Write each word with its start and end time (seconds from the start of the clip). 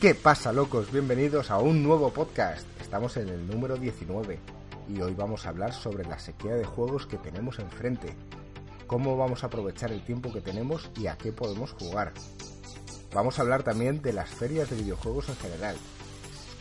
¿Qué 0.00 0.14
pasa, 0.14 0.50
locos? 0.50 0.90
Bienvenidos 0.90 1.50
a 1.50 1.58
un 1.58 1.82
nuevo 1.82 2.10
podcast. 2.10 2.66
Estamos 2.80 3.18
en 3.18 3.28
el 3.28 3.46
número 3.46 3.76
19 3.76 4.38
y 4.88 4.98
hoy 5.02 5.12
vamos 5.12 5.44
a 5.44 5.50
hablar 5.50 5.74
sobre 5.74 6.04
la 6.04 6.18
sequía 6.18 6.54
de 6.54 6.64
juegos 6.64 7.06
que 7.06 7.18
tenemos 7.18 7.58
enfrente. 7.58 8.16
Cómo 8.86 9.18
vamos 9.18 9.44
a 9.44 9.48
aprovechar 9.48 9.92
el 9.92 10.02
tiempo 10.02 10.32
que 10.32 10.40
tenemos 10.40 10.90
y 10.96 11.06
a 11.06 11.18
qué 11.18 11.32
podemos 11.32 11.72
jugar. 11.72 12.14
Vamos 13.12 13.38
a 13.38 13.42
hablar 13.42 13.62
también 13.62 14.00
de 14.00 14.14
las 14.14 14.30
ferias 14.30 14.70
de 14.70 14.76
videojuegos 14.76 15.28
en 15.28 15.36
general. 15.36 15.76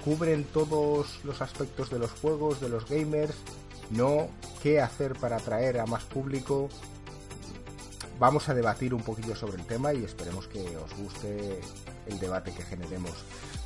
¿Cubren 0.04 0.44
todos 0.44 1.24
los 1.24 1.42
aspectos 1.42 1.90
de 1.90 2.00
los 2.00 2.12
juegos, 2.12 2.60
de 2.60 2.68
los 2.68 2.90
gamers? 2.90 3.36
¿No? 3.90 4.28
¿Qué 4.62 4.82
hacer 4.82 5.14
para 5.14 5.38
atraer 5.38 5.80
a 5.80 5.86
más 5.86 6.04
público? 6.04 6.68
Vamos 8.20 8.50
a 8.50 8.54
debatir 8.54 8.94
un 8.94 9.02
poquillo 9.02 9.34
sobre 9.34 9.62
el 9.62 9.66
tema 9.66 9.94
y 9.94 10.04
esperemos 10.04 10.50
que 10.50 10.76
os 10.76 10.94
guste 10.98 11.62
el 12.10 12.20
debate 12.20 12.52
que 12.52 12.64
generemos. 12.64 13.14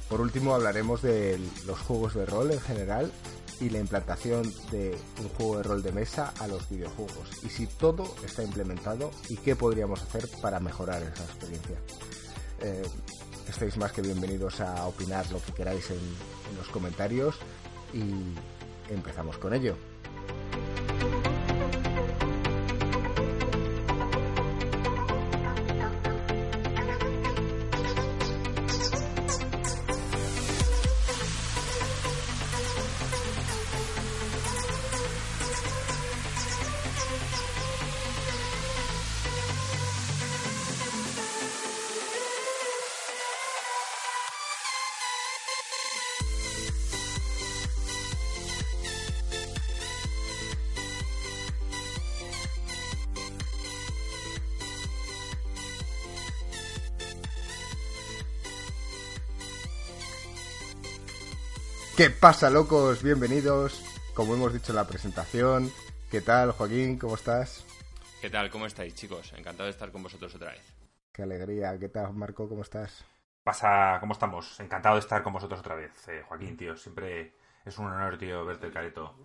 Por 0.09 0.21
último 0.21 0.53
hablaremos 0.53 1.01
de 1.01 1.39
los 1.65 1.79
juegos 1.79 2.13
de 2.13 2.25
rol 2.25 2.51
en 2.51 2.59
general 2.59 3.11
y 3.59 3.69
la 3.69 3.79
implantación 3.79 4.43
de 4.71 4.97
un 5.21 5.29
juego 5.29 5.57
de 5.57 5.63
rol 5.63 5.83
de 5.83 5.91
mesa 5.91 6.33
a 6.39 6.47
los 6.47 6.69
videojuegos 6.69 7.29
y 7.43 7.49
si 7.49 7.67
todo 7.67 8.13
está 8.25 8.43
implementado 8.43 9.11
y 9.29 9.37
qué 9.37 9.55
podríamos 9.55 10.01
hacer 10.01 10.27
para 10.41 10.59
mejorar 10.59 11.01
esa 11.01 11.23
experiencia. 11.23 11.77
Eh, 12.61 12.83
estáis 13.47 13.77
más 13.77 13.91
que 13.91 14.01
bienvenidos 14.01 14.59
a 14.59 14.85
opinar 14.85 15.29
lo 15.31 15.41
que 15.41 15.53
queráis 15.53 15.89
en, 15.91 15.97
en 15.97 16.57
los 16.57 16.67
comentarios 16.67 17.35
y 17.93 18.93
empezamos 18.93 19.37
con 19.37 19.53
ello. 19.53 19.77
¿Qué 62.03 62.09
pasa, 62.09 62.49
locos? 62.49 63.01
Bienvenidos. 63.01 63.81
Como 64.13 64.33
hemos 64.33 64.51
dicho 64.51 64.73
en 64.73 64.75
la 64.75 64.85
presentación, 64.85 65.71
¿qué 66.11 66.19
tal, 66.19 66.51
Joaquín? 66.51 66.99
¿Cómo 66.99 67.15
estás? 67.15 67.65
¿Qué 68.19 68.29
tal? 68.29 68.49
¿Cómo 68.49 68.65
estáis, 68.65 68.93
chicos? 68.93 69.31
Encantado 69.37 69.67
de 69.67 69.71
estar 69.71 69.89
con 69.89 70.03
vosotros 70.03 70.35
otra 70.35 70.51
vez. 70.51 70.61
Qué 71.13 71.23
alegría. 71.23 71.79
¿Qué 71.79 71.87
tal, 71.87 72.13
Marco? 72.13 72.49
¿Cómo 72.49 72.63
estás? 72.63 73.05
Pasa, 73.41 73.99
¿cómo 74.01 74.11
estamos? 74.11 74.59
Encantado 74.59 74.95
de 74.95 74.99
estar 74.99 75.23
con 75.23 75.31
vosotros 75.31 75.61
otra 75.61 75.75
vez, 75.75 75.91
eh, 76.09 76.23
Joaquín, 76.27 76.57
tío. 76.57 76.75
Siempre 76.75 77.37
es 77.63 77.77
un 77.77 77.85
honor, 77.85 78.17
tío, 78.17 78.43
verte 78.43 78.67
el 78.67 78.73
careto. 78.73 79.15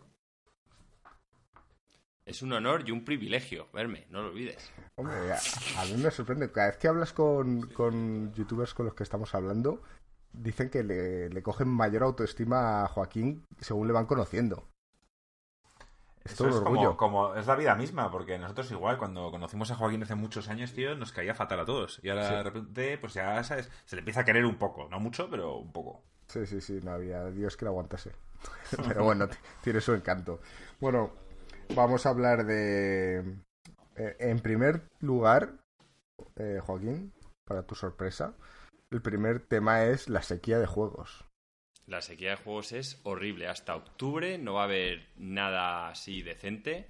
Es 2.24 2.42
un 2.42 2.52
honor 2.52 2.84
y 2.86 2.92
un 2.92 3.04
privilegio 3.04 3.66
verme, 3.72 4.06
no 4.10 4.22
lo 4.22 4.28
olvides. 4.28 4.70
Hombre, 4.94 5.32
a, 5.32 5.38
a 5.80 5.84
mí 5.86 5.96
me 5.96 6.12
sorprende. 6.12 6.52
Cada 6.52 6.68
vez 6.68 6.76
que 6.76 6.86
hablas 6.86 7.12
con, 7.12 7.62
con 7.72 8.32
youtubers 8.34 8.72
con 8.72 8.86
los 8.86 8.94
que 8.94 9.02
estamos 9.02 9.34
hablando, 9.34 9.82
dicen 10.42 10.70
que 10.70 10.82
le, 10.82 11.28
le 11.30 11.42
cogen 11.42 11.68
mayor 11.68 12.02
autoestima 12.02 12.84
a 12.84 12.88
Joaquín 12.88 13.44
según 13.60 13.86
le 13.86 13.92
van 13.92 14.06
conociendo. 14.06 14.68
Es 16.24 16.32
Eso 16.32 16.44
todo 16.44 16.48
es 16.48 16.96
como, 16.96 17.34
es 17.34 17.46
la 17.46 17.56
vida 17.56 17.74
misma, 17.74 18.10
porque 18.10 18.38
nosotros 18.38 18.70
igual, 18.70 18.98
cuando 18.98 19.30
conocimos 19.30 19.70
a 19.70 19.76
Joaquín 19.76 20.02
hace 20.02 20.14
muchos 20.14 20.48
años, 20.48 20.72
tío, 20.74 20.94
nos 20.94 21.12
caía 21.12 21.34
fatal 21.34 21.60
a 21.60 21.64
todos. 21.64 22.00
Y 22.02 22.10
ahora 22.10 22.28
Sí. 22.28 22.34
de 22.36 22.42
repente, 22.42 22.98
pues 22.98 23.14
ya 23.14 23.42
sabes, 23.44 23.70
se 23.84 23.96
le 23.96 24.00
empieza 24.00 24.20
a 24.20 24.24
querer 24.24 24.44
un 24.44 24.58
poco, 24.58 24.88
no 24.90 25.00
mucho, 25.00 25.28
pero 25.30 25.56
un 25.58 25.72
poco. 25.72 26.02
Sí, 26.26 26.44
sí, 26.46 26.60
sí, 26.60 26.80
no 26.82 26.92
había 26.92 27.24
Dios 27.30 27.56
que 27.56 27.64
lo 27.64 27.70
aguantase. 27.70 28.12
Pero 28.86 29.04
bueno, 29.04 29.28
tiene 29.62 29.80
su 29.80 29.94
encanto. 29.94 30.40
Bueno, 30.80 31.10
vamos 31.74 32.04
a 32.06 32.10
hablar 32.10 32.44
de... 32.44 33.18
eh, 33.96 34.16
en 34.20 34.38
primer 34.40 34.82
lugar, 35.00 35.54
eh, 36.36 36.60
Joaquín, 36.62 37.12
para 37.46 37.62
tu 37.64 37.74
sorpresa, 37.74 38.34
el 38.90 39.00
primer 39.00 39.40
tema 39.46 39.84
es 39.84 40.10
la 40.10 40.20
sequía 40.20 40.58
de 40.58 40.66
juegos. 40.66 41.24
La 41.86 42.02
sequía 42.02 42.30
de 42.30 42.36
juegos 42.36 42.70
es 42.70 43.00
horrible. 43.02 43.48
Hasta 43.48 43.74
octubre 43.74 44.38
no 44.38 44.54
va 44.54 44.60
a 44.60 44.64
haber 44.66 45.08
nada 45.16 45.88
así 45.88 46.22
decente. 46.22 46.86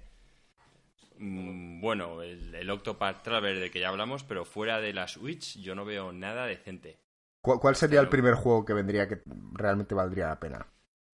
Mm, 1.19 1.81
Bueno, 1.81 2.23
el, 2.23 2.55
el 2.55 2.69
Octopath 2.71 3.21
Traveler 3.23 3.59
de 3.59 3.69
que 3.71 3.79
ya 3.79 3.89
hablamos, 3.89 4.23
pero 4.23 4.43
fuera 4.43 4.79
de 4.81 4.91
la 4.93 5.07
Switch 5.07 5.59
yo 5.59 5.75
no 5.75 5.85
veo 5.85 6.11
nada 6.11 6.45
decente. 6.47 6.97
¿Cuál, 7.41 7.75
sería 7.75 7.99
el 7.99 8.07
primer 8.07 8.35
juego 8.35 8.63
que 8.63 8.73
vendría 8.73 9.07
que 9.09 9.21
realmente 9.53 9.93
valdría 9.95 10.27
la 10.27 10.39
pena? 10.39 10.65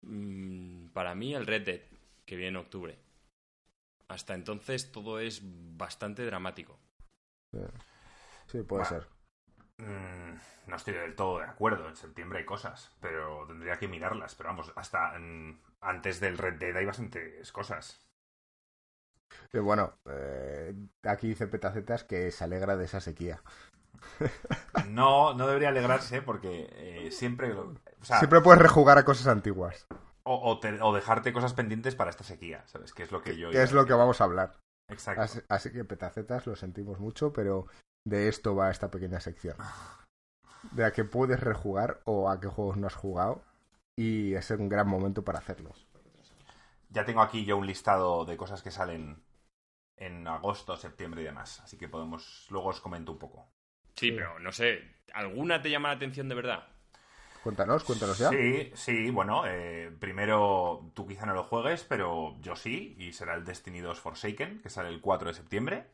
Mm, 0.02 0.90
Para 0.90 1.16
mí 1.16 1.34
el 1.34 1.48
Red 1.48 1.64
Dead, 1.66 1.82
que 2.26 2.36
viene 2.36 2.50
en 2.50 2.58
octubre. 2.58 3.00
Hasta 4.10 4.34
entonces 4.36 4.92
todo 4.92 5.22
es 5.22 5.40
bastante 5.42 6.26
dramático. 6.26 6.78
Sí, 8.48 8.64
puede 8.64 8.84
Bueno. 8.84 8.86
ser. 8.86 9.08
Mm, 9.80 10.36
no 10.68 10.76
estoy 10.76 10.94
del 10.94 11.16
todo 11.16 11.40
de 11.40 11.46
acuerdo, 11.46 11.88
en 11.90 11.96
septiembre 11.96 12.40
hay 12.40 12.46
cosas, 12.46 12.92
pero 13.02 13.46
tendría 13.48 13.78
que 13.80 13.88
mirarlas. 13.88 14.36
Pero 14.36 14.50
vamos, 14.50 14.72
hasta 14.76 15.18
mm, 15.18 15.60
antes 15.82 16.20
del 16.20 16.38
Red 16.38 16.56
Dead 16.60 16.76
hay 16.78 16.86
bastantes 16.86 17.52
cosas. 17.52 18.00
Bueno, 19.54 19.94
eh, 20.06 20.74
aquí 21.04 21.28
dice 21.30 21.48
Petacetas 21.48 22.04
que 22.04 22.32
se 22.32 22.44
alegra 22.44 22.78
de 22.78 22.86
esa 22.86 23.00
sequía. 23.02 23.42
No, 24.82 25.34
no 25.34 25.48
debería 25.48 25.70
alegrarse 25.70 26.22
porque 26.22 26.70
eh, 26.72 27.12
siempre... 27.12 27.50
lo- 27.54 27.74
o 28.02 28.06
sea, 28.06 28.20
Siempre 28.20 28.42
puedes 28.42 28.62
rejugar 28.62 28.98
a 28.98 29.06
cosas 29.06 29.28
antiguas, 29.28 29.86
O, 30.24 30.36
o 30.50 30.60
te- 30.60 30.82
o 30.82 30.94
dejarte 30.94 31.34
cosas 31.34 31.54
pendientes 31.54 31.96
para 31.96 32.10
esta 32.12 32.24
sequía, 32.24 32.64
¿sabes? 32.68 32.94
Que 32.94 33.04
es 33.04 33.12
lo 33.12 33.22
que 33.22 33.38
yo... 33.38 33.52
que 33.52 33.64
es 33.64 33.72
lo 33.72 33.86
que 33.86 33.94
vamos 33.94 34.22
a 34.22 34.26
hablar. 34.26 34.52
Exacto. 34.88 35.22
Así, 35.22 35.40
así 35.50 35.72
que 35.72 35.86
petacetas, 35.86 36.46
lo 36.48 36.56
sentimos 36.56 37.00
mucho, 37.00 37.34
pero 37.34 37.68
de 38.06 38.28
esto 38.28 38.56
va 38.56 38.72
esta 38.72 38.92
pequeña 38.92 39.20
sección. 39.20 39.58
De 40.72 40.86
a 40.86 40.92
qué 40.92 41.04
puedes 41.04 41.40
rejugar 41.40 42.02
o 42.06 42.30
a 42.30 42.40
qué 42.40 42.48
juegos 42.48 42.78
no 42.78 42.88
has 42.88 42.96
jugado. 42.96 43.44
Y 43.96 44.34
es 44.34 44.50
un 44.52 44.70
gran 44.70 44.88
momento 44.88 45.24
para 45.24 45.40
hacerlo. 45.40 45.72
Ya 46.90 47.06
tengo 47.06 47.22
aquí 47.22 47.46
yo 47.46 47.58
un 47.58 47.68
listado 47.68 48.26
de 48.26 48.38
cosas 48.38 48.64
que 48.64 48.72
salen 48.72 49.24
en 49.98 50.28
agosto, 50.28 50.78
septiembre 50.78 51.22
y 51.22 51.26
demás. 51.26 51.60
Así 51.60 51.78
que 51.78 51.90
podemos... 51.90 52.48
Luego 52.50 52.70
os 52.70 52.82
comento 52.82 53.12
un 53.12 53.20
poco. 53.20 53.52
Sí, 53.96 54.14
pero 54.14 54.40
no 54.40 54.52
sé, 54.54 54.82
¿alguna 55.14 55.62
te 55.62 55.70
llama 55.70 55.90
la 55.90 55.96
atención 55.96 56.30
de 56.30 56.36
verdad? 56.36 56.68
Cuéntanos, 57.44 57.84
cuéntanos 57.84 58.18
ya. 58.18 58.30
Sí, 58.30 58.72
sí, 58.74 59.10
bueno, 59.12 59.44
eh, 59.46 59.92
primero 60.00 60.92
tú 60.94 61.06
quizá 61.06 61.26
no 61.26 61.34
lo 61.34 61.44
juegues, 61.44 61.84
pero 61.84 62.38
yo 62.42 62.56
sí, 62.56 62.96
y 62.98 63.12
será 63.12 63.36
el 63.36 63.46
Destiny 63.46 63.80
2 63.80 64.00
Forsaken, 64.00 64.62
que 64.62 64.70
sale 64.70 64.90
el 64.90 65.02
4 65.02 65.30
de 65.30 65.34
septiembre. 65.34 65.88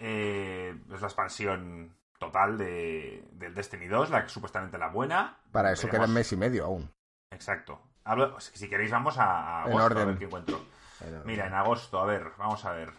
Eh, 0.00 0.74
es 0.92 1.00
la 1.00 1.06
expansión 1.06 1.94
total 2.18 2.58
de, 2.58 3.24
del 3.32 3.54
Destiny 3.54 3.86
2, 3.86 4.10
la 4.10 4.22
que 4.24 4.28
supuestamente 4.30 4.78
la 4.78 4.88
buena. 4.88 5.38
Para 5.52 5.72
eso 5.72 5.86
Veremos. 5.86 6.06
queda 6.06 6.14
mes 6.14 6.32
y 6.32 6.36
medio 6.36 6.64
aún. 6.64 6.90
Exacto. 7.30 7.80
Hablo, 8.04 8.38
si 8.40 8.68
queréis 8.68 8.90
vamos 8.90 9.18
a, 9.18 9.24
a 9.24 9.62
agosto, 9.64 9.84
orden. 9.84 10.02
a 10.02 10.06
ver 10.06 10.18
qué 10.18 10.24
encuentro. 10.24 10.60
Mira, 11.24 11.46
en 11.46 11.54
agosto, 11.54 11.98
a 12.00 12.04
ver, 12.04 12.32
vamos 12.36 12.64
a 12.64 12.72
ver. 12.72 12.92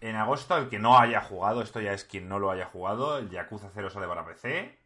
En 0.00 0.16
agosto, 0.16 0.56
el 0.56 0.68
que 0.68 0.78
no 0.78 0.98
haya 0.98 1.20
jugado, 1.20 1.62
esto 1.62 1.80
ya 1.80 1.92
es 1.92 2.04
quien 2.04 2.28
no 2.28 2.38
lo 2.38 2.50
haya 2.50 2.66
jugado, 2.66 3.18
el 3.18 3.30
Yakuza 3.30 3.68
0 3.74 3.90
sale 3.90 4.06
para 4.06 4.24
PC. 4.24 4.78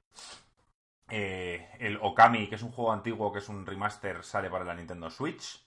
Eh, 1.11 1.69
el 1.79 1.99
Okami, 2.00 2.49
que 2.49 2.55
es 2.55 2.62
un 2.62 2.73
juego 2.73 2.93
antiguo, 2.93 3.32
que 3.32 3.38
es 3.41 3.49
un 3.49 3.67
remaster, 3.67 4.25
sale 4.25 4.49
para 4.50 4.65
la 4.65 4.75
Nintendo 4.75 5.11
Switch. 5.11 5.62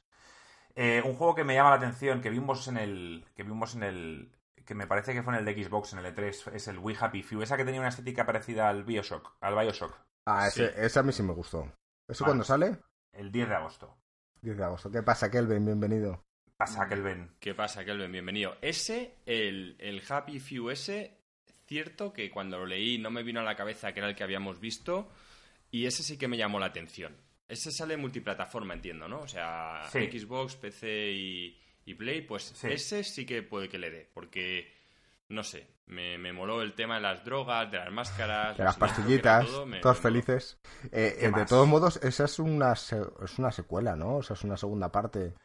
Eh, 0.75 1.01
un 1.06 1.15
juego 1.15 1.36
que 1.36 1.44
me 1.44 1.53
llama 1.56 1.69
la 1.69 1.75
atención, 1.77 2.21
que 2.21 2.30
vimos 2.30 2.68
en 2.68 2.77
el. 2.77 3.25
que 3.36 3.44
vimos 3.44 3.75
en 3.75 3.83
el. 3.83 4.31
Que 4.65 4.75
me 4.75 4.88
parece 4.88 5.13
que 5.13 5.21
fue 5.23 5.33
en 5.33 5.39
el 5.39 5.45
de 5.45 5.63
Xbox, 5.63 5.94
en 5.94 6.00
el 6.00 6.13
E3, 6.15 6.53
es 6.53 6.67
el 6.67 6.79
We 6.79 6.95
Happy 7.00 7.21
Few. 7.23 7.41
Esa 7.41 7.56
que 7.57 7.65
tenía 7.65 7.79
una 7.79 7.89
estética 7.89 8.25
parecida 8.25 8.67
al 8.69 8.83
Bioshock, 8.83 9.35
al 9.41 9.56
Bioshock. 9.56 9.95
Ah, 10.25 10.47
ese, 10.47 10.67
Sí. 10.69 10.73
ese 10.77 11.00
a 11.00 11.03
mí 11.03 11.12
sí 11.12 11.23
me 11.23 11.33
gustó. 11.33 11.71
¿Eso 12.07 12.23
Vale. 12.23 12.29
cuándo 12.31 12.44
sale? 12.44 12.77
El 13.13 13.31
10 13.31 13.47
de 13.50 13.56
agosto. 13.56 13.97
10 14.41 14.57
de 14.57 14.63
agosto. 14.63 14.91
¿Qué 14.91 15.03
pasa, 15.03 15.29
Kelvin? 15.31 15.65
Bienvenido. 15.65 16.23
Pasa, 16.57 16.88
Kelvin. 16.88 17.35
¿Qué 17.39 17.53
pasa, 17.53 17.83
Kelvin? 17.85 18.12
Bienvenido. 18.12 18.57
Ese, 18.62 19.17
el, 19.25 19.75
el 19.79 20.01
Happy 20.07 20.39
Few 20.39 20.69
ese, 20.69 21.19
cierto 21.67 22.13
que 22.13 22.31
cuando 22.31 22.57
lo 22.59 22.65
leí 22.65 22.97
no 22.97 23.12
me 23.12 23.23
vino 23.23 23.39
a 23.41 23.44
la 23.44 23.56
cabeza 23.56 23.91
que 23.94 24.00
era 24.00 24.09
el 24.09 24.15
que 24.15 24.23
habíamos 24.23 24.59
visto, 24.59 25.09
y 25.71 25.85
ese 25.85 26.01
sí 26.03 26.17
que 26.17 26.27
me 26.27 26.38
llamó 26.38 26.59
la 26.59 26.67
atención. 26.67 27.15
Ese 27.47 27.71
sale 27.71 27.97
multiplataforma, 27.97 28.73
entiendo, 28.73 29.07
¿no? 29.07 29.19
O 29.21 29.27
sea, 29.27 29.81
Sí. 29.91 30.07
Xbox, 30.19 30.56
PC 30.56 31.12
y, 31.12 31.62
y 31.85 31.93
Play, 31.95 32.21
pues 32.21 32.43
Sí. 32.43 32.67
ese 32.71 33.03
sí 33.03 33.25
que 33.25 33.43
puede 33.43 33.69
que 33.69 33.77
le 33.77 33.89
dé, 33.91 34.09
porque 34.13 34.73
no 35.29 35.43
sé, 35.43 35.67
me, 35.87 36.17
me 36.17 36.33
moló 36.33 36.61
el 36.61 36.73
tema 36.75 36.95
de 36.95 37.01
las 37.01 37.23
drogas, 37.23 37.71
de 37.71 37.77
las 37.77 37.91
máscaras, 37.91 38.57
De 38.57 38.63
las 38.63 38.75
pastillitas, 38.77 39.45
todo, 39.45 39.65
me- 39.65 39.79
todos 39.79 39.97
me 39.97 40.01
felices. 40.01 40.59
Eh, 40.91 41.15
¿Qué 41.19 41.25
eh, 41.27 41.31
de 41.31 41.45
todos 41.45 41.67
modos, 41.67 41.97
esa 42.03 42.25
es 42.25 42.39
una, 42.39 42.73
es 42.73 42.93
una 43.39 43.51
secuela, 43.51 43.95
¿no? 43.95 44.17
O 44.17 44.23
sea, 44.23 44.35
es 44.35 44.43
una 44.43 44.57
segunda 44.57 44.91
parte. 44.91 45.35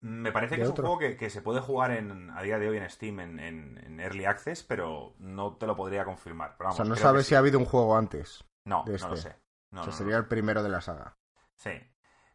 Me 0.00 0.30
parece 0.30 0.54
que 0.54 0.62
es 0.62 0.68
un 0.68 0.76
juego 0.76 0.98
que, 0.98 1.16
que 1.16 1.28
se 1.28 1.42
puede 1.42 1.60
jugar 1.60 1.90
en, 1.90 2.30
a 2.30 2.40
día 2.42 2.58
de 2.60 2.68
hoy 2.68 2.76
en 2.76 2.88
Steam 2.88 3.18
en, 3.20 3.40
en- 3.40 3.78
en 3.84 3.98
Early 4.00 4.26
Access, 4.26 4.62
pero 4.62 5.14
no 5.18 5.56
te 5.56 5.66
lo 5.66 5.74
podría 5.74 6.04
confirmar. 6.04 6.54
Pero 6.56 6.70
o 6.70 6.72
sea, 6.72 6.84
no 6.84 6.94
sabes 6.94 7.24
sí. 7.24 7.30
si 7.30 7.34
ha 7.34 7.38
habido 7.38 7.58
un 7.58 7.64
juego 7.64 7.96
antes. 7.96 8.44
No, 8.64 8.84
de 8.86 8.96
no 8.98 9.08
lo 9.08 9.14
este. 9.14 9.30
sé. 9.30 9.36
No, 9.72 9.80
o 9.80 9.84
sea, 9.84 9.92
no, 9.92 9.98
sería 9.98 10.12
no. 10.14 10.18
el 10.20 10.26
primero 10.28 10.62
de 10.62 10.68
la 10.68 10.80
saga. 10.80 11.16
Sí. 11.56 11.70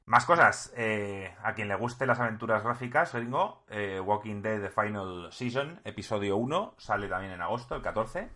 Más 0.06 0.26
cosas. 0.26 0.74
eh, 0.76 1.34
a 1.44 1.54
quien 1.54 1.68
le 1.68 1.76
guste 1.76 2.06
las 2.06 2.20
aventuras 2.20 2.64
gráficas, 2.64 3.14
gringo, 3.14 3.64
eh, 3.70 4.00
Walking 4.00 4.42
Dead 4.42 4.62
The 4.62 4.70
Final 4.70 5.32
Season, 5.32 5.80
episodio 5.86 6.36
1, 6.38 6.76
sale 6.78 7.08
también 7.08 7.32
en 7.32 7.42
agosto, 7.42 7.76
el 7.76 7.82
14. 7.82 8.30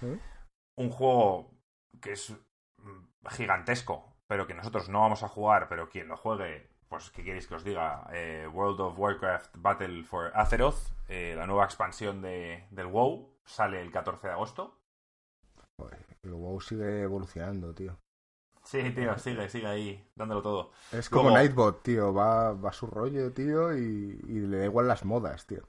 ¿Sí? 0.00 0.18
Un 0.76 0.90
juego 0.90 1.50
que 2.00 2.12
es 2.12 2.34
mm, 2.78 3.26
gigantesco, 3.28 4.16
pero 4.26 4.46
que 4.46 4.54
nosotros 4.54 4.88
no 4.88 5.00
vamos 5.00 5.22
a 5.22 5.28
jugar, 5.28 5.68
pero 5.68 5.88
quien 5.90 6.08
lo 6.08 6.16
juegue, 6.16 6.70
pues, 6.88 7.10
¿qué 7.10 7.22
queréis 7.22 7.46
que 7.46 7.56
os 7.56 7.64
diga? 7.64 8.06
Eh, 8.12 8.48
World 8.50 8.80
of 8.80 8.98
Warcraft 8.98 9.56
Battle 9.58 10.02
for 10.04 10.32
Azeroth, 10.34 10.92
la 11.08 11.46
nueva 11.46 11.64
expansión 11.64 12.22
de, 12.22 12.66
del 12.70 12.86
WoW, 12.86 13.38
sale 13.44 13.80
el 13.82 13.92
14 13.92 14.28
de 14.28 14.32
agosto. 14.32 14.78
Joder, 15.78 16.06
el 16.22 16.32
WoW 16.32 16.60
sigue 16.60 17.02
evolucionando, 17.02 17.74
tío. 17.74 17.98
Sí, 18.66 18.90
tío, 18.94 19.16
sigue, 19.18 19.48
sigue 19.48 19.66
ahí, 19.66 20.10
dándolo 20.14 20.42
todo. 20.42 20.72
Es 20.90 21.08
como 21.08 21.30
Nightbot, 21.30 21.84
tío. 21.84 22.12
Va, 22.12 22.52
va 22.52 22.70
a 22.70 22.72
su 22.72 22.88
rollo, 22.88 23.32
tío, 23.32 23.76
y, 23.76 24.20
y 24.26 24.40
le 24.40 24.58
da 24.58 24.64
igual 24.64 24.88
las 24.88 25.04
modas, 25.04 25.46
tío. 25.46 25.68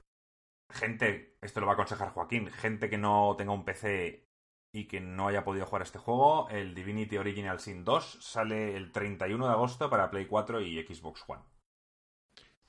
gente, 0.70 1.36
esto 1.42 1.60
lo 1.60 1.66
va 1.66 1.72
a 1.72 1.74
aconsejar 1.74 2.10
Joaquín, 2.12 2.50
gente 2.50 2.88
que 2.88 2.96
no 2.98 3.34
tenga 3.36 3.52
un 3.52 3.64
PC 3.66 4.26
y 4.72 4.86
que 4.88 5.00
no 5.00 5.28
haya 5.28 5.44
podido 5.44 5.66
jugar 5.66 5.82
este 5.82 5.98
juego, 5.98 6.48
el 6.50 6.74
Divinity 6.74 7.16
Original 7.18 7.60
Sin 7.60 7.84
2 7.84 8.18
sale 8.22 8.74
el 8.76 8.92
31 8.92 9.46
de 9.46 9.52
agosto 9.52 9.90
para 9.90 10.10
Play 10.10 10.26
4 10.26 10.60
y 10.62 10.82
Xbox 10.86 11.24
One. 11.26 11.42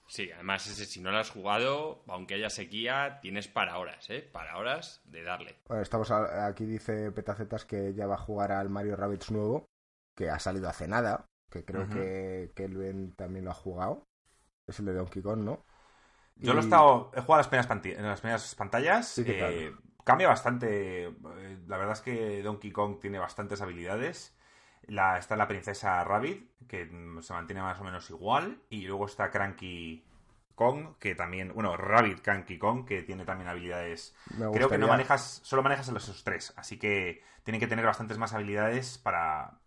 Sí, 0.07 0.29
además 0.31 0.67
ese, 0.67 0.85
si 0.85 0.99
no 0.99 1.11
lo 1.11 1.19
has 1.19 1.29
jugado, 1.29 2.03
aunque 2.07 2.33
haya 2.33 2.49
sequía, 2.49 3.19
tienes 3.21 3.47
para 3.47 3.77
horas, 3.77 4.09
¿eh? 4.09 4.21
Para 4.21 4.57
horas 4.57 5.01
de 5.05 5.23
darle. 5.23 5.55
Bueno, 5.67 5.83
estamos 5.83 6.11
a- 6.11 6.47
aquí, 6.47 6.65
dice 6.65 7.11
Petacetas 7.11 7.65
que 7.65 7.93
ya 7.93 8.07
va 8.07 8.15
a 8.15 8.25
jugar 8.25 8.51
al 8.51 8.69
Mario 8.69 8.95
Rabbids 8.95 9.31
nuevo, 9.31 9.65
que 10.19 10.29
ha 10.29 10.37
salido 10.37 10.67
hace 10.67 10.85
nada, 10.85 11.25
que 11.49 11.63
creo 11.63 11.87
que, 11.87 12.51
que 12.53 12.65
Elven 12.65 13.13
también 13.15 13.45
lo 13.45 13.51
ha 13.51 13.53
jugado. 13.53 14.03
Es 14.67 14.79
el 14.79 14.85
de 14.85 14.93
Donkey 14.93 15.21
Kong, 15.23 15.39
¿no? 15.39 15.63
Yo 16.35 16.53
lo 16.53 16.59
he 16.59 16.61
estado, 16.61 17.11
he 17.15 17.21
jugado 17.21 17.37
las 17.39 17.47
primeras, 17.47 17.85
en 17.85 18.03
las 18.03 18.19
primeras 18.19 18.53
pantallas. 18.55 19.07
Sí, 19.07 19.23
¿qué 19.23 19.33
tal? 19.33 19.53
eh, 19.53 19.75
cambia 20.03 20.27
bastante. 20.27 21.05
eh, 21.05 21.57
La 21.67 21.77
verdad 21.77 21.93
es 21.93 22.01
que 22.01 22.43
Donkey 22.43 22.71
Kong 22.71 22.99
tiene 22.99 23.17
bastantes 23.17 23.61
habilidades. 23.61 24.35
La, 24.87 25.17
está 25.17 25.37
la 25.37 25.47
princesa 25.47 26.03
Rabbit, 26.03 26.67
que 26.67 26.85
mm, 26.85 27.21
se 27.21 27.33
mantiene 27.33 27.61
más 27.61 27.79
o 27.79 27.83
menos 27.85 28.09
igual. 28.09 28.61
Y 28.69 28.85
luego 28.87 29.05
está 29.05 29.31
Cranky 29.31 30.05
Kong, 30.55 30.97
que 30.99 31.15
también. 31.15 31.53
Bueno, 31.53 31.77
Rabbit 31.77 32.21
Cranky 32.21 32.57
Kong, 32.57 32.85
que 32.85 33.03
tiene 33.03 33.25
también 33.25 33.49
habilidades. 33.49 34.15
Creo 34.51 34.69
que 34.69 34.77
no 34.77 34.87
manejas. 34.87 35.41
Solo 35.43 35.63
manejas 35.63 35.89
a 35.89 35.91
los 35.93 36.03
esos 36.03 36.23
tres. 36.23 36.53
Así 36.57 36.77
que 36.77 37.21
tienen 37.43 37.59
que 37.59 37.67
tener 37.67 37.85
bastantes 37.85 38.17
más 38.17 38.33
habilidades 38.33 38.97
para. 38.97 39.59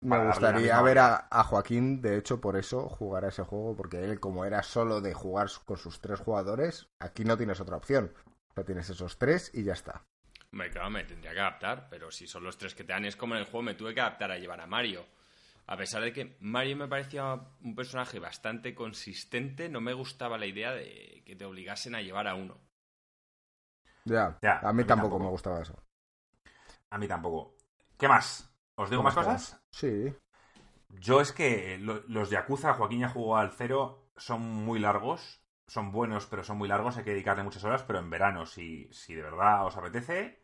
Me 0.00 0.18
gustaría 0.18 0.80
ver 0.80 0.98
a, 0.98 1.28
a 1.30 1.44
Joaquín, 1.44 2.00
de 2.00 2.16
hecho, 2.16 2.40
por 2.40 2.56
eso 2.56 2.88
jugar 2.88 3.26
a 3.26 3.28
ese 3.28 3.42
juego, 3.42 3.76
porque 3.76 4.04
él, 4.04 4.20
como 4.20 4.46
era 4.46 4.62
solo 4.62 5.02
de 5.02 5.12
jugar 5.12 5.48
con 5.66 5.76
sus 5.76 6.00
tres 6.00 6.18
jugadores, 6.20 6.88
aquí 6.98 7.24
no 7.26 7.36
tienes 7.36 7.60
otra 7.60 7.76
opción. 7.76 8.12
O 8.50 8.54
sea, 8.54 8.64
tienes 8.64 8.88
esos 8.88 9.18
tres 9.18 9.50
y 9.52 9.64
ya 9.64 9.74
está. 9.74 10.06
Hombre, 10.52 10.70
claro, 10.70 10.90
me 10.90 11.04
tendría 11.04 11.32
que 11.34 11.38
adaptar, 11.40 11.86
pero 11.88 12.10
si 12.10 12.26
son 12.26 12.42
los 12.44 12.58
tres 12.58 12.74
que 12.74 12.82
te 12.84 12.92
dan, 12.92 13.04
es 13.04 13.14
como 13.16 13.34
en 13.34 13.40
el 13.40 13.46
juego 13.46 13.62
me 13.62 13.74
tuve 13.74 13.94
que 13.94 14.00
adaptar 14.00 14.30
a 14.32 14.38
llevar 14.38 14.60
a 14.60 14.66
Mario. 14.66 15.06
A 15.68 15.76
pesar 15.76 16.02
de 16.02 16.12
que 16.12 16.36
Mario 16.40 16.76
me 16.76 16.88
parecía 16.88 17.24
un 17.62 17.74
personaje 17.76 18.18
bastante 18.18 18.74
consistente, 18.74 19.68
no 19.68 19.80
me 19.80 19.92
gustaba 19.94 20.38
la 20.38 20.46
idea 20.46 20.72
de 20.72 21.22
que 21.26 21.36
te 21.36 21.44
obligasen 21.44 21.94
a 21.94 22.02
llevar 22.02 22.26
a 22.28 22.34
uno. 22.36 22.60
Ya, 24.06 24.40
Ya, 24.42 24.54
a 24.62 24.72
a 24.72 24.72
mí 24.72 24.84
mí 24.84 24.86
tampoco, 24.86 25.18
tampoco. 25.18 25.20
me 25.20 25.28
gustaba 25.28 25.60
eso. 25.60 25.74
A 26.90 26.98
mí 26.98 27.06
tampoco. 27.06 27.54
¿Qué 27.98 28.08
más? 28.08 28.50
¿Os 28.76 28.90
digo 28.90 29.02
más 29.02 29.14
¿Cómo 29.14 29.26
cosas? 29.26 29.60
Sí, 29.70 30.14
Yo 30.88 31.20
es 31.20 31.32
que 31.32 31.78
lo- 31.78 32.02
los 32.08 32.30
Yakuza, 32.30 32.74
Joaquín 32.74 33.00
ya 33.00 33.08
jugó 33.08 33.36
al 33.36 33.52
cero, 33.52 34.08
son 34.16 34.40
muy 34.42 34.78
largos. 34.78 35.42
Son 35.68 35.90
buenos, 35.90 36.26
pero 36.26 36.44
son 36.44 36.58
muy 36.58 36.68
largos. 36.68 36.96
Hay 36.96 37.04
que 37.04 37.10
dedicarle 37.10 37.42
muchas 37.42 37.64
horas. 37.64 37.82
Pero 37.82 37.98
en 37.98 38.08
verano, 38.10 38.46
si, 38.46 38.88
si 38.92 39.14
de 39.14 39.22
verdad 39.22 39.66
os 39.66 39.76
apetece, 39.76 40.40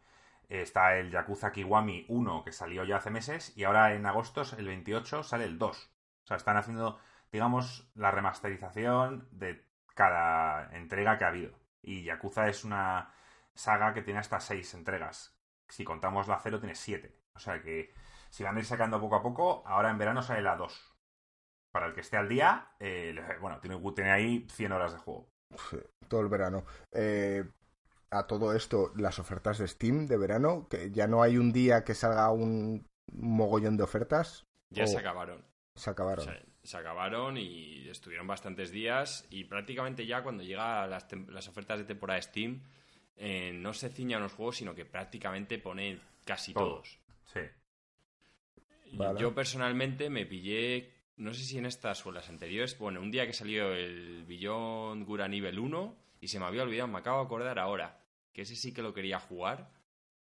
eh, 0.49 0.63
está 0.63 0.97
el 0.99 1.11
Yakuza 1.11 1.53
Kiwami 1.53 2.07
1 2.09 2.43
que 2.45 2.53
salió 2.53 2.85
ya 2.85 2.97
hace 2.97 3.11
meses. 3.11 3.57
Y 3.57 3.65
ahora 3.65 3.95
en 3.95 4.05
agosto, 4.07 4.43
el 4.59 4.67
28, 4.67 5.23
sale 5.23 5.45
el 5.45 5.59
2. 5.59 5.91
O 6.25 6.27
sea, 6.27 6.37
están 6.37 6.57
haciendo, 6.57 6.99
digamos, 7.31 7.91
la 7.95 8.11
remasterización 8.11 9.29
de 9.31 9.65
cada 9.95 10.75
entrega 10.77 11.19
que 11.19 11.25
ha 11.25 11.29
habido. 11.29 11.53
Y 11.83 12.03
Yakuza 12.05 12.49
es 12.49 12.65
una 12.65 13.15
saga 13.55 13.95
que 13.95 14.03
tiene 14.03 14.21
hasta 14.21 14.41
seis 14.41 14.75
entregas. 14.75 15.39
Si 15.69 15.85
contamos 15.85 16.27
la 16.29 16.39
cero, 16.43 16.59
tiene 16.61 16.75
siete. 16.75 17.17
O 17.35 17.39
sea 17.39 17.63
que 17.63 17.95
si 18.33 18.43
van 18.45 18.57
a 18.57 18.61
ir 18.61 18.65
sacando 18.65 18.99
poco 18.99 19.17
a 19.17 19.23
poco, 19.23 19.63
ahora 19.67 19.91
en 19.91 19.99
verano 19.99 20.23
sale 20.23 20.41
la 20.41 20.57
2. 20.57 20.95
Para 21.71 21.87
el 21.87 21.95
que 21.95 22.01
esté 22.01 22.17
al 22.17 22.31
día, 22.31 22.73
eh, 22.81 23.15
bueno, 23.43 23.61
tiene, 23.61 23.79
tiene 23.95 24.11
ahí 24.11 24.47
100 24.51 24.73
horas 24.73 24.93
de 24.95 24.99
juego. 24.99 25.29
sí, 25.71 25.77
todo 26.09 26.23
el 26.23 26.29
verano. 26.29 26.65
Eh, 26.93 27.45
a 28.11 28.27
todo 28.27 28.55
esto, 28.55 28.91
las 28.97 29.19
ofertas 29.19 29.59
de 29.59 29.69
Steam 29.69 30.07
de 30.07 30.17
verano, 30.17 30.67
que 30.69 30.91
ya 30.91 31.07
no 31.07 31.23
hay 31.23 31.37
un 31.37 31.53
día 31.53 31.85
que 31.85 31.95
salga 31.95 32.31
un 32.31 32.87
mogollón 33.13 33.77
de 33.77 33.83
ofertas, 33.83 34.47
Ya 34.71 34.87
se 34.87 34.97
acabaron. 34.99 35.45
se 35.75 35.91
acabaron. 35.91 36.25
Se, 36.25 36.47
se 36.63 36.77
acabaron 36.79 37.37
y 37.37 37.87
estuvieron 37.91 38.27
bastantes 38.27 38.71
días 38.71 39.27
y 39.29 39.45
prácticamente 39.45 40.07
ya 40.07 40.23
cuando 40.23 40.43
llega 40.43 40.87
las, 40.87 41.49
ofertas 41.49 41.79
de 41.81 41.85
temporada 41.85 42.17
de 42.17 42.23
Steam 42.23 42.63
eh, 43.17 43.53
no 43.53 43.75
se 43.75 43.91
ciña 43.91 44.17
a 44.17 44.21
unos 44.21 44.33
juegos, 44.33 44.57
sino 44.57 44.75
que 44.75 44.87
prácticamente 44.87 45.59
pone 45.59 46.01
casi 46.25 46.55
Todo. 46.55 46.77
todos. 46.77 47.02
Vale. 48.93 49.21
Yo 49.21 49.35
personalmente 49.35 50.11
me 50.11 50.27
pillé, 50.27 50.93
no 51.17 51.33
sé 51.33 51.43
si 51.45 51.59
en 51.59 51.67
estas 51.67 52.05
o 52.05 52.11
en 52.11 52.17
las 52.17 52.29
anteriores, 52.29 52.79
bueno, 52.79 53.01
un 53.01 53.11
día 53.11 53.27
que 53.27 53.33
salió 53.33 53.73
el 53.73 54.25
Beyond 54.25 55.07
Gura 55.07 55.29
nivel 55.29 55.59
1 55.59 55.97
y 56.21 56.29
se 56.29 56.39
me 56.39 56.47
había 56.47 56.63
olvidado, 56.63 56.89
me 56.89 56.99
acabo 56.99 57.19
de 57.19 57.25
acordar 57.27 57.59
ahora, 57.59 58.05
que 58.33 58.43
ese 58.43 58.55
sí 58.55 58.73
que 58.73 58.83
lo 58.83 58.95
quería 58.95 59.19
jugar, 59.19 59.73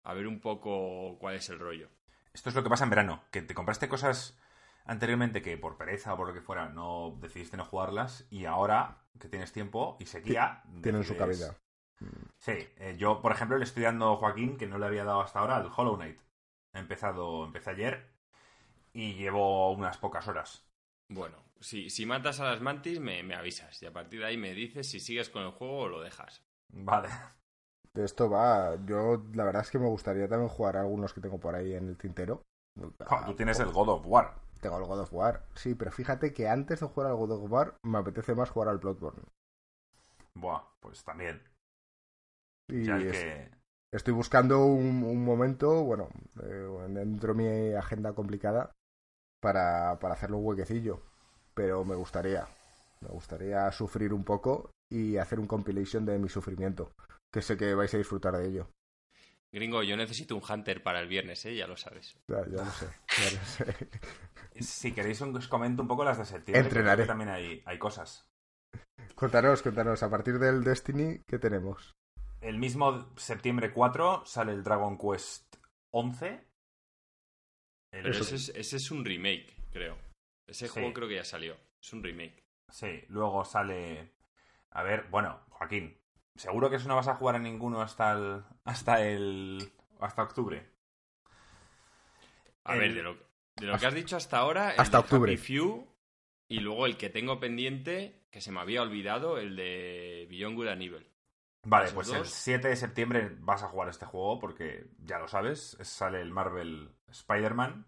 a 0.03 0.15
ver 0.15 0.27
un 0.27 0.41
poco 0.41 1.19
cuál 1.19 1.35
es 1.35 1.49
el 1.51 1.59
rollo. 1.59 1.89
Esto 2.33 2.49
es 2.49 2.55
lo 2.55 2.63
que 2.63 2.71
pasa 2.71 2.85
en 2.85 2.91
verano, 2.91 3.25
que 3.31 3.43
te 3.43 3.55
compraste 3.55 3.89
cosas 3.89 4.39
anteriormente 4.85 5.43
que 5.43 5.57
por 5.59 5.77
pereza 5.77 6.15
o 6.15 6.17
por 6.17 6.29
lo 6.29 6.35
que 6.35 6.41
fuera 6.41 6.69
no 6.69 7.19
decidiste 7.21 7.57
no 7.57 7.65
jugarlas 7.65 8.27
y 8.31 8.45
ahora 8.47 9.05
que 9.19 9.29
tienes 9.29 9.53
tiempo 9.53 9.97
y 10.01 10.07
sequía... 10.07 10.63
Tienen 10.83 11.05
su 11.05 11.17
cabida. 11.17 11.57
Sí, 12.39 12.53
eh, 12.53 12.97
yo 12.99 13.21
por 13.21 13.33
ejemplo 13.33 13.59
le 13.59 13.65
estoy 13.65 13.83
dando 13.83 14.13
a 14.13 14.17
Joaquín, 14.17 14.57
que 14.57 14.67
no 14.67 14.79
le 14.79 14.87
había 14.87 15.05
dado 15.05 15.21
hasta 15.21 15.41
ahora, 15.41 15.59
el 15.59 15.69
Hollow 15.75 15.97
Knight. 15.97 16.19
He 16.73 16.79
empezado, 16.79 17.45
empecé 17.45 17.71
ayer 17.71 18.10
y 18.93 19.15
llevo 19.15 19.73
unas 19.73 19.99
pocas 19.99 20.29
horas. 20.29 20.65
Bueno, 21.09 21.37
si, 21.61 21.91
si 21.91 22.07
matas 22.07 22.41
a 22.41 22.45
las 22.45 22.61
mantis 22.63 23.01
me, 23.01 23.23
me 23.23 23.35
avisas 23.35 23.83
y 23.83 23.87
a 23.87 23.93
partir 23.93 24.21
de 24.21 24.27
ahí 24.27 24.37
me 24.39 24.55
dices 24.55 24.89
si 24.91 25.01
sigues 25.01 25.29
con 25.29 25.43
el 25.43 25.51
juego 25.51 25.79
o 25.81 25.89
lo 25.89 26.01
dejas. 26.01 26.43
Vale. 26.73 27.09
De 27.95 28.05
esto 28.05 28.29
va, 28.29 28.75
yo 28.85 29.23
la 29.35 29.45
verdad 29.45 29.63
es 29.63 29.71
que 29.71 29.79
me 29.79 29.87
gustaría 29.87 30.27
también 30.29 30.49
jugar 30.49 30.77
a 30.77 30.81
algunos 30.81 31.15
que 31.15 31.21
tengo 31.21 31.39
por 31.39 31.55
ahí 31.55 31.75
en 31.75 31.87
el 31.89 31.97
tintero. 31.97 32.43
Tú 33.27 33.35
tienes 33.35 33.61
el 33.61 33.73
God 33.73 33.89
of 33.89 34.07
War. 34.07 34.35
Tengo 34.63 34.79
el 34.79 34.85
God 34.85 35.01
of 35.01 35.13
War. 35.13 35.45
Sí, 35.55 35.75
pero 35.75 35.91
fíjate 35.93 36.33
que 36.33 36.49
antes 36.49 36.81
de 36.81 36.87
jugar 36.87 37.11
al 37.11 37.17
God 37.17 37.33
of 37.33 37.51
War 37.53 37.77
me 37.83 37.99
apetece 37.99 38.35
más 38.35 38.49
jugar 38.51 38.69
al 38.71 38.79
Bloodborne. 38.79 39.23
Buah, 40.35 40.63
pues 40.81 41.05
también. 41.05 41.41
Y 42.69 42.87
Ya 42.87 42.97
hay 42.97 43.07
es- 43.09 43.27
que... 43.27 43.51
estoy 43.93 44.15
buscando 44.15 44.65
un, 44.65 45.03
un 45.05 45.25
momento, 45.25 45.85
bueno, 45.85 46.09
eh, 46.43 46.69
dentro 46.91 47.35
de 47.35 47.43
mi 47.43 47.75
agenda 47.77 48.15
complicada 48.15 48.73
para, 49.41 49.99
para 49.99 50.15
hacerlo 50.15 50.39
un 50.39 50.47
huequecillo. 50.47 51.01
Pero 51.55 51.85
me 51.85 51.95
gustaría, 51.95 52.47
me 53.01 53.09
gustaría 53.09 53.71
sufrir 53.73 54.13
un 54.13 54.25
poco 54.25 54.71
y 54.89 55.17
hacer 55.17 55.41
un 55.41 55.47
compilation 55.47 56.05
de 56.07 56.19
mi 56.19 56.29
sufrimiento. 56.29 56.93
Que 57.33 57.43
sé 57.43 57.57
que 57.57 57.75
vais 57.75 57.93
a 57.95 57.99
disfrutar 57.99 58.37
de 58.37 58.49
ello. 58.49 58.71
Gringo, 59.53 59.83
yo 59.83 59.97
necesito 59.97 60.37
un 60.37 60.43
hunter 60.49 60.83
para 60.83 61.01
el 61.01 61.09
viernes, 61.09 61.45
¿eh? 61.45 61.57
Ya 61.57 61.67
lo 61.67 61.77
sabes. 61.77 62.17
Ya, 62.29 62.47
ya 62.47 62.65
lo 62.65 62.71
sé, 62.71 62.87
ya 63.09 63.39
lo 63.39 63.47
sé. 63.47 63.77
Si 64.61 64.93
queréis 64.93 65.23
os 65.23 65.49
comento 65.49 65.81
un 65.81 65.89
poco 65.89 66.05
las 66.05 66.19
de 66.19 66.25
septiembre. 66.25 66.63
Entrenaré. 66.63 67.05
que 67.05 67.09
también 67.09 67.31
hay, 67.31 67.63
hay 67.65 67.79
cosas. 67.79 68.29
Contanos, 69.15 69.63
contanos, 69.63 70.03
a 70.03 70.11
partir 70.11 70.39
del 70.39 70.63
Destiny, 70.63 71.21
¿qué 71.27 71.39
tenemos? 71.39 71.95
El 72.41 72.59
mismo 72.59 73.15
septiembre 73.17 73.73
4 73.73 74.25
sale 74.27 74.53
el 74.53 74.63
Dragon 74.63 74.99
Quest 74.99 75.57
11. 75.93 76.50
El- 77.93 78.03
Pero 78.05 78.19
ese 78.19 78.37
es, 78.37 78.49
ese 78.51 78.77
es 78.77 78.91
un 78.91 79.05
remake, 79.05 79.55
creo. 79.71 79.99
Ese 80.47 80.67
Sí. 80.67 80.73
juego 80.75 80.93
creo 80.93 81.09
que 81.09 81.17
ya 81.17 81.25
salió. 81.25 81.57
Es 81.81 81.93
un 81.93 82.03
remake. 82.03 82.45
Sí, 82.69 83.05
luego 83.09 83.45
sale... 83.45 84.13
A 84.71 84.83
ver, 84.83 85.07
bueno, 85.11 85.41
Joaquín, 85.51 85.97
¿Seguro 86.37 86.71
que 86.71 86.77
eso 86.77 86.89
no 86.89 86.95
vas 86.97 87.09
a 87.09 87.17
jugar 87.17 87.35
en 87.37 87.43
ninguno 87.43 87.83
hasta 87.83 88.13
el. 88.13 88.43
hasta 88.65 89.05
el. 89.05 89.71
hasta 89.99 90.23
octubre? 90.23 90.65
A 92.65 92.75
El- 92.75 92.81
ver, 92.81 92.95
de 92.95 93.03
lo, 93.03 93.15
de 93.57 93.67
lo 93.67 93.79
que 93.79 93.87
has 93.87 93.95
dicho 93.95 94.17
hasta 94.17 94.39
ahora, 94.39 94.73
el 94.75 94.81
hasta 94.81 94.99
de 94.99 95.03
octubre. 95.05 95.33
Happy 95.33 95.43
Few 95.43 95.87
y 96.49 96.61
luego 96.61 96.87
el 96.87 96.97
que 96.97 97.11
tengo 97.11 97.41
pendiente, 97.41 98.23
que 98.31 98.41
se 98.41 98.53
me 98.53 98.61
había 98.61 98.81
olvidado, 98.83 99.39
el 99.39 99.57
de 99.57 100.27
Beyond 100.31 100.57
Good 100.57 100.69
and 100.69 100.83
Evil. 100.83 101.07
Vale, 101.65 101.87
Esos 101.87 101.95
pues 101.95 102.09
el 102.11 102.19
dos. 102.21 102.31
7 102.31 102.69
de 102.69 102.77
septiembre 102.77 103.37
vas 103.41 103.63
a 103.63 103.69
jugar 103.69 103.89
este 103.89 104.07
juego 104.07 104.39
porque 104.39 104.87
ya 105.01 105.19
lo 105.19 105.29
sabes, 105.29 105.77
es- 105.81 105.89
sale 105.89 106.23
el 106.23 106.31
Marvel 106.31 106.91
Spider-Man, 107.11 107.85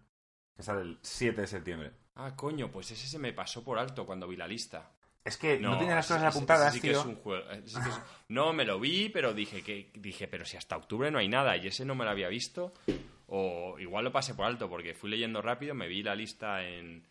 que 0.55 0.63
sale 0.63 0.81
el 0.81 0.99
7 1.01 1.41
de 1.41 1.47
septiembre. 1.47 1.91
Ah, 2.15 2.35
coño, 2.35 2.71
pues 2.71 2.91
ese 2.91 3.07
se 3.07 3.19
me 3.19 3.33
pasó 3.33 3.63
por 3.63 3.79
alto 3.79 4.05
cuando 4.05 4.27
vi 4.27 4.35
la 4.37 4.47
lista. 4.47 4.91
Es 5.25 5.37
que 5.37 5.57
no, 5.57 5.77
tiene 5.77 5.95
las 5.95 6.05
cosas 6.07 6.35
apuntadas, 6.35 6.67
ese 6.67 6.75
sí 6.75 6.81
que 6.81 6.89
tío. 6.89 6.99
es 6.99 7.05
un 7.05 7.15
juego- 7.15 7.49
ese 7.49 7.67
sí 7.69 7.81
que 7.81 7.89
es- 7.89 8.01
No, 8.27 8.51
me 8.53 8.65
lo 8.65 8.79
vi, 8.79 9.07
pero 9.09 9.33
dije 9.33 9.63
que 9.63 9.89
dije, 9.95 10.27
pero 10.27 10.43
si 10.45 10.57
hasta 10.57 10.75
octubre 10.75 11.09
no 11.11 11.17
hay 11.19 11.29
nada 11.29 11.55
y 11.57 11.67
ese 11.67 11.85
no 11.85 11.95
me 11.95 12.03
lo 12.03 12.11
había 12.11 12.27
visto 12.27 12.73
o 13.27 13.79
igual 13.79 14.03
lo 14.03 14.11
pasé 14.11 14.35
por 14.35 14.45
alto 14.45 14.69
porque 14.69 14.93
fui 14.93 15.09
leyendo 15.09 15.41
rápido, 15.41 15.73
me 15.73 15.87
vi 15.87 16.03
la 16.03 16.13
lista 16.13 16.63
en, 16.67 17.07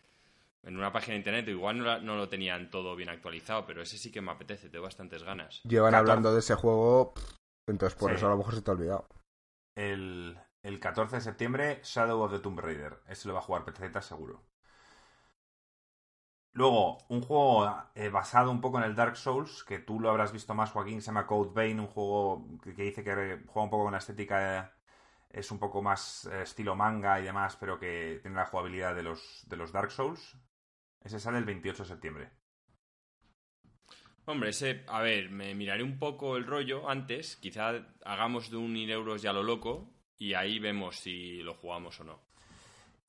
en 0.61 0.77
una 0.77 0.91
página 0.93 1.13
de 1.13 1.17
internet, 1.17 1.47
igual 1.49 1.79
no, 1.79 1.83
la- 1.85 1.99
no 1.99 2.15
lo 2.15 2.29
tenían 2.29 2.69
todo 2.69 2.95
bien 2.95 3.09
actualizado, 3.09 3.65
pero 3.65 3.81
ese 3.81 3.97
sí 3.97 4.11
que 4.11 4.21
me 4.21 4.31
apetece, 4.31 4.69
tengo 4.69 4.85
bastantes 4.85 5.23
ganas. 5.23 5.61
Llevan 5.63 5.91
14. 5.91 5.97
hablando 6.11 6.33
de 6.33 6.39
ese 6.39 6.53
juego, 6.55 7.13
entonces 7.67 7.97
por 7.97 8.11
Sí. 8.11 8.17
eso 8.17 8.27
a 8.27 8.29
lo 8.29 8.37
mejor 8.37 8.53
se 8.55 8.61
te 8.61 8.69
ha 8.69 8.73
olvidado. 8.75 9.07
El, 9.75 10.37
el 10.63 10.79
14 10.79 11.17
de 11.17 11.21
septiembre, 11.21 11.81
Shadow 11.83 12.21
of 12.23 12.31
the 12.31 12.39
Tomb 12.39 12.59
Raider. 12.59 13.01
Ese 13.07 13.27
lo 13.27 13.33
va 13.33 13.41
a 13.41 13.43
jugar 13.43 13.65
PZ 13.65 14.01
seguro. 14.01 14.41
Luego, 16.53 16.99
un 17.09 17.21
juego 17.21 17.83
eh, 17.95 18.09
basado 18.09 18.51
un 18.51 18.61
poco 18.61 18.77
en 18.77 18.85
el 18.85 18.95
Dark 18.95 19.17
Souls, 19.17 19.63
que 19.63 19.79
tú 19.79 19.99
lo 19.99 20.09
habrás 20.09 20.31
visto 20.31 20.53
más, 20.53 20.71
Joaquín, 20.71 21.01
se 21.01 21.07
llama 21.07 21.25
Code 21.25 21.51
Vein, 21.53 21.79
un 21.79 21.87
juego 21.87 22.47
que, 22.63 22.71
dice 22.73 23.03
que 23.03 23.13
juega 23.47 23.63
un 23.63 23.69
poco 23.69 23.83
con 23.85 23.91
la 23.91 23.97
estética, 23.97 24.59
eh, 24.59 24.69
es 25.29 25.51
un 25.51 25.59
poco 25.59 25.81
más 25.81 26.25
eh, 26.31 26.43
estilo 26.43 26.75
manga 26.75 27.19
y 27.19 27.23
demás, 27.23 27.57
pero 27.59 27.79
que 27.79 28.19
tiene 28.21 28.37
la 28.37 28.45
jugabilidad 28.45 28.95
de 28.95 29.03
los, 29.03 29.43
de 29.47 29.57
los 29.57 29.71
Dark 29.71 29.91
Souls. 29.91 30.37
Ese 31.01 31.19
sale 31.19 31.39
el 31.39 31.45
28 31.45 31.83
de 31.83 31.89
septiembre. 31.89 32.29
Hombre, 34.25 34.51
ese, 34.51 34.85
a 34.87 35.01
ver, 35.01 35.31
me 35.31 35.55
miraré 35.55 35.83
un 35.83 35.99
poco 35.99 36.37
el 36.37 36.45
rollo 36.45 36.87
antes, 36.87 37.35
quizá 37.35 37.73
hagamos 38.05 38.51
de 38.51 38.57
un 38.57 38.71
1000 38.71 38.91
euros 38.91 39.21
ya 39.21 39.33
lo 39.33 39.43
loco 39.43 39.93
y 40.23 40.35
ahí 40.35 40.57
vemos 40.57 40.95
si 40.99 41.43
lo 41.43 41.53
jugamos 41.55 41.99
o 41.99 42.05
no. 42.05 42.19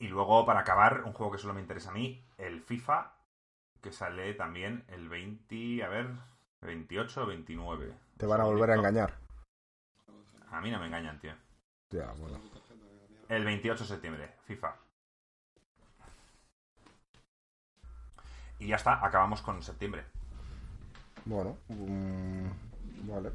Y 0.01 0.09
luego, 0.09 0.45
para 0.45 0.61
acabar, 0.61 1.05
un 1.05 1.13
juego 1.13 1.31
que 1.31 1.39
solo 1.39 1.55
me 1.55 1.61
interesa 1.61 1.91
a 1.91 1.95
mí, 1.95 2.21
el 2.39 2.61
FIFA, 2.61 3.13
que 3.81 3.93
sale 3.93 4.35
también 4.35 4.85
el 4.89 5.09
20, 5.09 5.85
a 5.85 5.89
ver, 5.89 6.09
28 6.63 7.23
o 7.23 7.27
29. 7.27 7.95
Te 8.17 8.27
van 8.27 8.41
a 8.41 8.45
volver 8.45 8.73
a 8.73 8.75
engañar. 8.75 9.15
A 10.51 10.61
mí 10.61 10.73
no 10.73 10.81
me 10.81 10.87
engañan, 10.87 11.21
tío. 11.21 11.35
Ya, 11.91 12.11
bueno. 12.19 12.41
El 13.29 13.45
28 13.45 13.85
de 13.85 13.89
septiembre, 13.89 14.35
FIFA. 14.47 14.75
Y 18.59 18.67
ya 18.67 18.77
está, 18.77 19.07
acabamos 19.07 19.41
con 19.41 19.63
septiembre. 19.63 20.05
Bueno, 21.25 21.59
mm, 21.69 22.49
vale. 23.09 23.31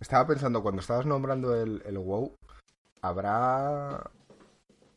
Estaba 0.00 0.26
pensando, 0.26 0.62
cuando 0.62 0.80
estabas 0.80 1.04
nombrando 1.04 1.54
el, 1.54 1.82
el 1.84 1.98
WoW, 1.98 2.39
¿habrá... 3.02 4.10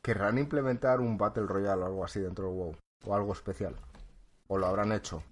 ¿Querrán 0.01 0.37
implementar 0.37 0.99
un 0.99 1.17
Battle 1.17 1.45
Royale 1.45 1.83
o 1.83 1.85
algo 1.85 2.03
así 2.03 2.19
dentro 2.19 2.47
del 2.47 2.55
WoW? 2.55 2.77
¿O 3.05 3.15
algo 3.15 3.31
especial? 3.31 3.75
¿O 4.47 4.57
lo 4.57 4.67
habrán 4.67 4.91
hecho? 4.91 5.23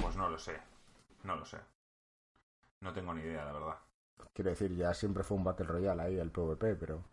Pues 0.00 0.16
no 0.16 0.28
lo 0.28 0.38
sé, 0.38 0.58
no 1.24 1.36
lo 1.36 1.44
sé. 1.44 1.58
No 2.80 2.92
tengo 2.92 3.12
ni 3.12 3.22
idea, 3.22 3.44
la 3.44 3.52
verdad. 3.52 3.78
Quiero 4.32 4.50
decir, 4.50 4.74
ya 4.74 4.94
siempre 4.94 5.22
fue 5.22 5.36
un 5.36 5.44
Battle 5.44 5.66
Royale 5.66 6.02
ahí, 6.02 6.18
el 6.18 6.30
PvP, 6.30 6.76
pero... 6.76 7.04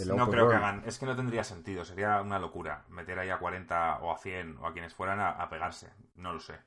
El 0.00 0.16
no 0.16 0.28
creo 0.28 0.48
que 0.48 0.56
hagan, 0.56 0.82
es 0.84 0.98
que 0.98 1.06
no 1.06 1.14
tendría 1.14 1.44
sentido, 1.44 1.84
sería 1.84 2.20
una 2.20 2.40
locura 2.40 2.84
meter 2.88 3.18
ahí 3.18 3.30
a 3.30 3.38
40 3.38 4.00
o 4.00 4.10
a 4.10 4.18
100 4.18 4.58
o 4.58 4.66
a 4.66 4.72
quienes 4.72 4.92
fueran 4.92 5.20
a, 5.20 5.30
a 5.30 5.48
pegarse, 5.48 5.92
no 6.16 6.32
lo 6.32 6.40
sé. 6.40 6.58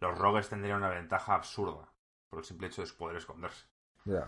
Los 0.00 0.18
rogues 0.18 0.48
tendrían 0.48 0.78
una 0.78 0.88
ventaja 0.88 1.34
absurda 1.34 1.88
por 2.28 2.40
el 2.40 2.44
simple 2.44 2.66
hecho 2.66 2.84
de 2.84 2.92
poder 2.92 3.16
esconderse. 3.16 3.66
Ya. 4.04 4.26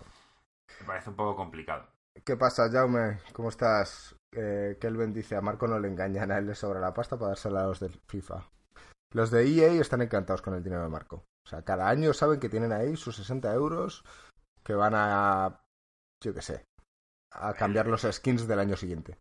Me 0.81 0.87
parece 0.87 1.11
un 1.11 1.17
poco 1.17 1.35
complicado. 1.35 1.89
¿Qué 2.25 2.37
pasa, 2.37 2.71
Jaume? 2.71 3.19
¿Cómo 3.33 3.49
estás? 3.49 4.17
Eh, 4.33 4.77
Kelvin 4.81 5.13
dice, 5.13 5.37
a 5.37 5.41
Marco 5.41 5.67
no 5.67 5.79
le 5.79 5.89
engañan, 5.89 6.31
a 6.31 6.39
él 6.39 6.47
le 6.47 6.55
sobra 6.55 6.81
la 6.81 6.93
pasta 6.95 7.17
para 7.17 7.31
dársela 7.31 7.63
a 7.63 7.67
los 7.67 7.81
del 7.81 8.01
FIFA. 8.09 8.49
Los 9.15 9.31
de 9.31 9.47
EA 9.47 9.81
están 9.81 10.03
encantados 10.03 10.43
con 10.43 10.55
el 10.55 10.63
dinero 10.63 10.83
de 10.83 10.89
Marco. 10.91 11.25
O 11.47 11.49
sea, 11.49 11.63
cada 11.63 11.89
año 11.89 12.13
saben 12.13 12.41
que 12.41 12.49
tienen 12.49 12.73
ahí 12.73 12.97
sus 12.97 13.17
60 13.17 13.53
euros 13.55 14.05
que 14.63 14.75
van 14.75 14.93
a, 14.95 15.63
yo 16.23 16.35
qué 16.35 16.43
sé, 16.43 16.65
a 17.33 17.55
cambiar 17.55 17.87
los 17.87 18.03
skins 18.03 18.47
del 18.47 18.59
año 18.59 18.77
siguiente. 18.77 19.19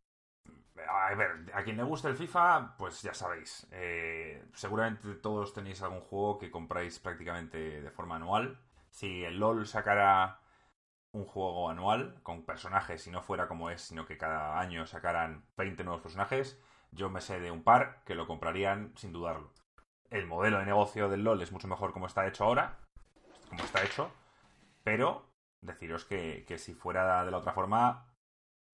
A 0.89 1.15
ver, 1.15 1.31
a 1.53 1.63
quien 1.63 1.77
le 1.77 1.83
guste 1.83 2.09
el 2.09 2.17
FIFA, 2.17 2.75
pues 2.77 3.01
ya 3.01 3.13
sabéis. 3.13 3.65
eh, 3.71 4.43
seguramente 4.53 5.15
todos 5.15 5.53
tenéis 5.53 5.81
algún 5.81 6.01
juego 6.01 6.37
que 6.37 6.51
compráis 6.51 6.99
prácticamente 6.99 7.81
de 7.81 7.91
forma 7.91 8.17
anual. 8.17 8.59
Si 8.89 9.23
el 9.23 9.39
LOL 9.39 9.65
sacara 9.67 10.41
un 11.17 11.25
juego 11.25 11.69
anual 11.69 12.19
con 12.23 12.43
personajes 12.45 13.05
y 13.07 13.11
no 13.11 13.21
fuera 13.21 13.47
como 13.47 13.69
es, 13.69 13.81
sino 13.81 14.05
que 14.05 14.17
cada 14.17 14.59
año 14.59 14.85
sacaran 14.85 15.43
20 15.57 15.83
nuevos 15.83 16.01
personajes, 16.01 16.59
yo 16.91 17.09
me 17.09 17.21
sé 17.21 17.39
de 17.39 17.51
un 17.51 17.63
par 17.63 18.03
que 18.05 18.15
lo 18.15 18.27
comprarían 18.27 18.93
sin 18.95 19.11
dudarlo. 19.11 19.51
El 20.09 20.27
modelo 20.27 20.59
de 20.59 20.65
negocio 20.65 21.09
del 21.09 21.23
LOL 21.23 21.41
es 21.41 21.51
mucho 21.51 21.67
mejor 21.67 21.91
como 21.91 22.07
está 22.07 22.27
hecho 22.27 22.45
ahora, 22.45 22.77
como 23.49 23.63
está 23.63 23.83
hecho, 23.83 24.11
pero 24.83 25.25
deciros 25.61 26.05
que, 26.05 26.45
que 26.47 26.57
si 26.57 26.73
fuera 26.73 27.25
de 27.25 27.31
la 27.31 27.37
otra 27.37 27.51
forma, 27.51 28.05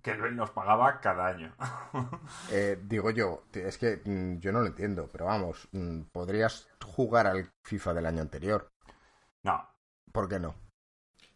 que 0.03 0.15
nos 0.15 0.51
pagaba 0.51 1.00
cada 1.00 1.27
año. 1.27 1.55
Eh, 2.51 2.77
digo 2.83 3.09
yo, 3.09 3.43
es 3.53 3.77
que 3.77 4.01
mm, 4.03 4.39
yo 4.39 4.51
no 4.51 4.59
lo 4.59 4.67
entiendo, 4.67 5.09
pero 5.12 5.25
vamos, 5.25 5.67
mm, 5.71 6.01
podrías 6.12 6.69
jugar 6.85 7.25
al 7.25 7.50
FIFA 7.63 7.93
del 7.93 8.05
año 8.05 8.21
anterior. 8.21 8.69
no, 9.43 9.67
¿Por 10.12 10.29
qué 10.29 10.39
no? 10.39 10.53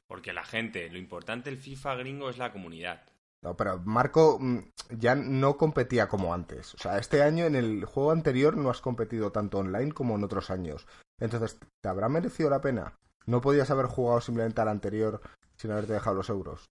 Porque 0.08 0.34
la 0.34 0.46
gente, 0.46 0.90
lo 0.90 0.98
importante 0.98 1.50
del 1.50 1.60
FIFA 1.60 1.96
gringo 1.96 2.30
es 2.30 2.38
la 2.38 2.52
comunidad. 2.52 3.04
No, 3.42 3.56
pero 3.56 3.80
Marco 3.80 4.40
mm, 4.40 4.60
ya 4.90 5.16
no 5.16 5.58
competía 5.58 6.08
como 6.08 6.34
antes. 6.34 6.74
O 6.74 6.78
sea, 6.78 6.98
este 6.98 7.22
año 7.22 7.46
en 7.46 7.56
el 7.56 7.86
juego 7.86 8.12
anterior 8.12 8.58
no 8.58 8.70
has 8.70 8.82
competido 8.82 9.32
tanto 9.32 9.60
online 9.60 9.92
como 9.92 10.16
en 10.16 10.24
otros 10.24 10.50
años. 10.50 10.88
Entonces, 11.20 11.60
¿te 11.82 11.90
habrá 11.90 12.10
merecido 12.10 12.50
la 12.50 12.62
pena? 12.62 12.98
¿No 13.26 13.42
podías 13.42 13.70
haber 13.70 13.88
jugado 13.88 14.22
simplemente 14.22 14.62
al 14.62 14.70
anterior 14.70 15.22
sin 15.58 15.72
haberte 15.72 15.94
dejado 15.94 16.16
los 16.16 16.30
euros? 16.30 16.66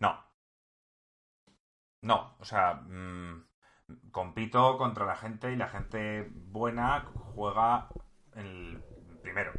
no. 0.00 0.32
No, 2.02 2.36
o 2.40 2.44
sea, 2.44 2.74
mm, 2.74 3.46
compito 4.10 4.76
contra 4.76 5.06
la 5.06 5.16
gente 5.16 5.52
y 5.52 5.56
la 5.56 5.68
gente 5.68 6.28
buena 6.32 7.06
juega 7.34 7.88
en 8.34 8.46
el 8.46 8.82
primero, 9.22 9.52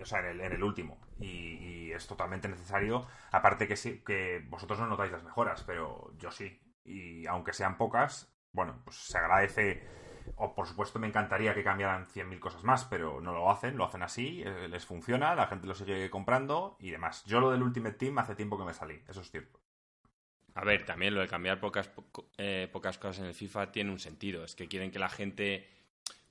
o 0.00 0.04
sea, 0.04 0.20
en 0.20 0.26
el, 0.26 0.40
en 0.40 0.52
el 0.52 0.62
último. 0.64 1.03
Y, 1.20 1.92
es 1.92 2.06
totalmente 2.08 2.48
necesario. 2.48 3.06
Aparte 3.30 3.68
que 3.68 3.76
sí, 3.76 4.02
que 4.04 4.44
vosotros 4.48 4.80
no 4.80 4.88
notáis 4.88 5.12
las 5.12 5.22
mejoras, 5.22 5.62
pero 5.62 6.12
yo 6.18 6.32
sí. 6.32 6.60
Y 6.84 7.24
aunque 7.26 7.52
sean 7.52 7.76
pocas, 7.76 8.36
bueno, 8.52 8.80
pues 8.84 8.96
se 8.96 9.18
agradece. 9.18 9.86
O 10.36 10.54
por 10.54 10.66
supuesto 10.66 10.98
me 10.98 11.06
encantaría 11.06 11.54
que 11.54 11.62
cambiaran 11.62 12.06
100.000 12.06 12.40
cosas 12.40 12.64
más, 12.64 12.84
pero 12.86 13.20
no 13.20 13.32
lo 13.32 13.50
hacen, 13.50 13.76
lo 13.76 13.84
hacen 13.84 14.02
así, 14.02 14.42
eh, 14.44 14.66
les 14.68 14.84
funciona, 14.84 15.34
la 15.36 15.46
gente 15.46 15.68
lo 15.68 15.74
sigue 15.74 16.10
comprando 16.10 16.76
y 16.80 16.90
demás. 16.90 17.24
Yo 17.26 17.40
lo 17.40 17.50
del 17.50 17.62
Ultimate 17.62 17.96
Team 17.96 18.18
hace 18.18 18.34
tiempo 18.34 18.58
que 18.58 18.64
me 18.64 18.72
salí, 18.72 19.00
eso 19.06 19.20
es 19.20 19.30
cierto. 19.30 19.60
A 20.54 20.64
ver, 20.64 20.84
también 20.84 21.14
lo 21.14 21.20
de 21.20 21.28
cambiar 21.28 21.58
pocas, 21.58 21.90
eh, 22.38 22.68
pocas 22.72 22.96
cosas 22.96 23.20
en 23.20 23.26
el 23.26 23.34
FIFA 23.34 23.72
tiene 23.72 23.90
un 23.90 23.98
sentido. 23.98 24.44
Es 24.44 24.54
que 24.54 24.68
quieren 24.68 24.92
que 24.92 25.00
la 25.00 25.08
gente, 25.08 25.68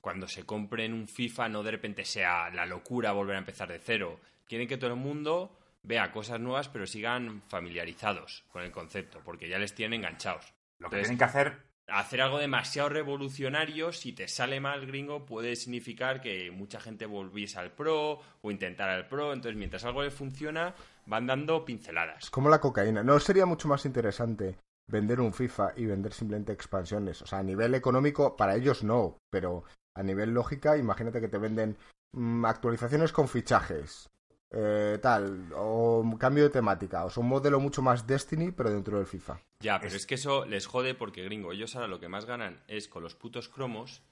cuando 0.00 0.28
se 0.28 0.46
compre 0.46 0.86
en 0.86 0.94
un 0.94 1.08
FIFA, 1.08 1.50
no 1.50 1.62
de 1.62 1.72
repente 1.72 2.04
sea 2.06 2.48
la 2.50 2.64
locura 2.64 3.12
volver 3.12 3.36
a 3.36 3.40
empezar 3.40 3.68
de 3.68 3.78
cero. 3.78 4.18
Quieren 4.54 4.68
que 4.68 4.76
todo 4.76 4.90
el 4.90 5.00
mundo 5.00 5.50
vea 5.82 6.12
cosas 6.12 6.38
nuevas, 6.38 6.68
pero 6.68 6.86
sigan 6.86 7.42
familiarizados 7.48 8.44
con 8.52 8.62
el 8.62 8.70
concepto, 8.70 9.20
porque 9.24 9.48
ya 9.48 9.58
les 9.58 9.74
tienen 9.74 9.98
enganchados. 9.98 10.54
Lo 10.78 10.88
que 10.88 10.94
Entonces, 10.94 11.08
tienen 11.08 11.18
que 11.18 11.24
hacer 11.24 11.62
hacer 11.88 12.20
algo 12.20 12.38
demasiado 12.38 12.88
revolucionario, 12.88 13.92
si 13.92 14.12
te 14.12 14.28
sale 14.28 14.60
mal 14.60 14.86
gringo, 14.86 15.26
puede 15.26 15.56
significar 15.56 16.20
que 16.20 16.52
mucha 16.52 16.78
gente 16.78 17.04
volviese 17.04 17.58
al 17.58 17.72
pro 17.72 18.20
o 18.42 18.50
intentar 18.52 18.90
al 18.90 19.08
pro. 19.08 19.32
Entonces, 19.32 19.58
mientras 19.58 19.84
algo 19.84 20.04
le 20.04 20.12
funciona, 20.12 20.76
van 21.06 21.26
dando 21.26 21.64
pinceladas. 21.64 22.22
Es 22.22 22.30
como 22.30 22.48
la 22.48 22.60
cocaína. 22.60 23.02
¿No 23.02 23.18
sería 23.18 23.46
mucho 23.46 23.66
más 23.66 23.84
interesante 23.86 24.56
vender 24.86 25.20
un 25.20 25.34
FIFA 25.34 25.72
y 25.74 25.86
vender 25.86 26.12
simplemente 26.12 26.52
expansiones? 26.52 27.22
O 27.22 27.26
sea, 27.26 27.40
a 27.40 27.42
nivel 27.42 27.74
económico, 27.74 28.36
para 28.36 28.54
ellos 28.54 28.84
no, 28.84 29.18
pero 29.30 29.64
a 29.96 30.04
nivel 30.04 30.30
lógica, 30.30 30.76
imagínate 30.76 31.20
que 31.20 31.28
te 31.28 31.38
venden 31.38 31.76
mm, 32.12 32.44
actualizaciones 32.44 33.10
con 33.10 33.26
fichajes, 33.26 34.13
eh, 34.54 34.98
tal, 35.02 35.48
o 35.54 36.04
cambio 36.18 36.44
de 36.44 36.50
temática, 36.50 37.04
o 37.04 37.10
sea, 37.10 37.22
un 37.22 37.28
modelo 37.28 37.60
mucho 37.60 37.82
más 37.82 38.06
Destiny, 38.06 38.52
pero 38.52 38.70
dentro 38.70 38.98
del 38.98 39.06
FIFA. 39.06 39.38
Ya, 39.60 39.78
pero 39.80 39.88
Es- 39.88 40.02
es... 40.02 40.06
que 40.06 40.14
eso 40.16 40.44
les 40.46 40.66
jode 40.66 40.94
porque, 40.94 41.24
gringo, 41.24 41.52
ellos 41.52 41.74
ahora 41.74 41.88
lo 41.88 42.00
que 42.00 42.08
más 42.08 42.24
ganan 42.24 42.62
es 42.68 42.88
con 42.88 43.02
los 43.02 43.14
putos 43.14 43.48
cromos 43.48 44.02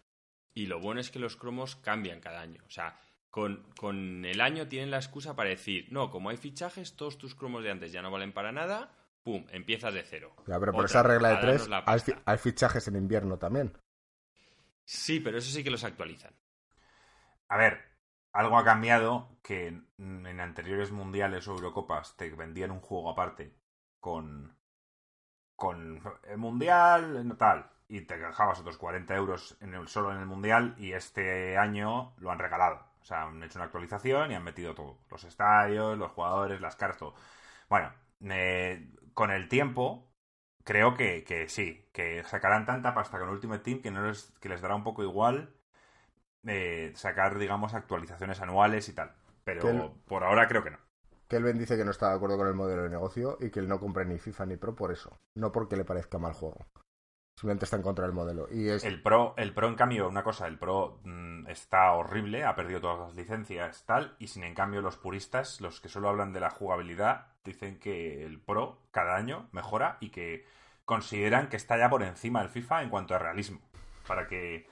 y 0.55 0.67
lo 0.67 0.81
bueno 0.81 1.01
es 1.01 1.11
que 1.11 1.19
los 1.19 1.37
cromos 1.37 1.77
cambian 1.77 2.21
cada 2.21 2.41
año. 2.41 2.63
O 2.67 2.71
sea, 2.71 2.99
con, 3.31 3.63
con 3.77 4.25
el 4.25 4.41
año 4.41 4.69
tienen 4.69 4.91
la 4.91 4.99
excusa 4.99 5.35
para 5.37 5.51
decir, 5.51 5.89
no, 5.91 6.11
como 6.11 6.31
hay 6.31 6.37
fichajes, 6.37 6.97
todos 6.97 7.19
tus 7.19 7.35
cromos 7.35 7.63
de 7.65 7.71
antes 7.71 7.93
ya 7.93 8.03
no 8.03 8.11
valen 8.11 8.33
para 8.33 8.53
nada, 8.53 8.95
pum, 9.23 9.47
empiezas 9.51 9.95
de 9.95 10.03
cero. 10.03 10.35
Ya, 10.47 10.59
pero 10.59 10.73
por 10.73 10.85
Otra, 10.85 11.01
esa 11.01 11.03
regla 11.03 11.29
de 11.31 11.37
tres 11.39 11.69
fi- 12.03 12.15
hay 12.25 12.39
fichajes 12.39 12.89
en 12.89 12.97
invierno 12.97 13.39
también. 13.39 13.73
Sí, 14.85 15.21
pero 15.21 15.39
eso 15.39 15.51
sí 15.51 15.65
que 15.65 15.71
los 15.71 15.85
actualizan. 15.85 16.35
A 17.49 17.57
ver, 17.57 17.92
algo 18.33 18.59
ha 18.59 18.65
cambiado 18.65 19.39
que 19.43 19.69
en 19.99 20.41
anteriores 20.41 20.91
mundiales 20.93 21.47
o 21.49 21.53
Eurocopas 21.53 22.17
te 22.17 22.31
vendían 22.31 22.71
un 22.71 22.81
juego 22.81 23.11
aparte 23.11 23.55
con 24.01 24.57
con 25.57 26.03
el 26.25 26.39
mundial 26.39 27.37
tal 27.39 27.71
y 27.87 28.01
te 28.01 28.19
dejabas 28.19 28.59
otros 28.59 28.79
40 28.79 29.15
euros 29.15 29.57
en 29.61 29.75
el, 29.75 29.87
solo 29.87 30.13
en 30.13 30.19
el 30.19 30.27
mundial 30.27 30.75
y 30.77 30.93
este 30.93 31.57
año 31.57 32.15
lo 32.19 32.33
han 32.33 32.39
regalado. 32.41 32.85
O 33.01 33.05
sea, 33.05 33.25
han 33.25 33.43
hecho 33.45 33.59
una 33.59 33.67
actualización 33.67 34.33
y 34.33 34.35
han 34.35 34.43
metido 34.43 34.75
todo. 34.75 34.99
Los 35.11 35.23
estadios, 35.25 35.97
los 35.99 36.11
jugadores, 36.13 36.61
las 36.61 36.75
caras, 36.77 36.97
todo. 36.97 37.15
Bueno, 37.69 37.93
eh, 38.23 38.93
con 39.15 39.31
el 39.31 39.49
tiempo 39.49 40.11
creo 40.65 40.95
que, 40.95 41.23
que 41.25 41.49
sí, 41.49 41.89
que 41.93 42.25
sacarán 42.25 42.67
tanta 42.67 42.95
pasta 42.95 43.19
con 43.21 43.29
Ultimate 43.29 43.63
Team 43.63 43.83
que, 43.83 43.91
no 43.93 44.07
les, 44.07 44.33
que 44.41 44.49
les 44.49 44.61
dará 44.63 44.75
un 44.75 44.85
poco 44.85 45.03
igual 45.05 45.55
eh, 46.47 46.93
sacar, 46.95 47.39
digamos, 47.39 47.75
actualizaciones 47.75 48.41
anuales 48.41 48.89
y 48.89 48.95
tal. 48.95 49.13
Pero 49.45 49.69
el- 49.69 49.91
por 50.07 50.25
ahora 50.25 50.47
creo 50.49 50.63
que 50.63 50.71
no. 50.71 50.79
Kelvin 51.29 51.59
dice 51.59 51.77
que 51.77 51.85
no 51.85 51.91
está 51.93 52.11
de 52.11 52.17
acuerdo 52.17 52.37
con 52.37 52.47
el 52.47 52.55
modelo 52.55 52.83
de 52.83 52.91
negocio 52.91 53.39
y 53.41 53.51
que 53.51 53.61
él 53.61 53.69
no 53.69 53.81
compra 53.81 54.05
ni 54.05 54.19
FIFA 54.19 54.47
ni 54.47 54.57
Pro 54.57 54.75
por 54.77 54.93
eso. 54.93 55.17
No 55.35 55.51
porque 55.51 55.77
le 55.77 55.85
parezca 55.85 56.19
mal 56.19 56.35
juego. 56.35 56.59
Simplemente 57.39 57.65
está 57.65 57.77
en 57.79 57.83
contra 57.83 58.05
del 58.05 58.13
modelo. 58.15 58.47
Y 58.51 58.69
es 58.69 58.85
El 58.85 59.03
Pro, 59.03 59.33
el 59.39 59.55
Pro, 59.55 59.67
en 59.67 59.75
cambio, 59.75 60.07
una 60.07 60.23
cosa, 60.23 60.47
el 60.47 60.59
Pro 60.59 61.01
mm, 61.05 61.47
está 61.49 61.91
horrible, 61.93 62.45
ha 62.45 62.55
perdido 62.55 62.83
todas 62.83 62.99
las 62.99 63.15
licencias, 63.17 63.85
tal, 63.87 64.15
y 64.19 64.29
sin 64.29 64.45
en 64.45 64.55
cambio 64.55 64.83
los 64.83 64.99
puristas, 64.99 65.61
los 65.63 65.81
que 65.81 65.89
solo 65.89 66.11
hablan 66.11 66.35
de 66.35 66.41
la 66.41 66.51
jugabilidad, 66.51 67.29
dicen 67.43 67.79
que 67.79 68.25
el 68.27 68.39
Pro 68.39 68.83
cada 68.91 69.17
año 69.17 69.49
mejora 69.53 69.97
y 70.01 70.11
que 70.11 70.45
consideran 70.85 71.49
que 71.49 71.57
está 71.57 71.79
ya 71.79 71.89
por 71.89 72.03
encima 72.03 72.41
del 72.41 72.51
FIFA 72.51 72.83
en 72.83 72.91
cuanto 72.91 73.15
a 73.15 73.19
realismo. 73.19 73.61
Para 74.07 74.27
que 74.27 74.69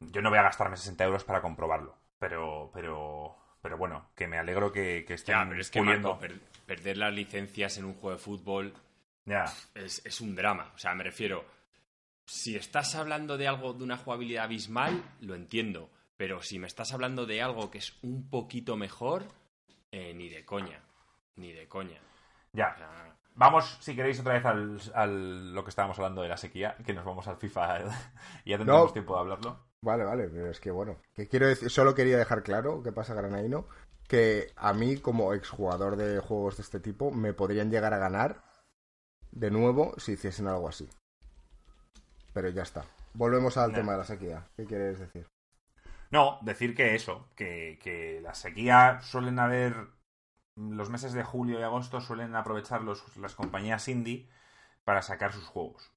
yo 0.00 0.22
no 0.22 0.30
voy 0.30 0.38
a 0.38 0.42
gastarme 0.42 0.76
60 0.76 1.04
euros 1.04 1.24
para 1.24 1.40
comprobarlo, 1.42 1.96
pero, 2.18 2.70
pero, 2.72 3.36
pero 3.62 3.76
bueno, 3.76 4.10
que 4.14 4.26
me 4.28 4.38
alegro 4.38 4.70
que, 4.72 5.04
que 5.06 5.14
estén 5.14 5.34
Ya, 5.36 5.46
pero 5.48 5.60
es 5.60 5.70
que. 5.70 5.80
Marco, 5.82 6.18
per- 6.18 6.40
perder 6.66 6.98
las 6.98 7.12
licencias 7.12 7.78
en 7.78 7.84
un 7.86 7.94
juego 7.94 8.16
de 8.16 8.22
fútbol 8.22 8.74
Ya, 9.24 9.44
es, 9.74 10.04
es 10.04 10.20
un 10.20 10.34
drama. 10.34 10.70
O 10.74 10.78
sea, 10.78 10.94
me 10.94 11.04
refiero, 11.04 11.44
si 12.26 12.56
estás 12.56 12.94
hablando 12.94 13.36
de 13.36 13.48
algo 13.48 13.72
de 13.72 13.84
una 13.84 13.96
jugabilidad 13.96 14.44
abismal, 14.44 15.02
lo 15.20 15.34
entiendo. 15.34 15.90
Pero 16.16 16.42
si 16.42 16.58
me 16.58 16.66
estás 16.66 16.92
hablando 16.92 17.26
de 17.26 17.42
algo 17.42 17.70
que 17.70 17.78
es 17.78 17.96
un 18.02 18.28
poquito 18.28 18.76
mejor, 18.76 19.24
eh, 19.92 20.12
ni 20.14 20.28
de 20.28 20.44
coña. 20.44 20.80
Ni 21.36 21.52
de 21.52 21.68
coña. 21.68 22.00
ya. 22.52 22.72
O 22.74 22.76
sea, 22.78 23.16
Vamos, 23.38 23.78
si 23.80 23.94
queréis, 23.94 24.18
otra 24.20 24.34
vez 24.34 24.44
al, 24.44 24.80
al- 24.94 25.54
lo 25.54 25.62
que 25.62 25.70
estábamos 25.70 25.96
hablando 25.98 26.22
de 26.22 26.28
la 26.28 26.36
sequía, 26.36 26.76
que 26.84 26.92
nos 26.92 27.04
vamos 27.04 27.28
al 27.28 27.36
FIFA 27.36 27.80
y 28.44 28.50
ya 28.50 28.58
tendremos 28.58 28.88
No. 28.88 28.92
tiempo 28.92 29.14
de 29.14 29.20
hablarlo. 29.20 29.64
Vale, 29.80 30.04
vale, 30.04 30.28
pero 30.28 30.50
es 30.50 30.58
que 30.58 30.72
bueno, 30.72 30.96
que 31.14 31.28
quiero 31.28 31.46
decir, 31.46 31.70
solo 31.70 31.94
quería 31.94 32.18
dejar 32.18 32.42
claro, 32.42 32.82
¿qué 32.82 32.90
pasa, 32.90 33.14
Granaino? 33.14 33.66
Que 34.08 34.52
a 34.56 34.72
mí, 34.72 34.96
como 34.96 35.34
exjugador 35.34 35.94
de 35.96 36.18
juegos 36.18 36.56
de 36.56 36.62
este 36.64 36.80
tipo, 36.80 37.12
me 37.12 37.32
podrían 37.32 37.70
llegar 37.70 37.94
a 37.94 37.98
ganar 37.98 38.42
de 39.30 39.50
nuevo 39.52 39.94
si 39.98 40.12
hiciesen 40.12 40.48
algo 40.48 40.68
así. 40.68 40.88
Pero 42.32 42.48
ya 42.48 42.62
está. 42.62 42.84
Volvemos 43.14 43.56
al 43.56 43.70
No. 43.70 43.76
tema 43.76 43.92
de 43.92 43.98
la 43.98 44.04
sequía. 44.04 44.48
¿Qué 44.56 44.64
quieres 44.64 44.98
decir? 44.98 45.26
No, 46.10 46.38
decir 46.42 46.74
que 46.74 46.94
eso, 46.94 47.28
que, 47.36 47.78
que 47.82 48.20
la 48.22 48.34
sequía 48.34 49.00
suelen 49.02 49.38
haber. 49.38 49.74
Los 50.58 50.90
meses 50.90 51.12
de 51.12 51.24
julio 51.24 51.60
y 51.60 51.62
agosto 51.62 52.00
suelen 52.00 52.34
aprovechar 52.34 52.82
los- 52.82 53.16
las 53.16 53.34
compañías 53.34 53.88
indie 53.88 54.28
para 54.84 55.02
sacar 55.02 55.32
sus 55.32 55.46
juegos. 55.46 55.92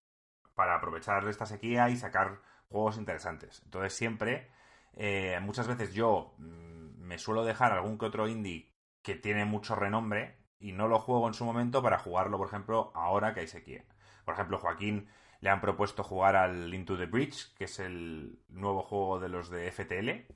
Para 0.56 0.76
aprovechar 0.76 1.28
esta 1.28 1.46
sequía 1.46 1.90
y 1.90 1.98
sacar 1.98 2.42
juegos 2.70 2.98
interesantes. 2.98 3.62
Entonces, 3.66 3.94
siempre, 3.94 4.52
eh, 4.94 5.40
muchas 5.42 5.68
veces 5.68 5.94
yo 5.94 6.36
mm, 6.38 7.00
me 7.00 7.18
suelo 7.18 7.44
dejar 7.44 7.72
algún 7.74 7.98
que 7.98 8.06
otro 8.06 8.28
indie 8.28 8.72
que 9.02 9.16
tiene 9.16 9.46
mucho 9.46 9.76
renombre 9.76 10.38
y 10.60 10.74
no 10.74 10.88
lo 10.88 11.00
juego 11.00 11.28
en 11.28 11.34
su 11.34 11.46
momento 11.46 11.82
para 11.82 11.98
jugarlo, 12.00 12.38
por 12.38 12.48
ejemplo, 12.48 12.92
ahora 12.96 13.34
que 13.34 13.42
hay 13.42 13.48
sequía. 13.48 13.84
Por 14.26 14.36
ejemplo, 14.36 14.60
Joaquín 14.60 15.10
le 15.42 15.50
han 15.50 15.62
propuesto 15.62 16.04
jugar 16.04 16.36
al 16.36 16.74
Into 16.74 16.98
the 16.98 17.08
Breach, 17.08 17.54
que 17.56 17.66
es 17.66 17.80
el 17.80 18.40
nuevo 18.50 18.84
juego 18.84 19.20
de 19.20 19.30
los 19.30 19.50
de 19.50 19.68
FTL. 19.68 20.28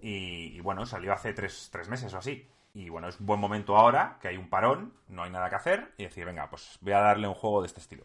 Y, 0.00 0.56
y 0.56 0.60
bueno, 0.60 0.86
salió 0.86 1.12
hace 1.12 1.32
tres, 1.32 1.68
tres 1.72 1.88
meses 1.88 2.12
o 2.14 2.18
así. 2.18 2.48
Y 2.74 2.88
bueno, 2.88 3.08
es 3.08 3.20
un 3.20 3.26
buen 3.26 3.40
momento 3.40 3.76
ahora, 3.76 4.18
que 4.20 4.28
hay 4.28 4.36
un 4.36 4.50
parón, 4.50 4.92
no 5.08 5.22
hay 5.22 5.30
nada 5.30 5.48
que 5.48 5.54
hacer, 5.56 5.94
y 5.96 6.02
decir, 6.04 6.24
venga, 6.24 6.50
pues 6.50 6.76
voy 6.80 6.92
a 6.92 6.98
darle 7.00 7.28
un 7.28 7.34
juego 7.34 7.60
de 7.62 7.68
este 7.68 7.80
estilo. 7.80 8.04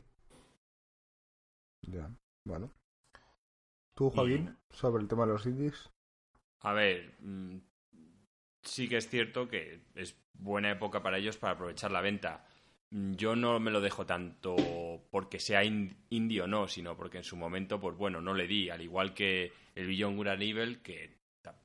Ya, 1.88 2.10
bueno. 2.46 2.72
¿Tú, 3.96 4.10
Joaquín, 4.10 4.58
sobre 4.70 5.02
el 5.02 5.10
tema 5.10 5.26
de 5.26 5.34
los 5.34 5.46
indies? 5.46 5.90
A 6.62 6.74
ver, 6.74 7.16
mm, 7.20 7.58
sí 8.64 8.88
que 8.88 8.98
es 8.98 9.10
cierto 9.10 9.48
que 9.48 9.82
es 9.96 10.16
buena 10.34 10.72
época 10.72 11.02
para 11.02 11.18
ellos 11.18 11.38
para 11.38 11.54
aprovechar 11.54 11.92
la 11.92 12.02
venta. 12.02 12.46
Mm, 12.92 13.14
Yo 13.14 13.36
no 13.36 13.60
me 13.60 13.72
lo 13.72 13.82
dejo 13.82 14.06
tanto 14.06 14.56
porque 15.12 15.40
sea 15.40 15.64
in- 15.64 15.98
indie 16.10 16.42
o 16.42 16.48
no, 16.48 16.68
sino 16.68 16.96
porque 16.96 17.18
en 17.18 17.24
su 17.24 17.36
momento, 17.38 17.80
pues 17.80 17.96
bueno, 17.98 18.22
no 18.22 18.34
le 18.34 18.48
di. 18.48 18.70
Al 18.70 18.82
igual 18.82 19.14
que 19.14 19.52
el 19.76 19.88
Beyond 19.88 20.18
Good 20.18 20.28
Evil, 20.42 20.82
que, 20.82 21.19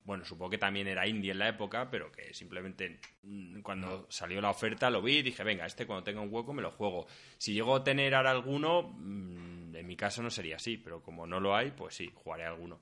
bueno, 0.05 0.25
supongo 0.25 0.51
que 0.51 0.59
también 0.59 0.87
era 0.87 1.07
indie 1.07 1.33
en 1.33 1.39
la 1.39 1.49
época, 1.49 1.91
pero 1.91 2.13
que 2.13 2.33
simplemente 2.33 3.01
mm, 3.23 3.61
cuando 3.61 4.07
salió 4.11 4.41
la 4.41 4.51
oferta 4.51 4.91
lo 4.91 5.03
vi 5.03 5.19
y 5.19 5.23
dije, 5.23 5.43
venga, 5.43 5.67
este 5.67 5.87
cuando 5.87 6.05
tenga 6.05 6.21
un 6.21 6.33
hueco 6.33 6.53
me 6.53 6.63
lo 6.63 6.71
juego. 6.71 7.07
Si 7.39 7.53
llego 7.53 7.77
a 7.77 7.85
tener 7.85 8.15
ahora 8.15 8.31
alguno, 8.31 8.95
mm, 8.97 9.75
en 9.75 9.87
mi 9.87 9.97
caso 9.97 10.23
no 10.23 10.31
sería 10.31 10.57
así, 10.57 10.77
pero 10.77 11.03
como 11.03 11.27
no 11.27 11.41
lo 11.41 11.57
hay, 11.57 11.71
pues 11.73 11.95
sí, 11.95 12.11
jugaré 12.15 12.45
alguno. 12.45 12.81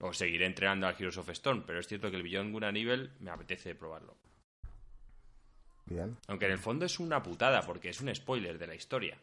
O 0.00 0.12
seguiré 0.12 0.46
entrenando 0.46 0.86
al 0.86 0.96
Heroes 0.98 1.18
of 1.18 1.28
Stone, 1.30 1.62
pero 1.66 1.78
es 1.78 1.86
cierto 1.86 2.10
que 2.10 2.16
el 2.16 2.24
Beyond 2.24 2.52
Good 2.52 2.64
Evil 2.64 3.10
me 3.20 3.30
apetece 3.30 3.74
probarlo. 3.74 4.16
Bien. 5.86 6.16
Aunque 6.26 6.46
en 6.46 6.52
el 6.52 6.58
fondo 6.58 6.86
es 6.86 6.98
una 6.98 7.22
putada, 7.22 7.62
porque 7.62 7.90
es 7.90 8.00
un 8.00 8.12
spoiler 8.14 8.58
de 8.58 8.66
la 8.66 8.74
historia. 8.74 9.16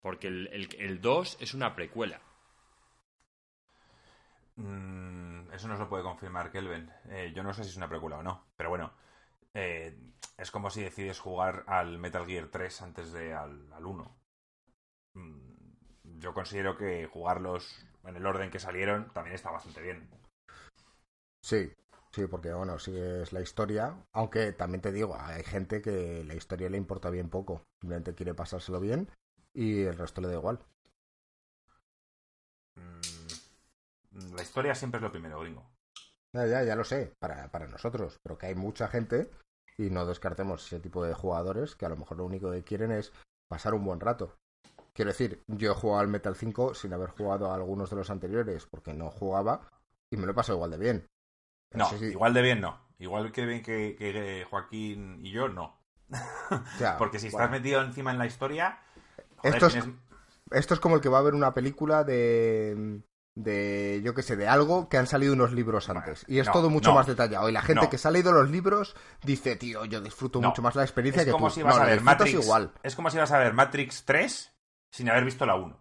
Porque 0.00 0.28
el, 0.28 0.46
el, 0.52 0.68
el 0.78 1.00
2 1.00 1.38
es 1.40 1.54
una 1.54 1.74
precuela. 1.74 2.20
Mm, 4.58 5.17
eso 5.58 5.68
no 5.68 5.74
se 5.76 5.82
lo 5.82 5.88
puede 5.88 6.04
confirmar 6.04 6.50
Kelvin. 6.52 6.90
Eh, 7.10 7.32
yo 7.34 7.42
no 7.42 7.52
sé 7.52 7.64
si 7.64 7.70
es 7.70 7.76
una 7.76 7.88
precuela 7.88 8.18
o 8.18 8.22
no, 8.22 8.46
pero 8.56 8.70
bueno. 8.70 8.92
eh, 9.54 9.98
es 10.38 10.50
como 10.52 10.70
si 10.70 10.82
decides 10.82 11.20
jugar 11.20 11.64
al 11.68 11.98
Metal 11.98 12.26
Gear 12.26 12.48
3 12.50 12.82
antes 12.82 13.12
de 13.12 13.34
al, 13.34 13.72
al 13.72 13.86
1. 13.86 14.16
Mm, 15.14 16.18
yo 16.20 16.34
considero 16.34 16.76
que 16.78 17.06
jugarlos 17.08 17.86
en 18.04 18.16
el 18.16 18.26
orden 18.26 18.50
que 18.50 18.60
salieron 18.60 19.12
también 19.14 19.34
está 19.36 19.50
bastante 19.50 19.82
bien. 19.82 20.08
Sí, 21.42 21.72
sí, 22.12 22.26
porque 22.28 22.52
bueno, 22.52 22.78
sí 22.78 22.96
es 22.96 23.32
la 23.32 23.40
historia, 23.40 24.04
aunque 24.12 24.52
también 24.52 24.80
te 24.82 24.92
digo, 24.92 25.16
hay 25.18 25.42
gente 25.42 25.82
que 25.82 26.22
la 26.24 26.34
historia 26.34 26.68
le 26.70 26.76
importa 26.78 27.10
bien 27.10 27.28
poco, 27.30 27.66
simplemente 27.80 28.14
quiere 28.14 28.34
pasárselo 28.34 28.78
bien 28.80 29.10
y 29.54 29.82
el 29.82 29.96
resto 29.98 30.20
le 30.20 30.28
da 30.28 30.34
igual. 30.34 30.60
Mm, 32.78 33.28
la 34.34 34.42
historia 34.42 34.74
siempre 34.74 34.98
es 34.98 35.02
lo 35.02 35.10
primero, 35.12 35.40
gringo. 35.40 35.70
Ya, 36.34 36.46
ya, 36.46 36.62
ya 36.62 36.76
lo 36.76 36.84
sé, 36.84 37.14
para, 37.18 37.50
para 37.50 37.66
nosotros, 37.66 38.18
pero 38.22 38.36
que 38.38 38.46
hay 38.46 38.54
mucha 38.54 38.88
gente 38.88 39.30
y 39.78 39.90
no 39.90 40.04
descartemos 40.06 40.66
ese 40.66 40.80
tipo 40.80 41.04
de 41.04 41.14
jugadores 41.14 41.74
que 41.74 41.86
a 41.86 41.88
lo 41.88 41.96
mejor 41.96 42.18
lo 42.18 42.24
único 42.26 42.50
que 42.50 42.62
quieren 42.64 42.92
es 42.92 43.12
pasar 43.48 43.74
un 43.74 43.84
buen 43.84 44.00
rato. 44.00 44.36
Quiero 44.92 45.10
decir, 45.10 45.42
yo 45.46 45.72
he 45.72 45.74
jugado 45.74 46.00
al 46.00 46.08
Metal 46.08 46.34
5 46.34 46.74
sin 46.74 46.92
haber 46.92 47.10
jugado 47.10 47.50
a 47.50 47.54
algunos 47.54 47.88
de 47.90 47.96
los 47.96 48.10
anteriores 48.10 48.66
porque 48.66 48.92
no 48.92 49.10
jugaba 49.10 49.68
y 50.12 50.16
me 50.16 50.26
lo 50.26 50.32
he 50.32 50.34
pasado 50.34 50.56
igual 50.58 50.72
de 50.72 50.78
bien. 50.78 51.06
No, 51.72 51.88
igual 52.02 52.34
de 52.34 52.42
bien 52.42 52.60
no. 52.60 52.80
Igual 52.98 53.30
que 53.30 53.46
bien 53.46 53.62
que, 53.62 53.94
que 53.96 54.44
Joaquín 54.50 55.24
y 55.24 55.30
yo, 55.30 55.48
no. 55.48 55.78
Ya, 56.80 56.96
Porque 56.98 57.18
si 57.20 57.28
estás 57.28 57.50
metido 57.50 57.80
encima 57.82 58.10
en 58.10 58.18
la 58.18 58.26
historia... 58.26 58.80
joder, 59.36 59.54
Esto 59.54 59.66
es- 59.66 59.72
tienes- 59.84 59.96
Esto 60.50 60.74
es 60.74 60.80
como 60.80 60.96
el 60.96 61.00
que 61.00 61.08
va 61.08 61.18
a 61.18 61.22
ver 61.22 61.34
una 61.34 61.54
película 61.54 62.02
de. 62.04 63.02
De. 63.42 64.00
yo 64.04 64.14
qué 64.14 64.22
sé, 64.22 64.36
de 64.36 64.48
algo 64.48 64.88
que 64.88 64.96
han 64.98 65.06
salido 65.06 65.32
unos 65.32 65.52
libros 65.52 65.86
Bueno, 65.86 66.00
antes. 66.00 66.24
Y 66.28 66.38
es 66.38 66.46
no, 66.46 66.52
todo 66.52 66.70
mucho 66.70 66.90
no. 66.90 66.96
más 66.96 67.06
detallado. 67.06 67.48
Y 67.48 67.52
la 67.52 67.62
gente 67.62 67.82
No. 67.84 67.90
que 67.90 67.98
se 67.98 68.08
ha 68.08 68.10
leído 68.10 68.32
los 68.32 68.50
libros 68.50 68.94
dice, 69.22 69.56
tío, 69.56 69.84
yo 69.84 70.00
disfruto 70.00 70.40
No. 70.40 70.48
mucho 70.48 70.62
más 70.62 70.74
la 70.76 70.82
experiencia 70.82 71.22
Es 71.22 71.26
que 71.26 71.32
como 71.32 71.48
tú. 71.48 71.54
si 71.54 71.62
vas 71.62 71.76
No, 71.76 71.82
a 71.82 71.86
ver 71.86 72.00
Matrix. 72.00 72.44
igual. 72.44 72.72
Es 72.82 72.94
como 72.96 73.10
si 73.10 73.18
vas 73.18 73.32
a 73.32 73.38
ver 73.38 73.52
Matrix 73.54 74.04
3 74.04 74.54
sin 74.90 75.08
haber 75.10 75.24
visto 75.24 75.46
la 75.46 75.54
1. 75.54 75.78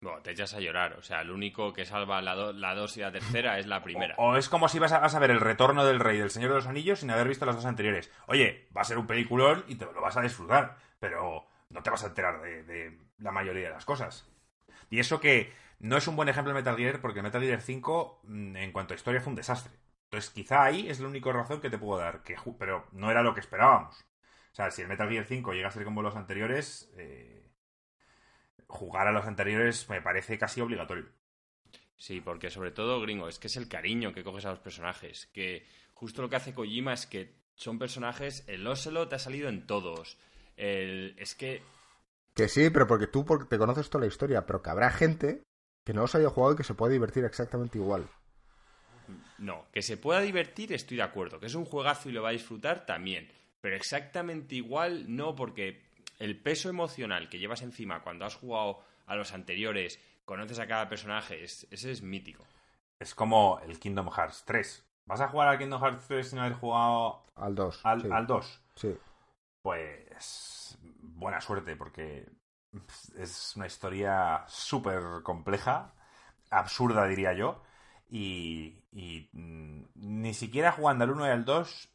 Bueno, 0.00 0.22
te 0.22 0.30
echas 0.30 0.54
a 0.54 0.60
llorar. 0.60 0.92
O 0.94 1.02
sea, 1.02 1.22
el 1.22 1.30
único 1.32 1.72
que 1.72 1.84
salva 1.84 2.22
la 2.22 2.34
2 2.36 2.54
la 2.54 2.74
dos 2.76 2.96
y 2.96 3.00
la 3.00 3.10
tercera 3.10 3.58
es 3.58 3.66
la 3.66 3.82
primera. 3.82 4.14
O, 4.18 4.30
o 4.32 4.36
es 4.36 4.48
como 4.48 4.68
si 4.68 4.78
vas 4.78 4.92
a, 4.92 5.00
vas 5.00 5.14
a 5.14 5.18
ver 5.18 5.30
El 5.32 5.40
Retorno 5.40 5.84
del 5.84 5.98
Rey 5.98 6.18
del 6.18 6.30
Señor 6.30 6.50
de 6.50 6.56
los 6.56 6.66
Anillos 6.68 7.00
sin 7.00 7.10
haber 7.10 7.26
visto 7.26 7.46
las 7.46 7.56
dos 7.56 7.64
anteriores. 7.66 8.10
Oye, 8.28 8.68
va 8.76 8.82
a 8.82 8.84
ser 8.84 8.98
un 8.98 9.06
peliculón 9.08 9.64
y 9.66 9.74
te 9.74 9.86
lo 9.86 10.00
vas 10.00 10.16
a 10.16 10.20
disfrutar, 10.22 10.76
pero 11.00 11.46
no 11.70 11.82
te 11.82 11.90
vas 11.90 12.04
a 12.04 12.08
enterar 12.08 12.40
de, 12.42 12.62
de 12.62 12.98
la 13.18 13.32
mayoría 13.32 13.68
de 13.68 13.74
las 13.74 13.84
cosas. 13.84 14.28
Y 14.88 15.00
eso 15.00 15.18
que 15.18 15.52
no 15.80 15.96
es 15.96 16.08
un 16.08 16.16
buen 16.16 16.28
ejemplo 16.28 16.52
de 16.52 16.60
Metal 16.60 16.76
Gear, 16.76 17.00
porque 17.00 17.22
Metal 17.22 17.42
Gear 17.42 17.60
5, 17.60 18.20
mm, 18.24 18.56
en 18.56 18.72
cuanto 18.72 18.94
a 18.94 18.96
historia, 18.96 19.20
fue 19.20 19.30
un 19.30 19.36
desastre. 19.36 19.72
Entonces, 20.04 20.30
quizá 20.30 20.64
ahí 20.64 20.88
es 20.88 21.00
la 21.00 21.08
única 21.08 21.32
razón 21.32 21.60
que 21.60 21.70
te 21.70 21.78
puedo 21.78 22.00
dar, 22.00 22.22
que, 22.22 22.36
pero 22.58 22.86
no 22.92 23.10
era 23.10 23.22
lo 23.22 23.34
que 23.34 23.40
esperábamos. 23.40 23.96
O 24.52 24.54
sea, 24.54 24.70
si 24.70 24.82
el 24.82 24.88
Metal 24.88 25.08
Gear 25.08 25.24
5 25.24 25.52
llega 25.52 25.68
a 25.68 25.70
ser 25.70 25.84
como 25.84 26.02
los 26.02 26.16
anteriores, 26.16 26.90
eh, 26.96 27.52
jugar 28.66 29.06
a 29.06 29.12
los 29.12 29.26
anteriores 29.26 29.88
me 29.88 30.02
parece 30.02 30.38
casi 30.38 30.60
obligatorio. 30.60 31.06
Sí, 31.96 32.20
porque 32.20 32.50
sobre 32.50 32.70
todo, 32.70 33.00
gringo, 33.00 33.28
es 33.28 33.38
que 33.38 33.48
es 33.48 33.56
el 33.56 33.68
cariño 33.68 34.12
que 34.12 34.22
coges 34.24 34.46
a 34.46 34.50
los 34.50 34.60
personajes. 34.60 35.26
Que 35.32 35.66
justo 35.92 36.22
lo 36.22 36.30
que 36.30 36.36
hace 36.36 36.54
Kojima 36.54 36.92
es 36.92 37.06
que 37.06 37.34
son 37.54 37.78
personajes. 37.78 38.44
El 38.46 38.66
Ocelot 38.66 39.12
ha 39.12 39.18
salido 39.18 39.48
en 39.48 39.66
todos. 39.66 40.16
El, 40.56 41.16
es 41.18 41.34
que. 41.34 41.62
Que 42.34 42.48
sí, 42.48 42.70
pero 42.70 42.86
porque 42.86 43.08
tú 43.08 43.24
porque 43.24 43.46
te 43.46 43.58
conoces 43.58 43.90
toda 43.90 44.02
la 44.02 44.08
historia, 44.08 44.46
pero 44.46 44.62
que 44.62 44.70
habrá 44.70 44.90
gente 44.90 45.42
que 45.88 45.94
no 45.94 46.02
os 46.02 46.14
haya 46.14 46.28
jugado 46.28 46.52
y 46.52 46.56
que 46.56 46.64
se 46.64 46.74
puede 46.74 46.92
divertir 46.92 47.24
exactamente 47.24 47.78
igual. 47.78 48.06
No, 49.38 49.64
que 49.72 49.80
se 49.80 49.96
pueda 49.96 50.20
divertir 50.20 50.70
estoy 50.74 50.98
de 50.98 51.02
acuerdo, 51.02 51.40
que 51.40 51.46
es 51.46 51.54
un 51.54 51.64
juegazo 51.64 52.10
y 52.10 52.12
lo 52.12 52.22
va 52.22 52.28
a 52.28 52.32
disfrutar 52.32 52.84
también, 52.84 53.32
pero 53.62 53.74
exactamente 53.74 54.54
igual 54.54 55.06
no 55.08 55.34
porque 55.34 55.88
el 56.18 56.38
peso 56.42 56.68
emocional 56.68 57.30
que 57.30 57.38
llevas 57.38 57.62
encima 57.62 58.02
cuando 58.02 58.26
has 58.26 58.34
jugado 58.34 58.82
a 59.06 59.16
los 59.16 59.32
anteriores, 59.32 59.98
conoces 60.26 60.58
a 60.58 60.66
cada 60.66 60.90
personaje, 60.90 61.42
ese 61.42 61.66
es 61.70 62.02
mítico. 62.02 62.44
Es 62.98 63.14
como 63.14 63.58
el 63.60 63.80
Kingdom 63.80 64.10
Hearts 64.10 64.44
3. 64.44 64.86
¿Vas 65.06 65.22
a 65.22 65.28
jugar 65.28 65.48
al 65.48 65.56
Kingdom 65.56 65.80
Hearts 65.80 66.06
3 66.06 66.28
sin 66.28 66.38
haber 66.40 66.52
jugado 66.52 67.24
al 67.34 67.54
2? 67.54 67.80
Al, 67.84 68.12
al 68.12 68.26
2. 68.26 68.62
Sí. 68.74 68.94
Pues 69.62 70.76
buena 71.00 71.40
suerte 71.40 71.76
porque 71.76 72.26
es 73.18 73.56
una 73.56 73.66
historia 73.66 74.44
súper 74.48 75.22
compleja, 75.22 75.94
absurda 76.50 77.06
diría 77.06 77.32
yo, 77.32 77.62
y, 78.08 78.82
mm, 79.32 79.82
ni 79.94 80.34
siquiera 80.34 80.72
jugando 80.72 81.04
al 81.04 81.10
1 81.10 81.26
y 81.26 81.30
al 81.30 81.44
2 81.44 81.94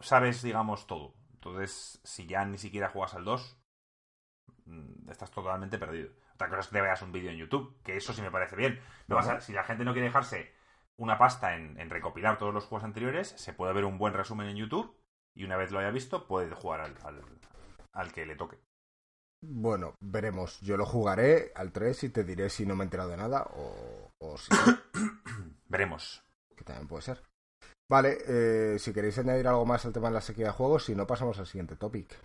sabes, 0.00 0.42
digamos, 0.42 0.86
todo. 0.86 1.14
Entonces, 1.34 2.00
si 2.04 2.26
ya 2.26 2.44
ni 2.44 2.58
siquiera 2.58 2.88
juegas 2.88 3.14
al 3.14 3.24
2, 3.24 3.58
mm, 4.66 5.10
estás 5.10 5.30
totalmente 5.30 5.78
perdido. 5.78 6.10
Otra 6.34 6.48
cosa 6.48 6.60
es 6.60 6.68
que 6.68 6.74
te 6.74 6.82
veas 6.82 7.02
un 7.02 7.12
vídeo 7.12 7.30
en 7.30 7.38
YouTube, 7.38 7.80
que 7.82 7.96
eso 7.96 8.12
sí 8.12 8.22
me 8.22 8.30
parece 8.30 8.56
bien. 8.56 8.80
si 9.40 9.52
la 9.52 9.64
gente 9.64 9.84
no 9.84 9.92
quiere 9.92 10.08
dejarse 10.08 10.54
una 10.96 11.18
pasta 11.18 11.54
en, 11.56 11.90
recopilar 11.90 12.38
todos 12.38 12.54
los 12.54 12.64
juegos 12.64 12.84
anteriores, 12.84 13.28
se 13.28 13.52
puede 13.52 13.72
ver 13.72 13.84
un 13.84 13.98
buen 13.98 14.14
resumen 14.14 14.48
en 14.48 14.56
YouTube 14.56 14.96
y 15.34 15.44
una 15.44 15.56
vez 15.56 15.70
lo 15.72 15.78
haya 15.78 15.90
visto, 15.90 16.26
puede 16.26 16.54
jugar 16.54 16.80
al, 16.80 16.96
al 17.92 18.12
que 18.12 18.26
le 18.26 18.36
toque. 18.36 18.58
Bueno, 19.42 19.96
veremos. 20.00 20.60
Yo 20.60 20.76
lo 20.76 20.86
jugaré 20.86 21.50
al 21.56 21.72
3 21.72 22.04
y 22.04 22.08
te 22.10 22.22
diré 22.22 22.48
si 22.48 22.64
no 22.64 22.76
me 22.76 22.84
he 22.84 22.86
enterado 22.86 23.10
de 23.10 23.16
nada 23.16 23.44
o, 23.54 24.36
si. 24.38 24.50
veremos. 25.68 26.22
Que 26.56 26.64
también 26.64 26.86
puede 26.86 27.02
ser. 27.02 27.22
Vale, 27.88 28.18
eh, 28.26 28.78
si 28.78 28.92
queréis 28.92 29.18
añadir 29.18 29.48
algo 29.48 29.66
más 29.66 29.84
al 29.84 29.92
tema 29.92 30.08
de 30.08 30.14
la 30.14 30.20
sequía 30.20 30.46
de 30.46 30.52
juegos, 30.52 30.84
si 30.84 30.94
no, 30.94 31.06
pasamos 31.06 31.38
al 31.40 31.46
siguiente 31.46 31.76
topic. 31.76 32.16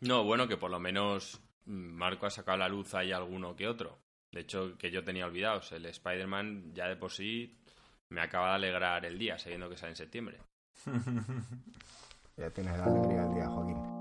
No, 0.00 0.24
bueno, 0.24 0.48
que 0.48 0.56
por 0.56 0.70
lo 0.70 0.80
menos 0.80 1.40
Marco 1.66 2.26
ha 2.26 2.30
sacado 2.30 2.56
a 2.56 2.58
la 2.58 2.68
luz 2.68 2.94
ahí 2.94 3.12
alguno 3.12 3.54
que 3.54 3.68
otro. 3.68 3.98
De 4.32 4.40
hecho, 4.40 4.76
que 4.78 4.90
yo 4.90 5.04
tenía 5.04 5.26
olvidados. 5.26 5.70
El 5.72 5.84
Spider-Man 5.84 6.72
ya 6.74 6.88
de 6.88 6.96
por 6.96 7.12
sí 7.12 7.60
me 8.08 8.22
acaba 8.22 8.48
de 8.48 8.54
alegrar 8.54 9.04
el 9.04 9.18
día, 9.18 9.38
sabiendo 9.38 9.68
que 9.68 9.76
sale 9.76 9.90
en 9.90 9.96
septiembre. 9.96 10.38
ya 12.36 12.50
tienes 12.50 12.78
la 12.78 12.84
alegría 12.84 13.22
del 13.22 13.34
día, 13.34 13.48
Joaquín. 13.48 13.93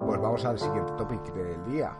Pues 0.00 0.18
vamos 0.18 0.42
al 0.46 0.58
siguiente 0.58 0.92
topic 0.96 1.22
del 1.34 1.62
día. 1.66 1.90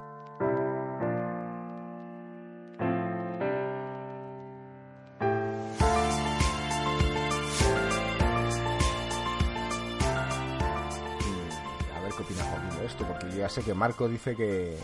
Mm, 11.20 11.94
a 11.94 12.00
ver 12.00 12.12
qué 12.16 12.22
opina 12.22 12.42
Joaquín 12.42 12.78
de 12.78 12.86
esto, 12.86 13.06
porque 13.06 13.30
ya 13.36 13.50
sé 13.50 13.62
que 13.62 13.74
Marco 13.74 14.08
dice 14.08 14.34
que, 14.34 14.78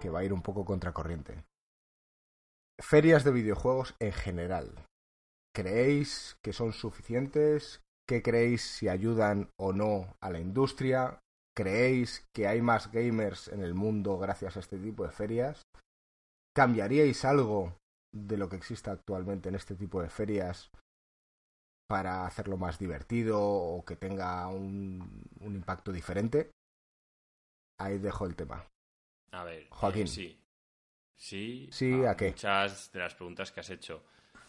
que 0.00 0.08
va 0.08 0.20
a 0.20 0.24
ir 0.24 0.32
un 0.32 0.40
poco 0.40 0.64
contracorriente. 0.64 1.44
Ferias 2.78 3.22
de 3.22 3.32
videojuegos 3.32 3.94
en 3.98 4.12
general. 4.12 4.86
¿Creéis 5.54 6.38
que 6.42 6.54
son 6.54 6.72
suficientes? 6.72 7.82
¿Qué 8.08 8.22
creéis 8.22 8.62
si 8.62 8.88
ayudan 8.88 9.50
o 9.56 9.74
no 9.74 10.16
a 10.20 10.30
la 10.30 10.40
industria? 10.40 11.20
¿Creéis 11.56 12.28
que 12.34 12.46
hay 12.46 12.60
más 12.60 12.92
gamers 12.92 13.48
en 13.48 13.62
el 13.62 13.72
mundo 13.72 14.18
gracias 14.18 14.56
a 14.56 14.60
este 14.60 14.78
tipo 14.78 15.04
de 15.04 15.10
ferias? 15.10 15.62
¿Cambiaríais 16.54 17.24
algo 17.24 17.78
de 18.12 18.36
lo 18.36 18.50
que 18.50 18.56
existe 18.56 18.90
actualmente 18.90 19.48
en 19.48 19.54
este 19.54 19.74
tipo 19.74 20.02
de 20.02 20.10
ferias 20.10 20.70
para 21.88 22.26
hacerlo 22.26 22.58
más 22.58 22.78
divertido 22.78 23.40
o 23.40 23.82
que 23.86 23.96
tenga 23.96 24.46
un, 24.48 25.30
impacto 25.40 25.92
diferente? 25.92 26.50
Ahí 27.78 27.96
dejo 27.98 28.26
el 28.26 28.36
tema. 28.36 28.66
A 29.30 29.44
ver, 29.44 29.68
Joaquín. 29.70 30.08
sí. 30.08 30.38
Sí, 31.14 31.70
sí 31.72 32.04
¿a, 32.04 32.14
qué? 32.14 32.32
Muchas 32.32 32.92
de 32.92 32.98
las 32.98 33.14
preguntas 33.14 33.50
que 33.50 33.60
has 33.60 33.70
hecho. 33.70 34.04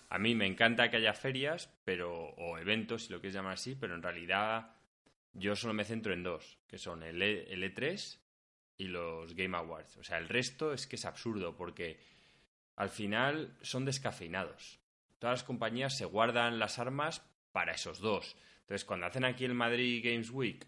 A 0.09 0.19
mí 0.19 0.35
me 0.35 0.45
encanta 0.45 0.89
que 0.89 0.97
haya 0.97 1.13
ferias, 1.13 1.73
pero 1.85 2.31
o 2.31 2.57
eventos, 2.57 3.05
si 3.05 3.13
lo 3.13 3.21
quieres 3.21 3.35
llamar 3.35 3.53
así, 3.53 3.75
pero 3.75 3.95
en 3.95 4.03
realidad 4.03 4.76
yo 5.37 5.55
solo 5.55 5.73
me 5.73 5.85
centro 5.85 6.13
en 6.13 6.23
dos, 6.23 6.57
que 6.67 6.77
son 6.77 7.03
el, 7.03 7.21
e, 7.21 7.53
el 7.53 7.63
E3 7.63 8.19
y 8.77 8.87
los 8.87 9.35
Game 9.35 9.55
Awards. 9.55 9.97
O 9.97 10.03
sea, 10.03 10.17
el 10.17 10.27
resto 10.27 10.73
es 10.73 10.87
que 10.87 10.95
es 10.95 11.05
absurdo 11.05 11.55
porque 11.55 11.99
al 12.75 12.89
final 12.89 13.55
son 13.61 13.85
descafeinados. 13.85 14.79
Todas 15.19 15.39
las 15.39 15.43
compañías 15.43 15.95
se 15.97 16.05
guardan 16.05 16.59
las 16.59 16.79
armas 16.79 17.23
para 17.51 17.73
esos 17.73 17.99
dos. 17.99 18.35
Entonces, 18.61 18.83
cuando 18.85 19.05
hacen 19.05 19.25
aquí 19.25 19.45
el 19.45 19.53
Madrid 19.53 20.03
Games 20.03 20.29
Week, 20.31 20.65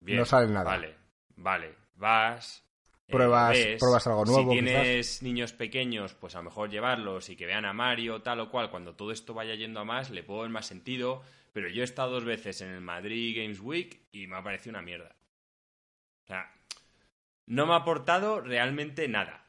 bien, 0.00 0.18
no 0.18 0.24
sale 0.24 0.52
nada. 0.52 0.64
Vale, 0.70 0.94
vale, 1.36 1.74
vas. 1.94 2.62
Eh, 3.06 3.12
pruebas, 3.12 3.58
pruebas 3.78 4.06
algo 4.06 4.24
nuevo. 4.24 4.52
Si 4.52 4.58
tienes 4.58 5.22
niños 5.22 5.52
pequeños, 5.52 6.14
pues 6.14 6.34
a 6.34 6.38
lo 6.38 6.44
mejor 6.44 6.70
llevarlos 6.70 7.28
y 7.28 7.36
que 7.36 7.46
vean 7.46 7.64
a 7.64 7.72
Mario, 7.72 8.22
tal 8.22 8.40
o 8.40 8.50
cual. 8.50 8.70
Cuando 8.70 8.94
todo 8.94 9.12
esto 9.12 9.34
vaya 9.34 9.54
yendo 9.54 9.80
a 9.80 9.84
más, 9.84 10.10
le 10.10 10.22
puedo 10.22 10.42
ver 10.42 10.50
más 10.50 10.66
sentido 10.66 11.22
pero 11.54 11.68
yo 11.68 11.82
he 11.82 11.84
estado 11.84 12.10
dos 12.10 12.24
veces 12.24 12.60
en 12.62 12.70
el 12.70 12.80
Madrid 12.80 13.40
Games 13.40 13.60
Week 13.60 14.00
y 14.10 14.26
me 14.26 14.36
ha 14.36 14.42
parecido 14.42 14.72
una 14.72 14.82
mierda. 14.82 15.14
O 16.24 16.26
sea, 16.26 16.52
no 17.46 17.64
me 17.64 17.74
ha 17.74 17.76
aportado 17.76 18.40
realmente 18.40 19.06
nada. 19.06 19.46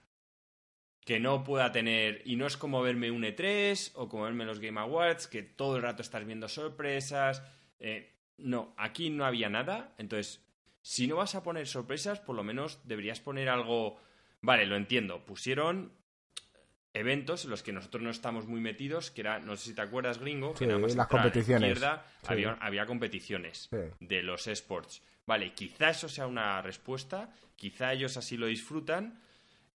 Que 1.01 1.19
no 1.19 1.43
pueda 1.43 1.71
tener. 1.71 2.21
Y 2.23 2.35
no 2.35 2.45
es 2.45 2.57
como 2.57 2.83
verme 2.83 3.09
un 3.09 3.23
E3 3.23 3.93
o 3.95 4.07
como 4.07 4.25
verme 4.25 4.45
los 4.45 4.59
Game 4.59 4.79
Awards, 4.79 5.27
que 5.27 5.41
todo 5.41 5.77
el 5.77 5.81
rato 5.81 6.03
estás 6.03 6.23
viendo 6.25 6.47
sorpresas. 6.47 7.41
Eh, 7.79 8.13
no, 8.37 8.75
aquí 8.77 9.09
no 9.09 9.25
había 9.25 9.49
nada. 9.49 9.95
Entonces, 9.97 10.45
si 10.83 11.07
no 11.07 11.15
vas 11.15 11.33
a 11.33 11.41
poner 11.41 11.65
sorpresas, 11.65 12.19
por 12.19 12.35
lo 12.35 12.43
menos 12.43 12.87
deberías 12.87 13.19
poner 13.19 13.49
algo. 13.49 13.99
Vale, 14.41 14.67
lo 14.67 14.75
entiendo. 14.75 15.25
Pusieron 15.25 15.91
eventos 16.95 17.43
en 17.43 17.51
los 17.51 17.61
que 17.61 17.73
nosotros 17.73 18.01
no 18.01 18.09
estamos 18.09 18.47
muy 18.47 18.61
metidos, 18.61 19.11
que 19.11 19.21
era, 19.21 19.39
no 19.39 19.55
sé 19.55 19.69
si 19.69 19.75
te 19.75 19.81
acuerdas, 19.81 20.17
gringo, 20.17 20.53
que 20.53 20.65
nada 20.65 20.79
más 20.79 20.95
las 20.95 21.07
competiciones. 21.07 21.83
había, 22.25 22.53
había, 22.53 22.85
competiciones 22.85 23.69
de 23.99 24.23
los 24.23 24.47
esports. 24.47 25.03
Vale, 25.27 25.53
quizá 25.53 25.89
eso 25.89 26.07
sea 26.07 26.25
una 26.25 26.61
respuesta, 26.61 27.29
quizá 27.55 27.93
ellos 27.93 28.15
así 28.17 28.37
lo 28.37 28.47
disfrutan 28.47 29.19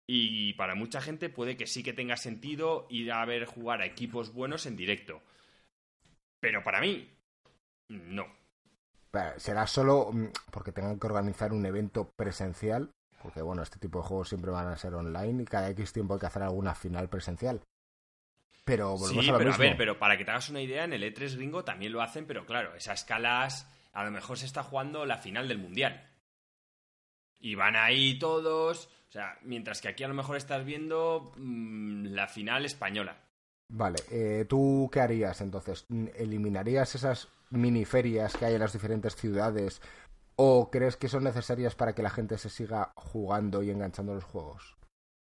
y 0.06 0.53
para 0.53 0.75
mucha 0.75 1.01
gente 1.01 1.30
puede 1.30 1.58
que 1.58 1.67
sí 1.67 1.84
que 1.84 1.93
tenga 1.93 2.15
sentido 2.15 2.88
ir 2.89 3.12
a 3.12 3.25
ver 3.25 3.45
jugar 3.45 3.82
a 3.82 3.86
equipos 3.86 4.34
buenos 4.34 4.65
en 4.65 4.77
directo. 4.77 5.21
Pero 6.39 6.63
para 6.63 6.80
mí, 6.80 7.10
no. 7.89 8.25
Será 9.38 9.65
solo 9.65 10.12
mm, 10.13 10.27
porque 10.51 10.71
tengan 10.71 10.99
que 10.99 11.08
organizar 11.08 11.51
un 11.51 11.65
evento 11.65 12.12
presencial 12.15 12.91
porque 13.21 13.41
bueno, 13.41 13.63
este 13.63 13.80
tipo 13.80 13.99
de 13.99 14.08
juegos 14.08 14.30
siempre 14.30 14.51
van 14.51 14.67
a 14.67 14.77
ser 14.77 14.93
online 14.93 15.43
y 15.43 15.45
cada 15.45 15.69
X 15.69 15.93
tiempo 15.93 16.13
hay 16.13 16.19
que 16.19 16.25
hacer 16.25 16.43
alguna 16.43 16.75
final 16.75 17.10
presencial. 17.10 17.62
Pero 18.63 18.97
volvemos 18.97 19.23
sí, 19.23 19.30
a 19.30 19.34
lo 19.34 19.38
pero 19.38 19.49
mismo. 19.51 19.63
a 19.63 19.67
ver, 19.67 19.77
pero 19.77 19.97
para 19.97 20.17
que 20.17 20.25
te 20.25 20.32
hagas 20.32 20.49
una 20.49 20.62
idea, 20.62 20.84
en 20.84 20.93
el 20.93 21.03
E3 21.03 21.36
gringo 21.36 21.63
también 21.63 21.93
lo 21.93 22.01
hacen, 22.01 22.25
pero 22.25 22.45
claro, 22.45 22.75
esas 22.75 23.01
escalas 23.01 23.67
a 23.93 24.03
lo 24.03 24.12
mejor 24.12 24.38
se 24.38 24.45
está 24.45 24.62
jugando 24.62 25.06
la 25.06 25.17
final 25.17 25.47
del 25.47 25.58
mundial. 25.58 26.08
Y 27.39 27.56
van 27.56 27.75
ahí 27.75 28.19
todos, 28.19 28.89
o 29.08 29.12
sea, 29.12 29.38
mientras 29.41 29.82
que 29.82 29.88
aquí 29.88 30.03
a 30.03 30.08
lo 30.08 30.13
mejor 30.13 30.38
estás 30.38 30.65
viendo 30.65 31.32
mm, 31.38 32.08
la 32.08 32.27
final 32.27 32.65
española. 32.65 33.17
Vale, 33.69 33.99
eh, 34.12 34.45
¿tú 34.47 34.89
qué 34.91 35.01
harías 35.01 35.41
entonces? 35.41 35.86
¿Eliminarías 36.15 36.95
esas 36.95 37.30
miniferias 37.49 38.36
que 38.36 38.45
hay 38.45 38.53
en 38.56 38.62
las 38.62 38.73
diferentes 38.73 39.15
ciudades 39.15 39.82
¿O 40.39 40.69
crees 40.69 40.97
que 40.97 41.10
son 41.10 41.23
necesarias 41.23 41.73
para 41.73 41.95
que 41.95 42.04
la 42.04 42.12
gente 42.12 42.38
se 42.38 42.50
siga 42.50 42.93
jugando 42.95 43.63
y 43.63 43.71
enganchando 43.71 44.13
los 44.13 44.23
juegos? 44.23 44.78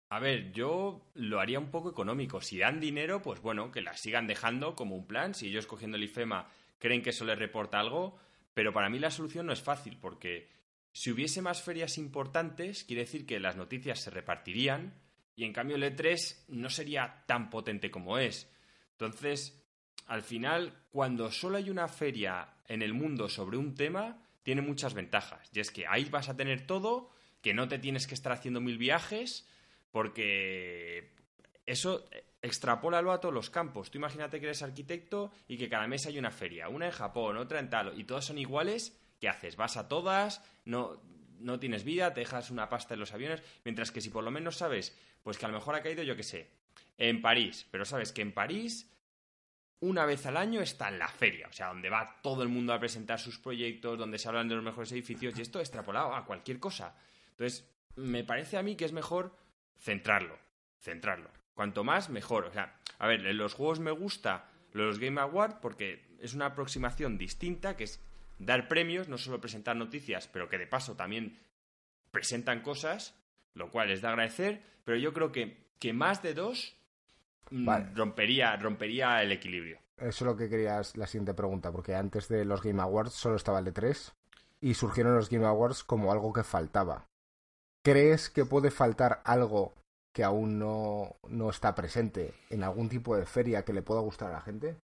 A 0.09 0.19
ver, 0.19 0.51
yo 0.51 1.01
lo 1.13 1.39
haría 1.39 1.59
un 1.59 1.71
poco 1.71 1.89
económico. 1.89 2.41
Si 2.41 2.57
dan 2.57 2.81
dinero, 2.81 3.21
pues 3.21 3.41
bueno, 3.41 3.71
que 3.71 3.81
las 3.81 4.01
sigan 4.01 4.27
dejando 4.27 4.75
como 4.75 4.95
un 4.95 5.07
plan. 5.07 5.33
Si 5.33 5.47
ellos 5.47 5.65
cogiendo 5.65 5.95
el 5.95 6.03
IFEMA 6.03 6.49
creen 6.77 7.01
que 7.01 7.11
eso 7.11 7.23
les 7.23 7.39
reporta 7.39 7.79
algo, 7.79 8.17
pero 8.53 8.73
para 8.73 8.89
mí 8.89 8.99
la 8.99 9.09
solución 9.09 9.45
no 9.45 9.53
es 9.53 9.61
fácil, 9.61 9.97
porque 9.97 10.49
si 10.91 11.11
hubiese 11.11 11.41
más 11.41 11.61
ferias 11.61 11.97
importantes, 11.97 12.83
quiere 12.83 13.03
decir 13.03 13.25
que 13.25 13.39
las 13.39 13.55
noticias 13.55 14.01
se 14.01 14.09
repartirían 14.09 14.93
y 15.37 15.45
en 15.45 15.53
cambio 15.53 15.77
el 15.77 15.83
E3 15.83 16.45
no 16.49 16.69
sería 16.69 17.23
tan 17.25 17.49
potente 17.49 17.89
como 17.89 18.17
es. 18.17 18.51
Entonces, 18.91 19.63
al 20.07 20.21
final, 20.21 20.73
cuando 20.89 21.31
solo 21.31 21.57
hay 21.57 21.69
una 21.69 21.87
feria 21.87 22.55
en 22.67 22.81
el 22.81 22.93
mundo 22.93 23.29
sobre 23.29 23.57
un 23.57 23.73
tema, 23.73 24.26
tiene 24.47 24.61
muchas 24.61 24.93
ventajas. 24.93 25.49
Y 25.51 25.59
es 25.59 25.71
que 25.71 25.87
ahí 25.87 26.05
vas 26.05 26.29
a 26.29 26.37
tener 26.37 26.65
todo, 26.65 27.09
que 27.41 27.53
no 27.53 27.67
te 27.67 27.79
tienes 27.79 28.07
que 28.07 28.13
estar 28.13 28.31
haciendo 28.31 28.61
mil 28.61 28.77
viajes, 28.77 29.45
porque 29.91 31.11
eso 31.65 32.09
extrapólalo 32.41 33.11
a 33.11 33.19
todos 33.19 33.35
los 33.35 33.49
campos. 33.49 33.91
Tú 33.91 33.97
imagínate 33.97 34.39
que 34.39 34.45
eres 34.45 34.63
arquitecto 34.63 35.33
y 35.49 35.57
que 35.57 35.67
cada 35.67 35.85
mes 35.87 36.05
hay 36.05 36.17
una 36.17 36.31
feria, 36.31 36.69
una 36.69 36.85
en 36.85 36.93
Japón, 36.93 37.35
otra 37.35 37.59
en 37.59 37.69
tal, 37.69 37.99
y 37.99 38.05
todas 38.05 38.23
son 38.23 38.37
iguales, 38.37 38.97
¿qué 39.19 39.27
haces? 39.27 39.57
Vas 39.57 39.75
a 39.75 39.89
todas, 39.89 40.41
no, 40.63 41.01
no 41.39 41.59
tienes 41.59 41.83
vida, 41.83 42.13
te 42.13 42.21
dejas 42.21 42.49
una 42.49 42.69
pasta 42.69 42.93
en 42.93 43.01
los 43.01 43.11
aviones, 43.11 43.43
mientras 43.65 43.91
que 43.91 43.99
si 43.99 44.09
por 44.09 44.23
lo 44.23 44.31
menos 44.31 44.55
sabes, 44.55 44.97
pues 45.23 45.37
que 45.37 45.43
a 45.43 45.49
lo 45.49 45.55
mejor 45.55 45.75
ha 45.75 45.83
caído, 45.83 46.03
yo 46.03 46.15
qué 46.15 46.23
sé, 46.23 46.51
en 46.97 47.21
París, 47.21 47.67
pero 47.69 47.83
sabes 47.83 48.13
que 48.13 48.21
en 48.21 48.31
París 48.31 48.89
una 49.79 50.05
vez 50.05 50.25
al 50.25 50.37
año 50.37 50.61
está 50.61 50.87
en 50.89 50.99
la 50.99 51.07
feria, 51.07 51.47
o 51.47 51.53
sea, 51.53 51.67
donde 51.67 51.89
va 51.89 52.19
todo 52.21 52.41
el 52.41 52.49
mundo 52.49 52.73
a 52.73 52.79
presentar 52.79 53.19
sus 53.19 53.37
proyectos, 53.37 53.97
donde 53.97 54.17
se 54.17 54.27
hablan 54.27 54.47
de 54.47 54.55
los 54.55 54.63
mejores 54.63 54.91
edificios, 54.91 55.37
y 55.37 55.41
esto 55.41 55.59
extrapolado 55.59 56.15
a 56.15 56.25
cualquier 56.25 56.59
cosa. 56.59 56.95
Entonces, 57.31 57.69
me 57.95 58.23
parece 58.23 58.57
a 58.57 58.63
mí 58.63 58.75
que 58.75 58.85
es 58.85 58.93
mejor 58.93 59.35
centrarlo, 59.79 60.37
centrarlo. 60.79 61.29
Cuanto 61.53 61.83
más, 61.83 62.09
mejor. 62.09 62.45
O 62.45 62.51
sea, 62.51 62.79
a 62.99 63.07
ver, 63.07 63.25
en 63.25 63.37
los 63.37 63.53
juegos 63.53 63.79
me 63.79 63.91
gusta 63.91 64.49
los 64.71 64.99
Game 64.99 65.19
Awards 65.19 65.57
porque 65.61 66.07
es 66.19 66.33
una 66.33 66.47
aproximación 66.47 67.17
distinta, 67.17 67.75
que 67.75 67.85
es 67.85 68.03
dar 68.39 68.67
premios, 68.67 69.07
no 69.07 69.17
solo 69.17 69.41
presentar 69.41 69.75
noticias, 69.75 70.27
pero 70.27 70.49
que 70.49 70.57
de 70.57 70.67
paso 70.67 70.95
también 70.95 71.39
presentan 72.11 72.61
cosas, 72.61 73.15
lo 73.53 73.71
cual 73.71 73.91
es 73.91 74.01
de 74.01 74.07
agradecer, 74.07 74.63
pero 74.83 74.97
yo 74.97 75.13
creo 75.13 75.31
que, 75.31 75.67
que 75.79 75.93
más 75.93 76.21
de 76.21 76.33
dos 76.33 76.75
mm, 77.51 77.95
rompería, 77.95 78.55
rompería 78.55 79.21
el 79.21 79.31
equilibrio. 79.31 79.79
Eso 79.97 80.07
es 80.07 80.21
lo 80.21 80.37
que 80.37 80.49
querías 80.49 80.95
la 80.95 81.07
siguiente 81.07 81.33
pregunta, 81.33 81.71
porque 81.71 81.95
antes 81.95 82.27
de 82.27 82.45
los 82.45 82.61
Game 82.61 82.81
Awards 82.81 83.13
solo 83.13 83.35
estaba 83.35 83.59
el 83.59 83.65
de 83.65 83.71
3 83.71 84.13
y 84.61 84.73
surgieron 84.73 85.15
los 85.15 85.29
Game 85.29 85.45
Awards 85.45 85.83
como 85.83 86.11
algo 86.11 86.33
que 86.33 86.43
faltaba. 86.43 87.07
¿Crees 87.83 88.29
que 88.29 88.45
puede 88.45 88.69
faltar 88.69 89.21
algo 89.25 89.73
que 90.13 90.23
aún 90.23 90.59
no, 90.59 91.15
no 91.29 91.49
está 91.49 91.73
presente 91.73 92.33
en 92.49 92.63
algún 92.63 92.89
tipo 92.89 93.15
de 93.15 93.25
feria 93.25 93.63
que 93.63 93.73
le 93.73 93.81
pueda 93.81 94.01
gustar 94.01 94.29
a 94.29 94.33
la 94.33 94.41
gente? 94.41 94.77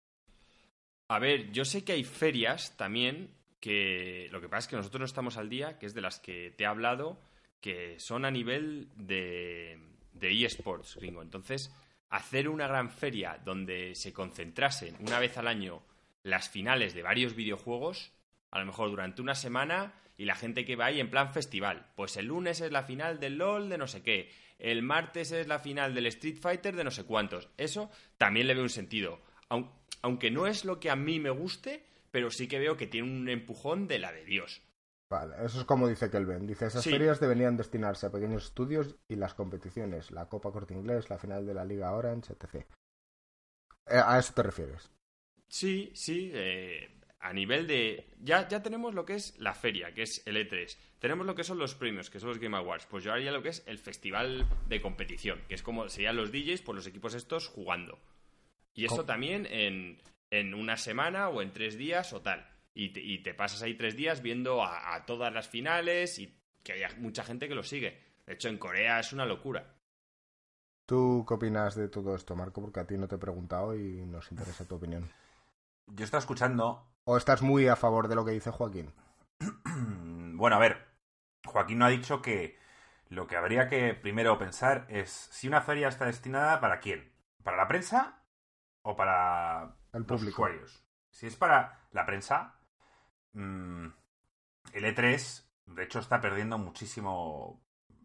A 1.08 1.18
ver, 1.18 1.50
yo 1.52 1.64
sé 1.64 1.84
que 1.84 1.92
hay 1.92 2.04
ferias 2.04 2.76
también 2.76 3.34
que 3.60 4.28
lo 4.32 4.40
que 4.40 4.48
pasa 4.48 4.66
es 4.66 4.68
que 4.68 4.76
nosotros 4.76 5.00
no 5.00 5.06
estamos 5.06 5.36
al 5.36 5.48
día, 5.48 5.78
que 5.78 5.86
es 5.86 5.94
de 5.94 6.00
las 6.00 6.18
que 6.18 6.50
te 6.50 6.64
he 6.64 6.66
hablado, 6.66 7.18
que 7.60 7.98
son 8.00 8.24
a 8.24 8.30
nivel 8.30 8.88
de, 8.96 9.78
de 10.14 10.44
eSports, 10.44 10.96
Ringo. 10.96 11.22
Entonces, 11.22 11.72
hacer 12.12 12.50
una 12.50 12.68
gran 12.68 12.90
feria 12.90 13.40
donde 13.42 13.94
se 13.94 14.12
concentrasen 14.12 14.96
una 15.00 15.18
vez 15.18 15.38
al 15.38 15.48
año 15.48 15.82
las 16.22 16.50
finales 16.50 16.94
de 16.94 17.02
varios 17.02 17.34
videojuegos, 17.34 18.12
a 18.50 18.60
lo 18.60 18.66
mejor 18.66 18.90
durante 18.90 19.22
una 19.22 19.34
semana, 19.34 19.94
y 20.18 20.26
la 20.26 20.34
gente 20.34 20.66
que 20.66 20.76
va 20.76 20.86
ahí 20.86 21.00
en 21.00 21.08
plan 21.08 21.32
festival. 21.32 21.86
Pues 21.96 22.18
el 22.18 22.26
lunes 22.26 22.60
es 22.60 22.70
la 22.70 22.82
final 22.82 23.18
del 23.18 23.38
LOL 23.38 23.70
de 23.70 23.78
no 23.78 23.86
sé 23.86 24.02
qué, 24.02 24.30
el 24.58 24.82
martes 24.82 25.32
es 25.32 25.48
la 25.48 25.58
final 25.58 25.94
del 25.94 26.06
Street 26.06 26.36
Fighter 26.38 26.76
de 26.76 26.84
no 26.84 26.90
sé 26.90 27.04
cuántos. 27.04 27.48
Eso 27.56 27.90
también 28.18 28.46
le 28.46 28.54
veo 28.54 28.62
un 28.62 28.68
sentido. 28.68 29.18
Aunque 30.02 30.30
no 30.30 30.46
es 30.46 30.66
lo 30.66 30.78
que 30.78 30.90
a 30.90 30.96
mí 30.96 31.18
me 31.18 31.30
guste, 31.30 31.82
pero 32.10 32.30
sí 32.30 32.46
que 32.46 32.58
veo 32.58 32.76
que 32.76 32.86
tiene 32.86 33.10
un 33.10 33.28
empujón 33.30 33.88
de 33.88 33.98
la 33.98 34.12
de 34.12 34.24
Dios. 34.26 34.60
Vale, 35.12 35.44
eso 35.44 35.60
es 35.60 35.66
como 35.66 35.88
dice 35.88 36.08
Kelvin. 36.08 36.46
Dice, 36.46 36.64
esas 36.64 36.86
ferias 36.86 37.20
deberían 37.20 37.54
destinarse 37.54 38.06
a 38.06 38.10
pequeños 38.10 38.44
estudios 38.44 38.96
y 39.08 39.16
las 39.16 39.34
competiciones, 39.34 40.10
la 40.10 40.26
Copa 40.26 40.50
Corte 40.50 40.72
Inglés, 40.72 41.10
la 41.10 41.18
final 41.18 41.44
de 41.44 41.52
la 41.52 41.66
Liga 41.66 41.92
Orange, 41.92 42.32
etc. 42.32 42.64
Eh, 43.88 44.00
¿A 44.02 44.18
eso 44.18 44.32
te 44.32 44.42
refieres? 44.42 44.90
Sí, 45.46 45.92
sí. 45.94 46.30
Eh, 46.32 46.98
a 47.20 47.30
nivel 47.34 47.66
de... 47.66 48.08
Ya, 48.20 48.48
ya 48.48 48.62
tenemos 48.62 48.94
lo 48.94 49.04
que 49.04 49.16
es 49.16 49.38
la 49.38 49.52
feria, 49.52 49.92
que 49.92 50.04
es 50.04 50.26
el 50.26 50.36
E3. 50.36 50.78
Tenemos 50.98 51.26
lo 51.26 51.34
que 51.34 51.44
son 51.44 51.58
los 51.58 51.74
premios, 51.74 52.08
que 52.08 52.18
son 52.18 52.30
los 52.30 52.38
Game 52.38 52.56
Awards. 52.56 52.86
Pues 52.86 53.04
yo 53.04 53.12
haría 53.12 53.32
lo 53.32 53.42
que 53.42 53.50
es 53.50 53.62
el 53.66 53.76
festival 53.76 54.48
de 54.66 54.80
competición, 54.80 55.42
que 55.46 55.56
es 55.56 55.62
como 55.62 55.90
serían 55.90 56.16
los 56.16 56.32
DJs 56.32 56.62
por 56.62 56.74
los 56.74 56.86
equipos 56.86 57.12
estos 57.12 57.48
jugando. 57.48 57.98
Y 58.72 58.86
esto 58.86 59.04
también 59.04 59.44
en, 59.44 60.00
en, 60.30 60.54
una 60.54 60.78
semana 60.78 61.28
o 61.28 61.42
en 61.42 61.52
tres 61.52 61.76
días 61.76 62.14
o 62.14 62.22
tal. 62.22 62.48
Y 62.74 62.92
te, 62.92 63.00
y 63.00 63.22
te 63.22 63.34
pasas 63.34 63.62
ahí 63.62 63.74
tres 63.74 63.96
días 63.96 64.22
viendo 64.22 64.62
a, 64.62 64.94
a 64.94 65.04
todas 65.04 65.32
las 65.32 65.48
finales 65.48 66.18
y 66.18 66.38
que 66.62 66.72
haya 66.72 66.88
mucha 66.98 67.24
gente 67.24 67.48
que 67.48 67.54
lo 67.54 67.62
sigue. 67.62 68.00
De 68.26 68.34
hecho, 68.34 68.48
en 68.48 68.58
Corea 68.58 69.00
es 69.00 69.12
una 69.12 69.26
locura. 69.26 69.74
¿Tú 70.86 71.24
qué 71.26 71.34
opinas 71.34 71.74
de 71.74 71.88
todo 71.88 72.14
esto, 72.14 72.34
Marco? 72.34 72.60
Porque 72.60 72.80
a 72.80 72.86
ti 72.86 72.96
no 72.96 73.08
te 73.08 73.16
he 73.16 73.18
preguntado 73.18 73.76
y 73.76 74.06
nos 74.06 74.30
interesa 74.30 74.66
tu 74.66 74.76
opinión. 74.76 75.10
Yo 75.86 76.04
estaba 76.04 76.20
escuchando 76.20 76.92
¿O 77.04 77.16
estás 77.16 77.42
muy 77.42 77.66
a 77.66 77.76
favor 77.76 78.06
de 78.08 78.14
lo 78.14 78.24
que 78.24 78.30
dice 78.30 78.52
Joaquín? 78.52 78.94
bueno, 80.36 80.56
a 80.56 80.60
ver, 80.60 80.86
Joaquín 81.44 81.78
no 81.78 81.86
ha 81.86 81.90
dicho 81.90 82.22
que 82.22 82.58
lo 83.08 83.26
que 83.26 83.36
habría 83.36 83.68
que 83.68 83.94
primero 83.94 84.38
pensar 84.38 84.86
es 84.88 85.10
si 85.10 85.48
una 85.48 85.62
feria 85.62 85.88
está 85.88 86.06
destinada 86.06 86.60
para 86.60 86.78
quién, 86.78 87.12
para 87.42 87.56
la 87.56 87.66
prensa 87.66 88.22
o 88.82 88.94
para 88.94 89.76
el 89.92 90.04
público. 90.04 90.24
los 90.24 90.34
usuarios. 90.34 90.84
Si 91.10 91.26
es 91.26 91.36
para 91.36 91.88
la 91.90 92.06
prensa, 92.06 92.54
mmm, 93.32 93.86
el 94.72 94.84
E3 94.84 95.44
de 95.66 95.84
hecho 95.84 95.98
está 95.98 96.20
perdiendo 96.20 96.58
muchísimo, 96.58 97.62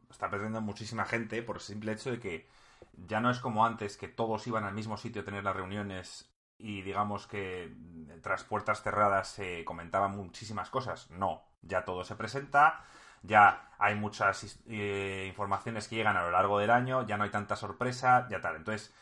está 0.09 0.29
perdiendo 0.29 0.61
muchísima 0.61 1.05
gente 1.05 1.41
por 1.43 1.57
el 1.57 1.61
simple 1.61 1.93
hecho 1.93 2.11
de 2.11 2.19
que 2.19 2.47
ya 2.93 3.19
no 3.19 3.29
es 3.31 3.39
como 3.39 3.65
antes 3.65 3.97
que 3.97 4.07
todos 4.07 4.47
iban 4.47 4.63
al 4.63 4.73
mismo 4.73 4.97
sitio 4.97 5.21
a 5.21 5.25
tener 5.25 5.43
las 5.43 5.55
reuniones 5.55 6.31
y 6.57 6.81
digamos 6.81 7.27
que 7.27 7.75
tras 8.21 8.43
puertas 8.43 8.81
cerradas 8.81 9.27
se 9.29 9.63
comentaban 9.65 10.15
muchísimas 10.15 10.69
cosas. 10.69 11.09
No, 11.11 11.43
ya 11.61 11.85
todo 11.85 12.03
se 12.03 12.15
presenta, 12.15 12.83
ya 13.21 13.71
hay 13.77 13.95
muchas 13.95 14.59
eh, 14.67 15.25
informaciones 15.27 15.87
que 15.87 15.95
llegan 15.95 16.17
a 16.17 16.23
lo 16.23 16.31
largo 16.31 16.59
del 16.59 16.71
año, 16.71 17.05
ya 17.05 17.17
no 17.17 17.23
hay 17.23 17.29
tanta 17.31 17.55
sorpresa, 17.55 18.27
ya 18.29 18.41
tal. 18.41 18.55
Entonces, 18.55 18.93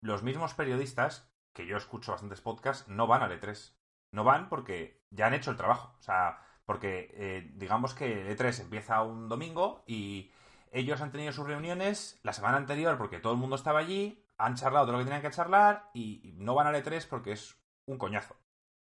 los 0.00 0.22
mismos 0.22 0.54
periodistas, 0.54 1.30
que 1.52 1.66
yo 1.66 1.76
escucho 1.76 2.12
bastantes 2.12 2.40
podcasts, 2.40 2.88
no 2.88 3.06
van 3.06 3.22
al 3.22 3.32
E3. 3.32 3.75
No 4.12 4.24
van 4.24 4.48
porque 4.48 5.02
ya 5.10 5.26
han 5.26 5.34
hecho 5.34 5.50
el 5.50 5.56
trabajo. 5.56 5.94
O 5.98 6.02
sea, 6.02 6.38
porque 6.64 7.10
eh, 7.14 7.50
digamos 7.54 7.94
que 7.94 8.22
el 8.22 8.36
E3 8.36 8.60
empieza 8.60 9.02
un 9.02 9.28
domingo 9.28 9.84
y 9.86 10.32
ellos 10.72 11.00
han 11.00 11.12
tenido 11.12 11.32
sus 11.32 11.46
reuniones 11.46 12.18
la 12.22 12.32
semana 12.32 12.56
anterior 12.56 12.98
porque 12.98 13.20
todo 13.20 13.32
el 13.32 13.38
mundo 13.38 13.56
estaba 13.56 13.80
allí, 13.80 14.24
han 14.38 14.56
charlado 14.56 14.86
de 14.86 14.92
lo 14.92 14.98
que 14.98 15.04
tenían 15.04 15.22
que 15.22 15.30
charlar 15.30 15.90
y 15.94 16.34
no 16.38 16.54
van 16.54 16.66
al 16.66 16.74
E3 16.74 17.06
porque 17.08 17.32
es 17.32 17.56
un 17.86 17.98
coñazo 17.98 18.36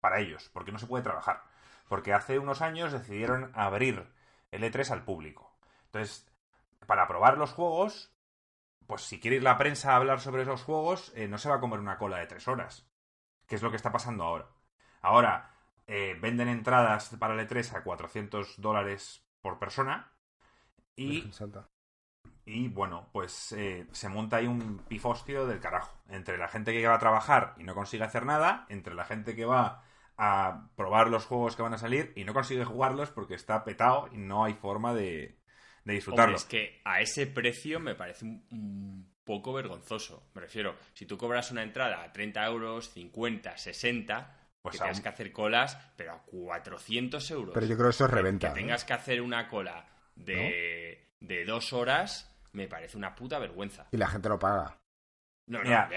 para 0.01 0.21
ellos, 0.21 0.51
porque 0.53 0.73
no 0.73 0.79
se 0.79 0.87
puede 0.87 1.05
trabajar. 1.05 1.43
Porque 1.89 2.13
hace 2.13 2.39
unos 2.39 2.63
años 2.63 2.93
decidieron 2.93 3.53
abrir 3.55 4.13
el 4.51 4.63
E3 4.63 4.91
al 4.91 5.05
público. 5.05 5.57
Entonces, 5.87 6.27
para 6.87 7.07
probar 7.07 7.39
los 7.39 7.53
juegos, 7.53 8.13
pues 8.87 9.03
si 9.03 9.21
quiere 9.21 9.37
ir 9.37 9.43
la 9.43 9.59
prensa 9.59 9.93
a 9.93 9.97
hablar 9.97 10.21
sobre 10.21 10.43
esos 10.43 10.63
juegos, 10.63 11.13
eh, 11.15 11.29
no 11.29 11.39
se 11.39 11.49
va 11.49 11.57
a 11.57 11.61
comer 11.61 11.81
una 11.81 11.99
cola 11.99 12.19
de 12.19 12.27
tres 12.27 12.49
horas. 12.49 12.89
Que 13.47 13.57
es 13.57 13.63
lo 13.63 13.71
que 13.71 13.77
está 13.77 13.93
pasando 13.93 14.25
ahora. 14.25 14.49
Ahora, 15.01 15.55
eh, 15.87 16.17
venden 16.21 16.49
entradas 16.49 17.17
para 17.19 17.35
el 17.35 17.49
E3 17.49 17.77
a 17.77 17.83
400 17.83 18.61
dólares 18.61 19.25
por 19.41 19.59
persona. 19.59 20.13
Y 20.97 21.31
y 22.45 22.69
bueno, 22.69 23.09
pues 23.13 23.53
eh, 23.53 23.87
se 23.93 24.09
monta 24.09 24.39
ahí 24.39 24.47
un 24.47 24.79
pifostio 24.89 25.47
del 25.47 25.61
carajo. 25.61 25.97
Entre 26.09 26.37
la 26.37 26.49
gente 26.49 26.73
que 26.73 26.87
va 26.87 26.97
a 26.97 26.99
trabajar 26.99 27.55
y 27.59 27.65
no 27.65 27.75
consigue 27.75 28.05
hacer 28.05 28.27
nada, 28.27 28.67
entre 28.69 28.95
la 28.95 29.05
gente 29.05 29.37
que 29.37 29.45
va 29.45 29.85
a 30.17 30.69
probar 30.77 31.09
los 31.09 31.27
juegos 31.27 31.55
que 31.55 31.63
van 31.63 31.75
a 31.75 31.79
salir 31.79 32.13
y 32.17 32.25
no 32.25 32.35
consigue 32.35 32.65
jugarlos 32.65 33.11
porque 33.11 33.35
está 33.35 33.65
petado 33.65 34.09
y 34.13 34.19
no 34.19 34.45
hay 34.45 34.55
forma 34.55 34.95
de, 34.95 35.39
de 35.85 35.95
disfrutarlo. 35.95 36.37
es 36.37 36.45
que 36.45 36.81
a 36.85 37.01
ese 37.01 37.27
precio 37.27 37.79
me 37.79 37.95
parece 37.95 38.25
un, 38.25 39.09
poco 39.25 39.53
vergonzoso. 39.53 40.29
Me 40.35 40.41
refiero, 40.41 40.77
si 40.93 41.07
tú 41.07 41.17
cobras 41.17 41.53
una 41.53 41.63
entrada 41.63 42.03
a 42.03 42.13
30 42.13 42.45
euros, 42.47 42.91
50, 42.91 43.57
60, 43.57 44.40
pues 44.63 44.75
que 44.75 44.79
tengas 44.79 45.01
que 45.01 45.09
hacer 45.09 45.33
colas, 45.33 45.79
pero 45.97 46.13
a 46.13 46.23
400 46.23 47.31
euros. 47.31 47.55
Pero 47.55 47.67
yo 47.67 47.77
creo 47.77 47.89
que 47.89 47.95
eso 47.95 48.05
es 48.05 48.11
reventa. 48.11 48.49
Que, 48.49 48.61
tengas 48.61 48.85
que 48.85 48.93
hacer 48.93 49.23
una 49.23 49.49
cola 49.49 49.87
de, 50.15 51.09
de 51.21 51.45
dos 51.45 51.73
horas 51.73 52.31
me 52.53 52.69
parece 52.69 52.97
una 52.97 53.15
puta 53.15 53.39
vergüenza. 53.39 53.87
Y 53.91 53.97
la 53.97 54.09
gente 54.09 54.29
lo 54.29 54.39
paga. 54.39 54.77
No, 55.47 55.65
no, 55.65 55.69
ya. 55.69 55.89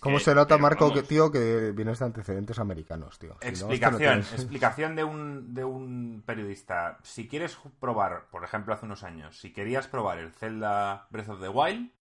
¿Cómo 0.00 0.18
se 0.18 0.34
nota, 0.34 0.56
Marco, 0.56 0.92
que, 0.94 1.02
tío, 1.02 1.30
que 1.30 1.72
vienes 1.72 1.98
de 1.98 2.06
antecedentes 2.06 2.58
americanos, 2.58 3.18
tío? 3.18 3.36
explicación, 3.42 4.20
explicación 4.20 4.96
de 4.96 5.04
un, 5.04 5.52
de 5.52 5.62
un 5.62 6.22
periodista. 6.24 6.98
Si 7.02 7.28
quieres 7.28 7.58
probar, 7.80 8.30
por 8.30 8.44
ejemplo, 8.44 8.72
hace 8.72 8.86
unos 8.86 9.02
años, 9.02 9.38
si 9.38 9.52
querías 9.52 9.88
probar 9.88 10.18
el 10.18 10.32
Zelda 10.32 11.06
Breath 11.10 11.28
of 11.28 11.40
the 11.42 11.50
Wild, 11.50 11.92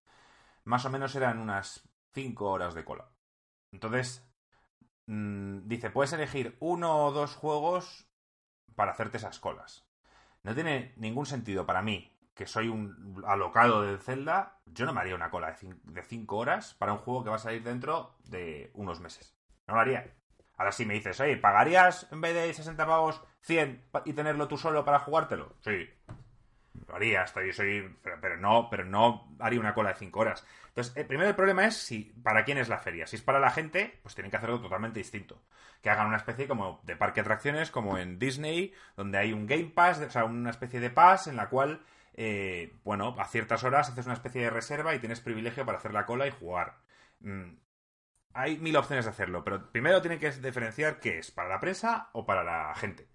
más 0.63 0.85
o 0.85 0.89
menos 0.89 1.13
eran 1.15 1.39
unas 1.39 1.89
5 2.13 2.49
horas 2.49 2.73
de 2.73 2.85
cola. 2.85 3.09
Entonces, 3.73 4.25
mm, 5.07 5.67
dice, 5.67 5.89
puedes 5.89 6.13
elegir 6.13 6.57
uno 6.59 7.05
o 7.05 7.11
dos 7.11 7.35
juegos 7.35 8.07
para 8.75 8.91
hacerte 8.91 9.17
esas 9.17 9.39
colas. 9.39 9.87
No 10.43 10.55
tiene 10.55 10.93
ningún 10.97 11.25
sentido 11.25 11.65
para 11.65 11.81
mí 11.81 12.11
que 12.33 12.47
soy 12.47 12.69
un 12.69 13.23
alocado 13.27 13.83
del 13.83 13.99
Zelda, 13.99 14.59
yo 14.65 14.85
no 14.85 14.93
me 14.93 15.01
haría 15.01 15.15
una 15.15 15.29
cola 15.29 15.55
de 15.83 16.01
5 16.01 16.37
horas 16.37 16.73
para 16.75 16.93
un 16.93 16.99
juego 16.99 17.23
que 17.23 17.29
va 17.29 17.35
a 17.35 17.39
salir 17.39 17.61
dentro 17.61 18.15
de 18.23 18.71
unos 18.73 18.99
meses. 18.99 19.35
No 19.67 19.75
lo 19.75 19.81
haría. 19.81 20.11
Ahora 20.57 20.71
si 20.71 20.85
me 20.85 20.93
dices, 20.93 21.19
oye, 21.19 21.37
¿pagarías 21.37 22.07
en 22.11 22.21
vez 22.21 22.33
de 22.33 22.53
60 22.53 22.85
pavos 22.85 23.21
100 23.41 23.83
y 24.05 24.13
tenerlo 24.13 24.47
tú 24.47 24.57
solo 24.57 24.85
para 24.85 24.99
jugártelo? 24.99 25.55
Sí. 25.61 25.89
Lo 26.91 26.97
haría, 26.97 27.23
estoy, 27.23 27.53
soy, 27.53 27.97
pero, 28.03 28.35
no, 28.35 28.69
pero 28.69 28.83
no 28.83 29.33
haría 29.39 29.61
una 29.61 29.73
cola 29.73 29.93
de 29.93 29.99
5 29.99 30.19
horas. 30.19 30.45
Entonces, 30.67 30.95
el 30.97 31.05
primero 31.05 31.29
el 31.29 31.35
problema 31.37 31.65
es 31.65 31.77
si 31.77 32.03
para 32.21 32.43
quién 32.43 32.57
es 32.57 32.67
la 32.67 32.79
feria. 32.79 33.07
Si 33.07 33.15
es 33.15 33.21
para 33.21 33.39
la 33.39 33.49
gente, 33.49 33.97
pues 34.03 34.13
tienen 34.13 34.29
que 34.29 34.35
hacerlo 34.35 34.59
totalmente 34.59 34.99
distinto. 34.99 35.41
Que 35.81 35.89
hagan 35.89 36.07
una 36.07 36.17
especie 36.17 36.49
como 36.49 36.81
de 36.83 36.97
parque 36.97 37.21
de 37.21 37.21
atracciones, 37.21 37.71
como 37.71 37.97
en 37.97 38.19
Disney, 38.19 38.73
donde 38.97 39.19
hay 39.19 39.31
un 39.31 39.47
Game 39.47 39.71
Pass, 39.73 39.99
o 40.01 40.11
sea, 40.11 40.25
una 40.25 40.49
especie 40.49 40.81
de 40.81 40.89
pass 40.89 41.27
en 41.27 41.37
la 41.37 41.47
cual, 41.47 41.81
eh, 42.13 42.73
bueno, 42.83 43.15
a 43.17 43.25
ciertas 43.25 43.63
horas 43.63 43.89
haces 43.89 44.05
una 44.05 44.15
especie 44.15 44.41
de 44.41 44.49
reserva 44.49 44.93
y 44.93 44.99
tienes 44.99 45.21
privilegio 45.21 45.65
para 45.65 45.77
hacer 45.77 45.93
la 45.93 46.05
cola 46.05 46.27
y 46.27 46.31
jugar. 46.31 46.75
Mm, 47.21 47.53
hay 48.33 48.57
mil 48.57 48.75
opciones 48.75 49.05
de 49.05 49.11
hacerlo, 49.11 49.45
pero 49.45 49.71
primero 49.71 50.01
tienen 50.01 50.19
que 50.19 50.29
diferenciar 50.31 50.99
qué 50.99 51.19
es, 51.19 51.31
para 51.31 51.47
la 51.47 51.59
prensa 51.61 52.09
o 52.11 52.25
para 52.25 52.43
la 52.43 52.75
gente. 52.75 53.07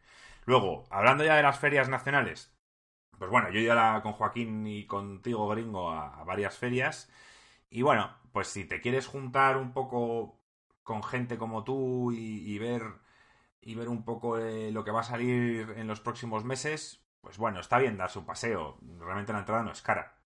Luego, 0.46 0.86
hablando 0.90 1.24
ya 1.24 1.36
de 1.36 1.42
las 1.42 1.58
ferias 1.58 1.90
nacionales, 1.90 2.55
pues 3.18 3.30
bueno, 3.30 3.50
yo 3.50 3.58
he 3.58 3.62
ido 3.62 3.74
con 4.02 4.12
Joaquín 4.12 4.66
y 4.66 4.86
contigo, 4.86 5.48
gringo, 5.48 5.90
a, 5.90 6.24
varias 6.24 6.58
ferias. 6.58 7.10
Y 7.70 7.82
bueno, 7.82 8.16
pues 8.32 8.48
si 8.48 8.64
te 8.64 8.80
quieres 8.80 9.06
juntar 9.06 9.56
un 9.56 9.72
poco 9.72 10.40
con 10.82 11.02
gente 11.02 11.38
como 11.38 11.64
tú 11.64 12.12
y, 12.12 12.58
ver 12.58 12.82
y 13.60 13.74
ver 13.74 13.88
un 13.88 14.04
poco 14.04 14.38
lo 14.38 14.84
que 14.84 14.90
va 14.90 15.00
a 15.00 15.04
salir 15.04 15.74
en 15.76 15.86
los 15.88 16.00
próximos 16.00 16.44
meses, 16.44 17.04
pues 17.20 17.38
bueno, 17.38 17.60
está 17.60 17.78
bien 17.78 17.96
darse 17.96 18.18
un 18.18 18.26
paseo. 18.26 18.78
Realmente 18.98 19.32
la 19.32 19.40
entrada 19.40 19.62
no 19.62 19.72
es 19.72 19.82
cara. 19.82 20.18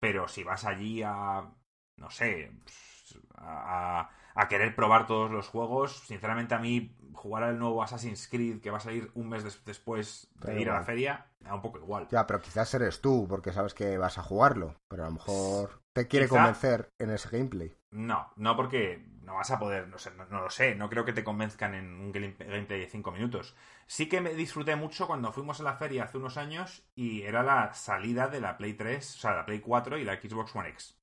Pero 0.00 0.28
si 0.28 0.44
vas 0.44 0.64
allí 0.64 1.02
a, 1.02 1.50
no 1.96 2.10
sé, 2.10 2.52
a, 3.36 4.10
a 4.34 4.48
querer 4.48 4.74
probar 4.74 5.06
todos 5.06 5.30
los 5.30 5.48
juegos. 5.48 5.98
Sinceramente, 6.06 6.54
a 6.54 6.58
mí 6.58 6.96
jugar 7.12 7.44
al 7.44 7.58
nuevo 7.58 7.82
Assassin's 7.82 8.28
Creed 8.28 8.60
que 8.60 8.70
va 8.70 8.78
a 8.78 8.80
salir 8.80 9.10
un 9.14 9.28
mes 9.28 9.64
después 9.64 10.28
de 10.40 10.60
ir 10.60 10.70
a 10.70 10.74
la 10.74 10.82
feria, 10.82 11.29
da 11.40 11.54
un 11.54 11.62
poco 11.62 11.78
igual. 11.78 12.08
Ya, 12.10 12.26
pero 12.26 12.40
quizás 12.40 12.72
eres 12.74 13.00
tú, 13.00 13.26
porque 13.28 13.52
sabes 13.52 13.74
que 13.74 13.98
vas 13.98 14.18
a 14.18 14.22
jugarlo. 14.22 14.76
Pero 14.88 15.04
a 15.04 15.06
lo 15.06 15.12
mejor 15.12 15.82
te 15.92 16.06
quiere 16.06 16.28
convencer 16.28 16.90
en 16.98 17.10
ese 17.10 17.28
gameplay. 17.28 17.76
No, 17.90 18.32
no 18.36 18.56
porque 18.56 19.04
no 19.22 19.34
vas 19.34 19.50
a 19.50 19.58
poder, 19.58 19.88
no, 19.88 19.98
sé, 19.98 20.12
no, 20.12 20.40
lo 20.40 20.50
sé, 20.50 20.74
no 20.74 20.88
creo 20.88 21.04
que 21.04 21.12
te 21.12 21.24
convenzcan 21.24 21.74
en 21.74 22.00
un 22.00 22.12
gameplay 22.12 22.80
de 22.80 22.88
5 22.88 23.10
minutos. 23.10 23.56
Sí 23.86 24.08
que 24.08 24.20
me 24.20 24.34
disfruté 24.34 24.76
mucho 24.76 25.06
cuando 25.06 25.32
fuimos 25.32 25.60
a 25.60 25.64
la 25.64 25.74
feria 25.74 26.04
hace 26.04 26.18
unos 26.18 26.36
años 26.36 26.84
y 26.94 27.22
era 27.22 27.42
la 27.42 27.74
salida 27.74 28.28
de 28.28 28.40
la 28.40 28.56
Play 28.56 28.74
3, 28.74 29.16
o 29.16 29.18
sea, 29.18 29.34
la 29.34 29.46
Play 29.46 29.60
4 29.60 29.98
y 29.98 30.04
la 30.04 30.20
Xbox 30.20 30.54
One 30.54 30.68
X. 30.68 30.96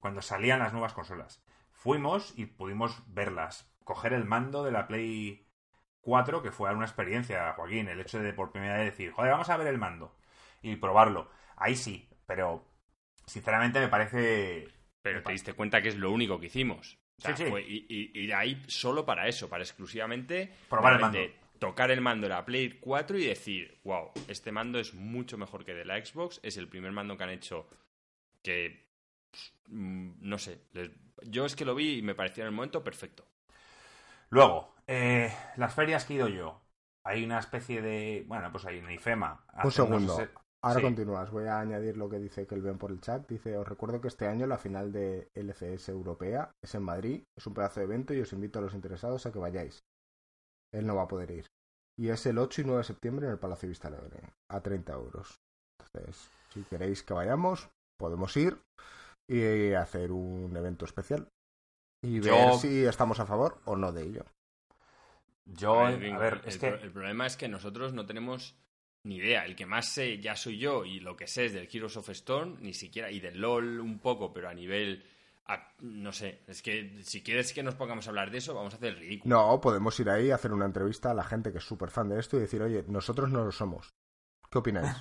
Cuando 0.00 0.22
salían 0.22 0.58
las 0.58 0.72
nuevas 0.72 0.92
consolas 0.92 1.44
fuimos 1.84 2.32
y 2.34 2.46
pudimos 2.46 3.02
verlas. 3.08 3.70
Coger 3.84 4.14
el 4.14 4.24
mando 4.24 4.64
de 4.64 4.72
la 4.72 4.86
Play 4.86 5.43
4, 6.04 6.42
que 6.42 6.52
fue 6.52 6.72
una 6.72 6.84
experiencia, 6.84 7.52
Joaquín, 7.54 7.88
el 7.88 8.00
hecho 8.00 8.20
de 8.20 8.32
por 8.32 8.52
primera 8.52 8.76
vez 8.76 8.86
decir, 8.86 9.10
joder, 9.12 9.32
vamos 9.32 9.48
a 9.48 9.56
ver 9.56 9.66
el 9.68 9.78
mando 9.78 10.14
y 10.62 10.76
probarlo. 10.76 11.30
Ahí 11.56 11.74
sí, 11.74 12.08
pero 12.26 12.64
sinceramente 13.26 13.80
me 13.80 13.88
parece... 13.88 14.68
Pero 15.02 15.22
te 15.22 15.32
diste 15.32 15.52
cuenta 15.52 15.82
que 15.82 15.88
es 15.88 15.96
lo 15.96 16.10
único 16.10 16.38
que 16.38 16.46
hicimos. 16.46 16.98
sí, 17.18 17.32
sí. 17.36 17.44
y, 17.44 18.32
ahí 18.32 18.62
solo 18.66 19.04
para 19.04 19.28
eso, 19.28 19.48
para 19.48 19.62
exclusivamente 19.62 20.52
probar 20.68 20.94
el 20.94 21.00
mando. 21.00 21.18
tocar 21.58 21.90
el 21.90 22.00
mando 22.00 22.26
de 22.26 22.34
la 22.34 22.44
Play 22.44 22.78
4 22.80 23.18
y 23.18 23.26
decir, 23.26 23.78
wow, 23.84 24.12
este 24.28 24.50
mando 24.52 24.78
es 24.78 24.94
mucho 24.94 25.36
mejor 25.36 25.64
que 25.64 25.74
de 25.74 25.84
la 25.84 26.02
Xbox, 26.02 26.40
es 26.42 26.56
el 26.56 26.68
primer 26.68 26.92
mando 26.92 27.18
que 27.18 27.24
han 27.24 27.30
hecho 27.30 27.68
que, 28.42 28.86
mm, 29.68 30.12
no 30.20 30.38
sé, 30.38 30.62
les, 30.72 30.90
yo 31.22 31.44
es 31.44 31.56
que 31.56 31.64
lo 31.64 31.74
vi 31.74 31.98
y 31.98 32.02
me 32.02 32.14
pareció 32.14 32.42
en 32.42 32.48
el 32.48 32.54
momento 32.54 32.82
perfecto. 32.82 33.26
Luego, 34.34 34.74
eh, 34.88 35.32
las 35.54 35.72
ferias 35.74 36.04
que 36.04 36.14
he 36.14 36.16
ido 36.16 36.26
yo. 36.26 36.60
Hay 37.06 37.24
una 37.24 37.38
especie 37.38 37.80
de. 37.80 38.24
Bueno, 38.26 38.50
pues 38.50 38.64
hay 38.64 38.80
una 38.80 38.92
IFEMA. 38.92 39.46
Un 39.62 39.70
segundo. 39.70 40.18
Ahora 40.60 40.80
continúas. 40.80 41.30
Voy 41.30 41.46
a 41.46 41.60
añadir 41.60 41.96
lo 41.96 42.08
que 42.08 42.18
dice 42.18 42.44
que 42.44 42.56
ven 42.56 42.76
por 42.76 42.90
el 42.90 43.00
chat. 43.00 43.28
Dice: 43.28 43.56
Os 43.56 43.68
recuerdo 43.68 44.00
que 44.00 44.08
este 44.08 44.26
año 44.26 44.48
la 44.48 44.58
final 44.58 44.90
de 44.90 45.30
LCS 45.34 45.90
Europea 45.90 46.50
es 46.60 46.74
en 46.74 46.82
Madrid. 46.82 47.22
Es 47.38 47.46
un 47.46 47.54
pedazo 47.54 47.78
de 47.78 47.86
evento 47.86 48.12
y 48.12 48.22
os 48.22 48.32
invito 48.32 48.58
a 48.58 48.62
los 48.62 48.74
interesados 48.74 49.24
a 49.24 49.30
que 49.30 49.38
vayáis. 49.38 49.84
Él 50.72 50.84
no 50.84 50.96
va 50.96 51.02
a 51.02 51.08
poder 51.08 51.30
ir. 51.30 51.46
Y 51.96 52.08
es 52.08 52.26
el 52.26 52.38
8 52.38 52.62
y 52.62 52.64
9 52.64 52.78
de 52.78 52.84
septiembre 52.84 53.26
en 53.26 53.32
el 53.34 53.38
Palacio 53.38 53.68
Vista 53.68 53.86
Alegre. 53.86 54.32
A 54.50 54.60
30 54.60 54.94
euros. 54.94 55.38
Entonces, 55.78 56.28
si 56.52 56.64
queréis 56.64 57.04
que 57.04 57.14
vayamos, 57.14 57.70
podemos 58.00 58.36
ir 58.36 58.60
y 59.30 59.74
hacer 59.74 60.10
un 60.10 60.56
evento 60.56 60.86
especial 60.86 61.28
y 62.04 62.20
ver 62.20 62.54
si 62.60 62.84
estamos 62.84 63.18
a 63.18 63.26
favor 63.26 63.60
o 63.64 63.76
no 63.76 63.92
de 63.92 64.02
ello. 64.02 64.24
Yo, 65.46 65.84
a 65.84 65.90
ver, 65.90 66.42
es 66.46 66.58
que... 66.58 66.68
el 66.68 66.90
problema 66.90 67.26
es 67.26 67.36
que 67.36 67.48
nosotros 67.48 67.92
no 67.92 68.06
tenemos 68.06 68.56
ni 69.04 69.16
idea. 69.16 69.44
El 69.44 69.56
que 69.56 69.66
más 69.66 69.88
sé 69.88 70.18
ya 70.18 70.36
soy 70.36 70.58
yo 70.58 70.84
y 70.84 71.00
lo 71.00 71.16
que 71.16 71.26
sé 71.26 71.46
es 71.46 71.52
del 71.52 71.68
Heroes 71.70 71.96
of 71.96 72.08
Stone, 72.10 72.56
ni 72.60 72.74
siquiera, 72.74 73.10
y 73.10 73.20
del 73.20 73.40
LOL 73.40 73.80
un 73.80 73.98
poco, 73.98 74.32
pero 74.32 74.48
a 74.48 74.54
nivel. 74.54 75.04
no 75.80 76.12
sé, 76.12 76.42
es 76.46 76.62
que 76.62 77.02
si 77.02 77.22
quieres 77.22 77.52
que 77.52 77.62
nos 77.62 77.74
pongamos 77.74 78.06
a 78.06 78.10
hablar 78.10 78.30
de 78.30 78.38
eso, 78.38 78.54
vamos 78.54 78.74
a 78.74 78.76
hacer 78.76 78.94
el 78.94 79.00
ridículo. 79.00 79.34
No, 79.36 79.60
podemos 79.60 79.98
ir 80.00 80.10
ahí 80.10 80.30
a 80.30 80.36
hacer 80.36 80.52
una 80.52 80.66
entrevista 80.66 81.10
a 81.10 81.14
la 81.14 81.24
gente 81.24 81.52
que 81.52 81.58
es 81.58 81.64
súper 81.64 81.90
fan 81.90 82.08
de 82.08 82.20
esto 82.20 82.36
y 82.36 82.40
decir, 82.40 82.62
oye, 82.62 82.84
nosotros 82.88 83.30
no 83.30 83.44
lo 83.44 83.52
somos. 83.52 83.94
¿Qué 84.50 84.58
opináis? 84.58 84.88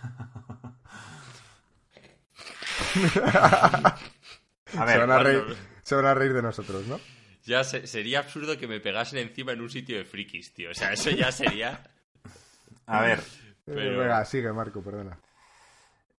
a 4.76 4.86
ver, 4.86 4.94
se, 4.94 4.98
van 5.00 5.12
a 5.12 5.20
reír, 5.20 5.44
de 5.84 6.42
nosotros, 6.42 6.88
¿no? 6.88 7.00
Ya 7.44 7.64
sería 7.64 8.20
absurdo 8.20 8.58
que 8.58 8.68
me 8.68 8.80
pegasen 8.80 9.20
encima 9.20 9.52
en 9.52 9.62
un 9.62 9.70
sitio 9.70 9.98
de 9.98 10.06
frikis, 10.06 10.54
tío. 10.54 10.72
O 10.72 10.74
sea, 10.74 10.94
eso 10.94 11.10
ya 11.10 11.32
sería. 11.32 11.84
A 12.86 13.02
ver. 13.02 13.20
Pero... 13.66 14.00
Venga, 14.00 14.24
sigue, 14.26 14.52
Marco, 14.54 14.82
perdona. 14.82 15.20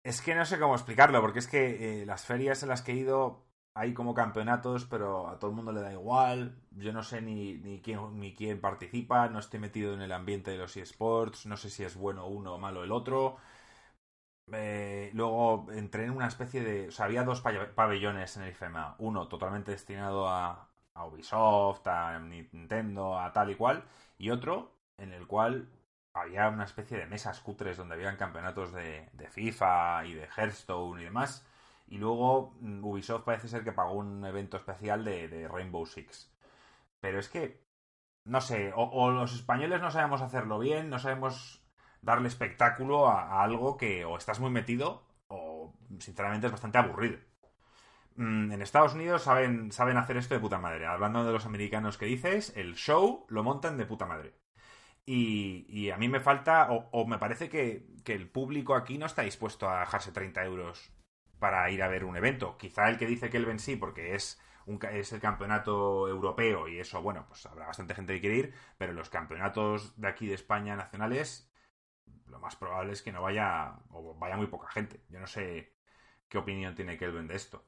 Es 0.02 0.20
que 0.20 0.34
no 0.34 0.44
sé 0.44 0.58
cómo 0.58 0.74
explicarlo, 0.74 1.20
porque 1.22 1.38
es 1.38 1.46
que 1.46 2.02
eh, 2.02 2.06
las 2.06 2.26
ferias 2.26 2.62
en 2.62 2.68
las 2.68 2.82
que 2.82 2.92
he 2.92 2.96
ido 2.96 3.46
hay 3.72 3.92
como 3.94 4.14
campeonatos, 4.14 4.84
pero 4.84 5.28
a 5.28 5.38
todo 5.38 5.50
el 5.50 5.56
mundo 5.56 5.72
le 5.72 5.80
da 5.80 5.92
igual. 5.92 6.56
Yo 6.70 6.92
no 6.92 7.02
sé 7.02 7.22
ni, 7.22 7.54
ni, 7.54 7.80
quién, 7.80 7.98
ni 8.20 8.34
quién 8.34 8.60
participa, 8.60 9.28
no 9.28 9.38
estoy 9.40 9.60
metido 9.60 9.94
en 9.94 10.02
el 10.02 10.12
ambiente 10.12 10.50
de 10.50 10.58
los 10.58 10.76
eSports, 10.76 11.46
no 11.46 11.56
sé 11.56 11.70
si 11.70 11.82
es 11.82 11.96
bueno 11.96 12.26
uno 12.26 12.54
o 12.54 12.58
malo 12.58 12.84
el 12.84 12.92
otro. 12.92 13.38
Eh, 14.52 15.10
luego 15.14 15.66
entré 15.72 16.04
en 16.04 16.10
una 16.10 16.28
especie 16.28 16.62
de. 16.62 16.88
O 16.88 16.90
sea, 16.90 17.06
había 17.06 17.24
dos 17.24 17.40
pabellones 17.40 18.36
en 18.36 18.44
el 18.44 18.50
IFEMA. 18.50 18.96
Uno 18.98 19.28
totalmente 19.28 19.70
destinado 19.72 20.28
a, 20.28 20.68
Ubisoft, 21.06 21.86
a 21.86 22.18
Nintendo, 22.18 23.18
a 23.18 23.32
tal 23.32 23.50
y 23.50 23.54
cual. 23.56 23.84
Y 24.18 24.30
otro 24.30 24.72
en 24.98 25.12
el 25.12 25.26
cual 25.26 25.68
había 26.14 26.48
una 26.48 26.64
especie 26.64 26.98
de 26.98 27.06
mesas 27.06 27.40
cutres 27.40 27.76
donde 27.76 27.94
habían 27.94 28.16
campeonatos 28.16 28.72
de, 28.72 29.10
FIFA 29.30 30.06
y 30.06 30.14
de 30.14 30.28
Hearthstone 30.28 31.00
y 31.02 31.04
demás. 31.04 31.46
Y 31.88 31.98
luego 31.98 32.54
mm, 32.60 32.84
Ubisoft 32.84 33.24
parece 33.24 33.48
ser 33.48 33.64
que 33.64 33.72
pagó 33.72 33.94
un 33.94 34.24
evento 34.24 34.56
especial 34.56 35.04
de, 35.04 35.48
Rainbow 35.48 35.86
Six. 35.86 36.30
Pero 37.00 37.18
es 37.18 37.28
que, 37.28 37.60
no 38.24 38.40
sé, 38.40 38.72
o, 38.76 39.10
los 39.10 39.34
españoles 39.34 39.80
no 39.80 39.90
sabemos 39.90 40.22
hacerlo 40.22 40.58
bien, 40.58 40.90
no 40.90 40.98
sabemos 40.98 41.63
darle 42.04 42.28
espectáculo 42.28 43.08
a, 43.08 43.42
algo 43.42 43.76
que 43.76 44.04
o 44.04 44.16
estás 44.16 44.40
muy 44.40 44.50
metido 44.50 45.02
o 45.28 45.74
sinceramente 45.98 46.46
es 46.46 46.52
bastante 46.52 46.78
aburrido. 46.78 47.18
Mm, 48.16 48.52
en 48.52 48.62
Estados 48.62 48.94
Unidos 48.94 49.22
saben, 49.22 49.72
saben 49.72 49.96
hacer 49.96 50.16
esto 50.16 50.34
de 50.34 50.40
puta 50.40 50.58
madre. 50.58 50.86
Hablando 50.86 51.24
de 51.24 51.32
los 51.32 51.46
americanos 51.46 51.98
que 51.98 52.06
dices, 52.06 52.52
el 52.56 52.74
show 52.76 53.26
lo 53.28 53.42
montan 53.42 53.76
de 53.76 53.86
puta 53.86 54.06
madre. 54.06 54.34
Y, 55.06 55.90
a 55.90 55.98
mí 55.98 56.08
me 56.08 56.20
falta, 56.20 56.68
o, 56.70 57.06
me 57.06 57.18
parece 57.18 57.48
que, 57.50 57.86
el 58.06 58.28
público 58.28 58.74
aquí 58.74 58.96
no 58.98 59.06
está 59.06 59.22
dispuesto 59.22 59.68
a 59.68 59.80
dejarse 59.80 60.12
30 60.12 60.44
euros 60.44 60.92
para 61.38 61.70
ir 61.70 61.82
a 61.82 61.88
ver 61.88 62.04
un 62.04 62.16
evento. 62.16 62.56
Quizá 62.56 62.88
el 62.88 62.96
que 62.98 63.06
dice 63.06 63.28
que 63.30 63.58
sí, 63.58 63.76
porque 63.76 64.14
es, 64.14 64.40
un, 64.66 64.78
es 64.92 65.12
el 65.12 65.20
campeonato 65.20 66.08
europeo 66.08 66.68
y 66.68 66.78
eso, 66.78 67.02
bueno, 67.02 67.26
pues 67.28 67.44
habrá 67.46 67.66
bastante 67.66 67.94
gente 67.94 68.14
que 68.14 68.20
quiere 68.20 68.36
ir, 68.36 68.54
pero 68.78 68.92
los 68.94 69.10
campeonatos 69.10 70.00
de 70.00 70.08
aquí 70.08 70.26
de 70.26 70.34
España 70.34 70.76
nacionales 70.76 71.50
lo 72.34 72.40
más 72.40 72.56
probable 72.56 72.92
es 72.92 73.02
que 73.02 73.12
no 73.12 73.22
vaya 73.22 73.78
o 73.90 74.14
vaya 74.14 74.36
muy 74.36 74.48
poca 74.48 74.68
gente. 74.68 75.00
Yo 75.08 75.20
no 75.20 75.26
sé 75.26 75.72
qué 76.28 76.38
opinión 76.38 76.74
tiene 76.74 76.98
Kelvin 76.98 77.28
de 77.28 77.36
esto. 77.36 77.64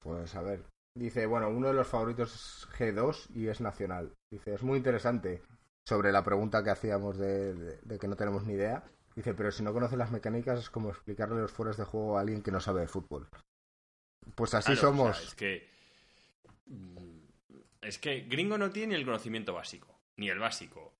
Pues 0.00 0.34
a 0.34 0.42
ver. 0.42 0.64
Dice, 0.94 1.26
bueno, 1.26 1.48
uno 1.48 1.68
de 1.68 1.74
los 1.74 1.86
favoritos 1.86 2.34
es 2.34 2.68
G2 2.76 3.36
y 3.36 3.46
es 3.46 3.60
nacional. 3.60 4.12
Dice, 4.30 4.54
es 4.54 4.62
muy 4.64 4.78
interesante 4.78 5.42
sobre 5.86 6.10
la 6.10 6.24
pregunta 6.24 6.64
que 6.64 6.70
hacíamos 6.70 7.18
de, 7.18 7.78
que 8.00 8.08
no 8.08 8.16
tenemos 8.16 8.44
ni 8.44 8.54
idea. 8.54 8.82
Dice, 9.14 9.32
pero 9.32 9.52
si 9.52 9.62
no 9.62 9.72
conoce 9.72 9.96
las 9.96 10.10
mecánicas 10.10 10.58
es 10.58 10.70
como 10.70 10.90
explicarle 10.90 11.40
los 11.40 11.52
fueros 11.52 11.76
de 11.76 11.84
juego 11.84 12.18
a 12.18 12.22
alguien 12.22 12.42
que 12.42 12.50
no 12.50 12.60
sabe 12.60 12.80
de 12.80 12.88
fútbol. 12.88 13.28
Pues 14.34 14.54
así 14.54 14.74
somos. 14.74 15.22
es 15.22 15.34
que. 15.36 15.70
Mm, 16.66 17.26
es 17.80 17.98
que 17.98 18.22
Gringo 18.22 18.58
no 18.58 18.70
tiene 18.70 18.96
el 18.96 19.04
conocimiento 19.04 19.54
básico. 19.54 20.00
Ni 20.16 20.28
el 20.28 20.40
básico. 20.40 20.94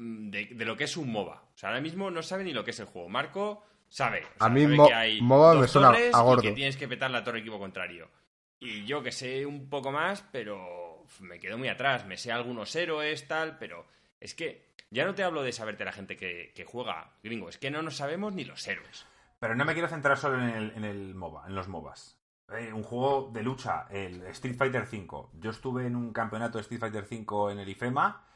Mm, 0.00 0.30
de, 0.30 0.64
lo 0.64 0.78
que 0.78 0.84
es 0.84 0.96
un 0.96 1.12
MOBA. 1.12 1.42
O 1.54 1.58
sea, 1.58 1.68
ahora 1.68 1.82
mismo 1.82 2.10
no 2.10 2.22
sabe 2.22 2.42
ni 2.42 2.54
lo 2.54 2.64
que 2.64 2.70
es 2.70 2.80
el 2.80 2.86
juego. 2.86 3.10
Marco 3.10 3.62
sabe. 3.86 4.22
a 4.38 4.48
mí 4.48 4.66
MOBA 4.66 5.54
me 5.54 5.68
suena 5.68 5.92
a 6.12 6.22
gordo. 6.22 6.42
Y 6.42 6.48
que 6.48 6.52
tienes 6.52 6.78
que 6.78 6.88
petar 6.88 7.10
la 7.10 7.22
torre 7.22 7.40
equipo 7.40 7.58
contrario. 7.58 8.08
Y 8.58 8.86
yo 8.86 9.02
que 9.02 9.12
sé 9.12 9.44
un 9.44 9.68
poco 9.68 9.92
más, 9.92 10.24
pero 10.32 11.04
me 11.20 11.38
quedo 11.38 11.58
muy 11.58 11.68
atrás, 11.68 12.06
me 12.06 12.16
sé 12.16 12.32
algunos 12.32 12.74
héroes, 12.76 13.28
tal, 13.28 13.58
pero 13.58 13.86
es 14.18 14.34
que 14.34 14.74
ya 14.90 15.04
no 15.04 15.14
te 15.14 15.22
hablo 15.22 15.42
de 15.42 15.52
saberte 15.52 15.84
la 15.84 15.92
gente 15.92 16.16
que, 16.16 16.64
juega 16.66 17.12
gringo, 17.22 17.48
es 17.48 17.58
que 17.58 17.70
no 17.70 17.82
nos 17.82 17.96
sabemos 17.96 18.34
ni 18.34 18.44
los 18.44 18.66
héroes. 18.66 19.06
Pero 19.38 19.54
no 19.54 19.64
me 19.64 19.72
quiero 19.74 19.88
centrar 19.88 20.18
solo 20.18 20.38
en 20.42 20.48
el, 20.48 20.70
en 20.76 20.84
el 20.84 21.14
MOBA, 21.14 21.46
en 21.46 21.54
los 21.54 21.68
MOBAs. 21.68 22.18
Eh, 22.52 22.72
un 22.72 22.82
juego 22.82 23.30
de 23.32 23.42
lucha, 23.42 23.86
el 23.90 24.22
Street 24.28 24.56
Fighter 24.56 24.82
V. 24.82 25.28
Yo 25.34 25.50
estuve 25.50 25.86
en 25.86 25.96
un 25.96 26.12
campeonato 26.12 26.58
de 26.58 26.62
Street 26.62 26.80
Fighter 26.80 27.06
V 27.10 27.52
en 27.52 27.58
el 27.58 27.68
IFEMA 27.68 28.26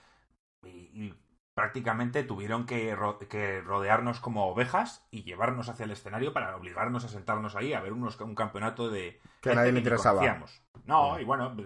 y, 0.63 1.13
prácticamente 1.55 2.25
tuvieron 2.25 2.67
que, 2.67 2.95
rodearnos 2.95 4.21
como 4.21 4.47
ovejas 4.47 5.07
y 5.11 5.23
llevarnos 5.23 5.69
hacia 5.69 5.85
el 5.85 5.93
escenario 5.93 6.33
para 6.33 6.57
obligarnos 6.57 7.05
a 7.05 7.09
sentarnos 7.09 7.55
ahí 7.57 7.73
a 7.73 7.81
ver 7.81 7.93
unos, 7.93 8.21
un 8.21 8.35
campeonato 8.35 8.91
de... 8.91 9.21
Que 9.41 9.53
a 9.53 9.55
nadie 9.55 9.73
le 9.73 9.79
interesaba. 9.79 10.45
No, 10.85 11.19
y 11.19 11.25
bueno, 11.25 11.57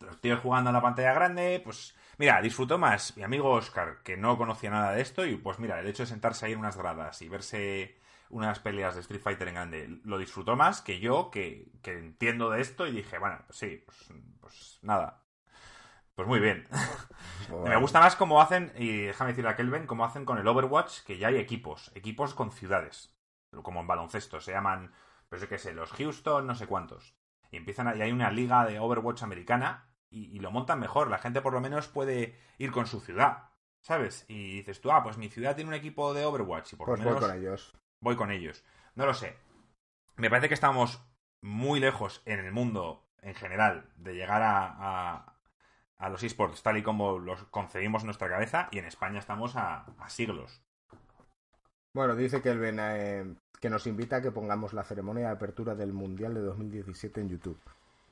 los 0.00 0.20
tíos 0.20 0.40
jugando 0.40 0.70
en 0.70 0.74
la 0.74 0.82
pantalla 0.82 1.12
grande, 1.12 1.60
pues... 1.62 1.94
Mira, 2.16 2.40
disfrutó 2.40 2.78
más 2.78 3.16
mi 3.16 3.24
amigo 3.24 3.50
Oscar, 3.50 3.98
que 4.04 4.16
no 4.16 4.38
conocía 4.38 4.70
nada 4.70 4.92
de 4.92 5.02
esto, 5.02 5.26
y 5.26 5.36
pues 5.36 5.58
mira, 5.58 5.80
el 5.80 5.88
hecho 5.88 6.04
de 6.04 6.08
sentarse 6.08 6.46
ahí 6.46 6.52
en 6.52 6.60
unas 6.60 6.76
gradas 6.76 7.20
y 7.22 7.28
verse 7.28 7.98
unas 8.30 8.60
peleas 8.60 8.94
de 8.94 9.00
Street 9.00 9.20
Fighter 9.20 9.48
en 9.48 9.54
grande, 9.54 10.00
lo 10.04 10.18
disfrutó 10.18 10.56
más 10.56 10.80
que 10.80 11.00
yo, 11.00 11.30
que, 11.30 11.70
entiendo 11.84 12.50
de 12.50 12.60
esto, 12.60 12.86
y 12.86 12.92
dije, 12.92 13.18
bueno, 13.18 13.40
pues 13.46 13.58
sí, 13.58 13.82
pues, 13.84 14.12
pues 14.40 14.78
nada, 14.82 15.23
pues 16.14 16.28
muy 16.28 16.40
bien. 16.40 16.68
Me 17.64 17.76
gusta 17.76 18.00
más 18.00 18.16
cómo 18.16 18.40
hacen, 18.40 18.72
y 18.76 19.02
déjame 19.02 19.32
decir 19.32 19.46
a 19.46 19.56
Kelvin, 19.56 19.86
cómo 19.86 20.04
hacen 20.04 20.24
con 20.24 20.38
el 20.38 20.46
Overwatch, 20.46 21.00
que 21.02 21.18
ya 21.18 21.28
hay 21.28 21.36
equipos, 21.36 21.90
equipos 21.94 22.34
con 22.34 22.52
ciudades, 22.52 23.14
como 23.62 23.80
en 23.80 23.86
baloncesto, 23.86 24.40
se 24.40 24.52
llaman, 24.52 24.92
pues 25.28 25.40
yo 25.40 25.48
qué 25.48 25.58
sé, 25.58 25.72
los 25.72 25.92
Houston, 25.92 26.46
no 26.46 26.54
sé 26.54 26.66
cuántos. 26.66 27.16
Y 27.50 27.56
empiezan 27.56 27.88
a, 27.88 27.96
y 27.96 28.02
hay 28.02 28.12
una 28.12 28.30
liga 28.30 28.64
de 28.64 28.78
Overwatch 28.78 29.22
americana 29.22 29.90
y, 30.10 30.38
lo 30.38 30.52
montan 30.52 30.78
mejor, 30.78 31.10
la 31.10 31.18
gente 31.18 31.40
por 31.40 31.52
lo 31.52 31.60
menos 31.60 31.88
puede 31.88 32.38
ir 32.58 32.70
con 32.70 32.86
su 32.86 33.00
ciudad, 33.00 33.50
¿sabes? 33.80 34.24
Y 34.28 34.58
dices 34.58 34.80
tú, 34.80 34.92
ah, 34.92 35.02
pues 35.02 35.18
mi 35.18 35.28
ciudad 35.28 35.56
tiene 35.56 35.68
un 35.68 35.74
equipo 35.74 36.14
de 36.14 36.24
Overwatch 36.24 36.74
y 36.74 36.76
por 36.76 36.86
pues 36.86 37.00
lo 37.00 37.04
menos 37.04 37.20
voy 37.20 37.28
con 37.28 37.38
ellos. 37.38 37.76
Voy 38.00 38.16
con 38.16 38.30
ellos. 38.30 38.64
No 38.94 39.06
lo 39.06 39.14
sé. 39.14 39.36
Me 40.16 40.30
parece 40.30 40.46
que 40.46 40.54
estamos 40.54 41.04
muy 41.40 41.80
lejos 41.80 42.22
en 42.26 42.38
el 42.38 42.52
mundo 42.52 43.08
en 43.22 43.34
general 43.34 43.90
de 43.96 44.14
llegar 44.14 44.42
a, 44.42 44.76
a 44.78 45.33
los 46.00 46.22
esports 46.22 46.62
tal 46.62 46.76
y 46.76 46.82
como 46.82 47.18
los 47.18 47.44
concebimos 47.44 48.02
en 48.02 48.06
nuestra 48.06 48.28
cabeza 48.28 48.68
y 48.70 48.78
en 48.78 48.84
España 48.84 49.18
estamos 49.18 49.56
a, 49.56 49.86
siglos. 50.08 50.62
Bueno, 51.94 52.16
dice 52.16 52.42
que 52.42 52.50
el 52.50 52.78
eh, 52.78 53.34
que 53.60 53.70
nos 53.70 53.86
invita 53.86 54.16
a 54.16 54.22
que 54.22 54.32
pongamos 54.32 54.72
la 54.72 54.84
ceremonia 54.84 55.26
de 55.26 55.32
apertura 55.32 55.74
del 55.74 55.92
Mundial 55.92 56.34
de 56.34 56.40
2017 56.40 57.20
en 57.20 57.28
YouTube 57.28 57.60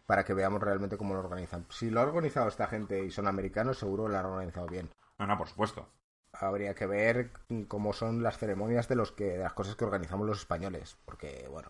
para 0.06 0.24
que 0.24 0.34
veamos 0.34 0.62
realmente 0.62 0.96
cómo 0.96 1.14
lo 1.14 1.20
organizan. 1.20 1.66
Si 1.70 1.90
lo 1.90 2.00
ha 2.00 2.04
organizado 2.04 2.48
esta 2.48 2.66
gente 2.66 3.04
y 3.04 3.10
son 3.10 3.26
americanos, 3.26 3.78
seguro 3.78 4.08
lo 4.08 4.18
han 4.18 4.26
organizado 4.26 4.66
bien. 4.66 4.90
No, 5.18 5.26
no, 5.26 5.38
por 5.38 5.48
supuesto. 5.48 5.88
Habría 6.34 6.74
que 6.74 6.86
ver 6.86 7.30
cómo 7.68 7.92
son 7.92 8.22
las 8.22 8.38
ceremonias 8.38 8.88
de 8.88 8.96
los 8.96 9.12
que 9.12 9.24
de 9.24 9.44
las 9.44 9.52
cosas 9.52 9.76
que 9.76 9.84
organizamos 9.84 10.26
los 10.26 10.38
españoles, 10.38 10.96
porque 11.04 11.46
bueno, 11.50 11.68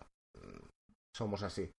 somos 1.13 1.43
así. 1.43 1.71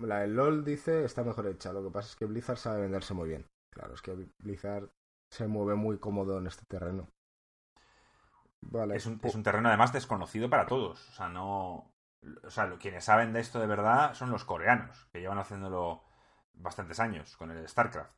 La 0.00 0.20
del 0.20 0.34
LOL 0.34 0.64
dice 0.64 1.04
está 1.04 1.24
mejor 1.24 1.46
hecha, 1.46 1.72
lo 1.72 1.82
que 1.82 1.90
pasa 1.90 2.08
es 2.08 2.16
que 2.16 2.26
Blizzard 2.26 2.58
sabe 2.58 2.82
venderse 2.82 3.14
muy 3.14 3.28
bien. 3.28 3.46
Claro, 3.70 3.94
es 3.94 4.02
que 4.02 4.14
Blizzard 4.38 4.90
se 5.30 5.46
mueve 5.46 5.76
muy 5.76 5.98
cómodo 5.98 6.38
en 6.38 6.46
este 6.46 6.64
terreno. 6.66 7.08
Vale. 8.62 8.96
Es 8.96 9.06
un, 9.06 9.18
terreno 9.42 9.68
además 9.68 9.92
desconocido 9.92 10.50
para 10.50 10.66
todos. 10.66 11.08
O 11.08 11.12
sea, 11.12 11.28
no. 11.28 11.94
O 12.44 12.50
sea, 12.50 12.70
quienes 12.78 13.04
saben 13.04 13.32
de 13.32 13.40
esto 13.40 13.58
de 13.58 13.66
verdad 13.66 14.12
son 14.14 14.30
los 14.30 14.44
coreanos, 14.44 15.06
que 15.12 15.20
llevan 15.20 15.38
haciéndolo 15.38 16.04
bastantes 16.52 17.00
años 17.00 17.36
con 17.36 17.50
el 17.50 17.66
StarCraft. 17.66 18.12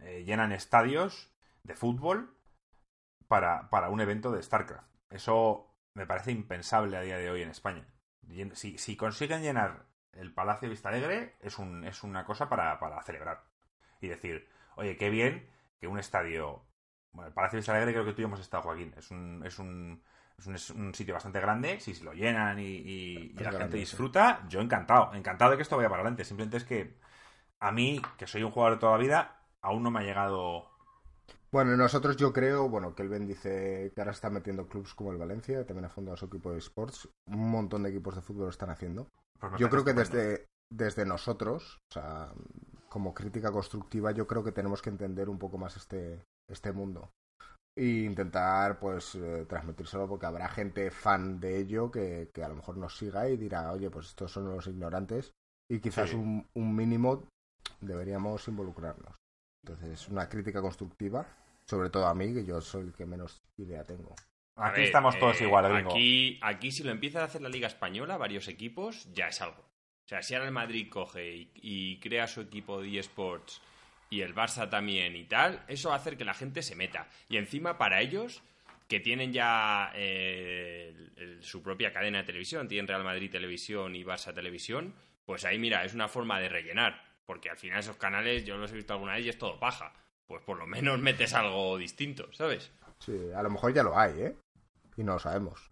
Eh, 0.00 0.24
llenan 0.24 0.50
estadios 0.50 1.32
de 1.62 1.76
fútbol 1.76 2.36
para, 3.28 3.70
para 3.70 3.90
un 3.90 4.00
evento 4.00 4.32
de 4.32 4.42
StarCraft. 4.42 4.88
Eso 5.10 5.76
me 5.94 6.06
parece 6.06 6.32
impensable 6.32 6.96
a 6.96 7.02
día 7.02 7.16
de 7.16 7.30
hoy 7.30 7.42
en 7.42 7.50
España. 7.50 7.86
Si, 8.54 8.78
si 8.78 8.96
consiguen 8.96 9.42
llenar 9.42 9.86
el 10.12 10.32
Palacio 10.32 10.68
Vista 10.68 10.88
Alegre, 10.88 11.36
es, 11.40 11.58
un, 11.58 11.84
es 11.84 12.02
una 12.02 12.24
cosa 12.24 12.48
para, 12.48 12.78
para 12.80 13.00
celebrar. 13.02 13.44
Y 14.00 14.08
decir, 14.08 14.48
oye, 14.76 14.96
qué 14.96 15.10
bien 15.10 15.48
que 15.78 15.86
un 15.86 15.98
estadio. 15.98 16.64
Bueno, 17.12 17.28
el 17.28 17.34
Palacio 17.34 17.60
de 17.60 17.70
Alegre 17.70 17.92
creo 17.92 18.04
que 18.04 18.12
tú 18.12 18.22
y 18.22 18.24
hemos 18.24 18.40
estado, 18.40 18.62
Joaquín. 18.64 18.92
Es 18.96 19.10
un, 19.10 19.42
es 19.44 19.58
un, 19.58 20.02
es 20.38 20.70
un, 20.70 20.94
sitio 20.94 21.14
bastante 21.14 21.40
grande. 21.40 21.80
Si 21.80 21.94
se 21.94 22.04
lo 22.04 22.12
llenan 22.12 22.58
y, 22.58 23.32
la 23.34 23.52
gente 23.52 23.76
disfruta, 23.76 24.44
yo 24.48 24.60
encantado. 24.60 25.14
Encantado 25.14 25.52
de 25.52 25.56
que 25.56 25.62
esto 25.62 25.76
vaya 25.76 25.88
para 25.88 26.02
adelante. 26.02 26.24
Simplemente 26.24 26.56
es 26.56 26.64
que 26.64 26.98
a 27.60 27.72
mí, 27.72 28.00
que 28.18 28.26
soy 28.26 28.42
un 28.42 28.50
jugador 28.50 28.76
de 28.76 28.80
toda 28.80 28.92
la 28.92 28.98
vida, 28.98 29.40
aún 29.62 29.82
no 29.82 29.90
me 29.90 30.00
ha 30.00 30.02
llegado. 30.02 30.70
Bueno, 31.50 31.76
nosotros 31.76 32.16
yo 32.16 32.32
creo, 32.32 32.68
bueno, 32.68 32.94
que 32.94 33.02
el 33.02 33.08
Ben 33.08 33.28
dice 33.28 33.92
que 33.94 34.00
ahora 34.00 34.10
está 34.10 34.28
metiendo 34.28 34.66
clubs 34.66 34.92
como 34.92 35.12
el 35.12 35.18
Valencia, 35.18 35.64
también 35.64 35.84
ha 35.84 35.88
fundado 35.88 36.16
su 36.16 36.26
equipo 36.26 36.50
de 36.50 36.58
sports, 36.58 37.08
un 37.26 37.48
montón 37.48 37.84
de 37.84 37.90
equipos 37.90 38.16
de 38.16 38.22
fútbol 38.22 38.44
lo 38.46 38.50
están 38.50 38.70
haciendo. 38.70 39.08
Pues 39.38 39.52
yo 39.58 39.70
creo 39.70 39.84
que 39.84 39.92
desde, 39.92 40.48
desde 40.68 41.06
nosotros, 41.06 41.80
o 41.90 41.92
sea, 41.92 42.32
como 42.94 43.12
crítica 43.12 43.50
constructiva, 43.50 44.12
yo 44.12 44.24
creo 44.24 44.44
que 44.44 44.52
tenemos 44.52 44.80
que 44.80 44.88
entender 44.88 45.28
un 45.28 45.36
poco 45.36 45.58
más 45.58 45.76
este, 45.76 46.24
este 46.48 46.70
mundo. 46.70 47.10
E 47.76 48.04
intentar, 48.04 48.78
pues, 48.78 49.16
eh, 49.16 49.46
transmitírselo 49.48 50.06
porque 50.06 50.26
habrá 50.26 50.48
gente 50.48 50.92
fan 50.92 51.40
de 51.40 51.58
ello 51.58 51.90
que, 51.90 52.30
a 52.40 52.46
lo 52.46 52.54
mejor 52.54 52.76
nos 52.76 52.96
siga 52.96 53.28
y 53.28 53.36
dirá, 53.36 53.72
oye, 53.72 53.90
pues 53.90 54.10
estos 54.10 54.30
son 54.30 54.48
los 54.48 54.68
ignorantes 54.68 55.32
y 55.68 55.80
quizás 55.80 56.14
un, 56.14 56.46
mínimo 56.54 57.26
deberíamos 57.80 58.46
involucrarnos. 58.46 59.16
Entonces, 59.64 60.00
es 60.02 60.08
una 60.08 60.28
crítica 60.28 60.62
constructiva, 60.62 61.26
sobre 61.66 61.90
todo 61.90 62.06
a 62.06 62.14
mí, 62.14 62.32
que 62.32 62.44
yo 62.44 62.60
soy 62.60 62.82
el 62.82 62.92
que 62.92 63.06
menos 63.06 63.42
idea 63.56 63.84
tengo. 63.84 64.14
Aquí 64.56 64.82
estamos 64.82 65.18
todos 65.18 65.40
eh, 65.40 65.46
igual, 65.46 65.68
gringo. 65.68 65.90
Aquí, 65.90 66.38
aquí, 66.40 66.70
si 66.70 66.84
lo 66.84 66.92
empieza 66.92 67.22
a 67.22 67.24
hacer 67.24 67.42
la 67.42 67.48
Liga 67.48 67.66
Española, 67.66 68.18
varios 68.18 68.46
equipos, 68.46 69.12
ya 69.12 69.26
es 69.26 69.40
algo. 69.42 69.73
O 70.04 70.08
sea, 70.08 70.22
si 70.22 70.34
ahora 70.34 70.46
el 70.46 70.52
Madrid 70.52 70.88
coge 70.90 71.48
y, 71.54 71.98
crea 72.00 72.26
su 72.26 72.42
equipo 72.42 72.82
de 72.82 72.98
eSports 72.98 73.62
y 74.10 74.20
el 74.20 74.34
Barça 74.34 74.68
también 74.68 75.16
y 75.16 75.24
tal, 75.24 75.64
eso 75.66 75.88
va 75.88 75.94
a 75.94 75.98
hacer 75.98 76.18
que 76.18 76.26
la 76.26 76.34
gente 76.34 76.62
se 76.62 76.76
meta. 76.76 77.08
Y 77.28 77.38
encima, 77.38 77.78
para 77.78 78.02
ellos, 78.02 78.42
que 78.86 79.00
tienen 79.00 79.32
ya 79.32 79.92
eh, 79.94 81.38
su 81.40 81.62
propia 81.62 81.92
cadena 81.92 82.18
de 82.18 82.24
televisión, 82.24 82.68
tienen 82.68 82.86
Real 82.86 83.02
Madrid 83.02 83.30
Televisión 83.30 83.96
y 83.96 84.04
Barça 84.04 84.34
Televisión, 84.34 84.94
pues 85.24 85.46
ahí 85.46 85.58
mira, 85.58 85.84
es 85.84 85.94
una 85.94 86.08
forma 86.08 86.38
de 86.38 86.50
rellenar. 86.50 87.02
Porque 87.24 87.48
al 87.48 87.56
final 87.56 87.80
esos 87.80 87.96
canales, 87.96 88.44
yo 88.44 88.58
los 88.58 88.70
he 88.72 88.76
visto 88.76 88.92
alguna 88.92 89.14
vez 89.14 89.24
y 89.24 89.30
es 89.30 89.38
todo 89.38 89.58
paja. 89.58 89.94
Pues 90.26 90.42
por 90.42 90.58
lo 90.58 90.66
menos 90.66 90.98
metes 90.98 91.32
algo 91.32 91.78
distinto, 91.78 92.30
¿sabes? 92.32 92.70
Sí, 92.98 93.18
a 93.34 93.42
lo 93.42 93.50
mejor 93.50 93.72
ya 93.72 93.82
lo 93.82 93.98
hay, 93.98 94.20
¿eh? 94.20 94.36
Y 94.96 95.02
no 95.02 95.14
lo 95.14 95.18
sabemos. 95.18 95.70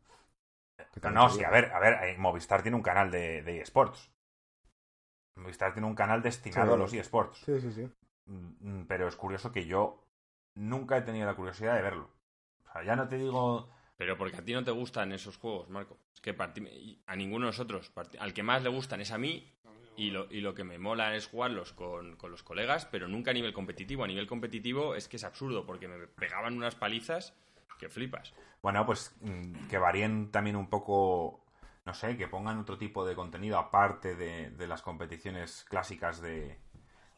No, 1.13 1.29
sí, 1.31 1.45
a 1.45 1.51
ver, 1.51 1.67
a 1.73 1.81
ver, 1.81 2.19
Movistar 2.19 2.63
tiene 2.63 2.77
un 2.77 2.83
canal 2.83 3.11
de, 3.11 3.43
de 3.43 3.61
eSports. 3.61 4.12
Movistar 5.37 5.73
tiene 5.73 5.89
un 5.89 5.95
canal 5.95 6.23
destinado 6.23 6.75
a 6.75 6.77
los 6.77 6.93
eSports. 6.93 7.39
Sí, 7.39 7.61
sí, 7.61 7.73
sí. 7.73 7.89
Mm, 8.27 8.81
mm, 8.81 8.87
pero 8.87 9.09
es 9.09 9.17
curioso 9.17 9.51
que 9.51 9.67
yo 9.67 10.05
nunca 10.55 10.97
he 10.97 11.03
tenido 11.03 11.27
la 11.27 11.35
curiosidad 11.35 11.75
de 11.75 11.83
verlo. 11.83 12.11
O 12.69 12.73
sea, 12.73 12.85
ya 12.85 12.97
no 12.97 13.09
te 13.09 13.17
digo. 13.17 13.69
Pero 13.97 14.17
porque 14.17 14.37
a 14.37 14.45
ti 14.45 14.53
no 14.53 14.65
te 14.65 14.71
gustan 14.71 15.13
esos 15.13 15.37
juegos, 15.37 15.69
Marco. 15.71 15.99
Es 16.13 16.21
que 16.21 16.37
a 17.07 17.17
ninguno 17.17 17.47
de 17.47 17.51
nosotros. 17.51 17.93
Al 18.19 18.35
que 18.35 18.43
más 18.43 18.63
le 18.63 18.69
gustan 18.69 19.01
es 19.01 19.11
a 19.13 19.19
mí. 19.19 19.49
Y 19.95 20.11
lo, 20.11 20.27
y 20.31 20.41
lo 20.41 20.55
que 20.55 20.65
me 20.65 20.79
mola 20.79 21.15
es 21.17 21.27
jugarlos 21.27 21.75
con, 21.75 22.17
con 22.17 22.31
los 22.31 22.43
colegas, 22.43 22.87
pero 22.87 23.09
nunca 23.09 23.31
a 23.31 23.35
nivel 23.35 23.53
competitivo. 23.53 24.05
A 24.05 24.07
nivel 24.07 24.27
competitivo 24.27 24.95
es 24.95 25.07
que 25.07 25.17
es 25.17 25.25
absurdo, 25.25 25.67
porque 25.67 25.87
me 25.87 26.07
pegaban 26.07 26.57
unas 26.57 26.75
palizas 26.75 27.35
que 27.79 27.91
flipas. 27.91 28.33
Bueno, 28.63 28.87
pues 28.87 29.15
mm, 29.21 29.69
que 29.69 29.77
varíen 29.77 30.31
también 30.31 30.57
un 30.57 30.69
poco 30.69 31.42
no 31.85 31.95
sé, 31.95 32.17
que 32.17 32.29
pongan 32.29 32.59
otro 32.59 32.79
tipo 32.79 33.05
de 33.05 33.15
contenido 33.15 33.59
aparte 33.59 34.15
de, 34.15 34.67
las 34.67 34.83
competiciones 34.83 35.65
clásicas 35.69 36.21
de, 36.21 36.61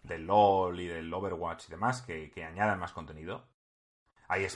del 0.03 0.27
LOL 0.27 0.81
y 0.81 0.87
del 0.87 1.13
Overwatch 1.13 1.69
y 1.69 1.71
demás, 1.71 2.03
que, 2.03 2.45
añadan 2.45 2.79
más 2.79 2.93
contenido. 2.93 3.47
Hay, 4.29 4.47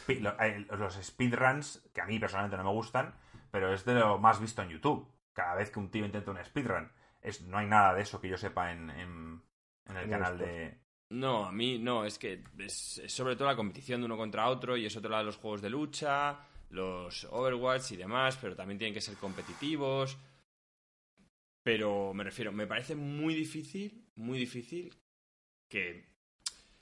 los 0.71 0.95
speedruns, 0.95 1.87
que 1.93 2.01
a 2.01 2.07
mí 2.07 2.19
personalmente 2.19 2.57
no 2.57 2.65
me 2.65 2.71
gustan, 2.71 3.15
pero 3.51 3.73
es 3.73 3.85
de 3.85 3.95
lo 3.95 4.19
más 4.19 4.41
visto 4.41 4.63
en 4.63 4.71
YouTube. 4.71 5.07
Cada 5.35 5.55
vez 5.55 5.71
que 5.71 5.79
un 5.79 5.91
tío 5.91 6.07
intenta 6.07 6.31
un 6.31 6.43
speedrun, 6.43 6.91
es, 7.21 7.43
no 7.43 7.59
hay 7.59 7.67
nada 7.67 7.95
de 7.95 8.03
eso 8.03 8.21
que 8.21 8.29
yo 8.29 8.39
sepa 8.39 8.73
en, 8.73 8.91
en, 8.91 9.43
el 9.95 10.09
canal 10.09 10.39
de... 10.39 10.81
No, 11.11 11.47
a 11.47 11.53
mí 11.53 11.79
no, 11.79 12.05
es 12.05 12.19
que 12.19 12.45
es, 12.59 12.99
es, 12.99 13.13
sobre 13.13 13.37
todo 13.37 13.49
la 13.49 13.57
competición 13.57 14.01
de 14.01 14.07
uno 14.07 14.17
contra 14.17 14.49
otro 14.49 14.77
y 14.77 14.85
es 14.85 14.97
otro 14.97 15.11
lado 15.11 15.23
de 15.23 15.27
los 15.27 15.37
juegos 15.39 15.63
de 15.63 15.71
lucha 15.71 16.41
los 16.71 17.25
Overwatch 17.31 17.93
y 17.93 17.97
demás, 17.97 18.39
pero 18.41 18.57
también 18.57 18.79
tienen 18.79 18.95
que 18.95 19.01
ser 19.01 19.17
competitivos. 19.17 20.19
Pero 21.63 22.15
me 22.15 22.25
refiero, 22.25 22.53
me 22.53 22.67
parece 22.67 22.95
muy 22.95 23.35
difícil, 23.35 24.07
muy 24.17 24.39
difícil 24.39 24.95
que 25.71 26.09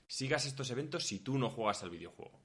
sigas 0.07 0.45
estos 0.45 0.69
eventos 0.71 1.05
si 1.05 1.19
tú 1.19 1.37
no 1.37 1.49
juegas 1.49 1.83
al 1.83 1.89
videojuego. 1.89 2.41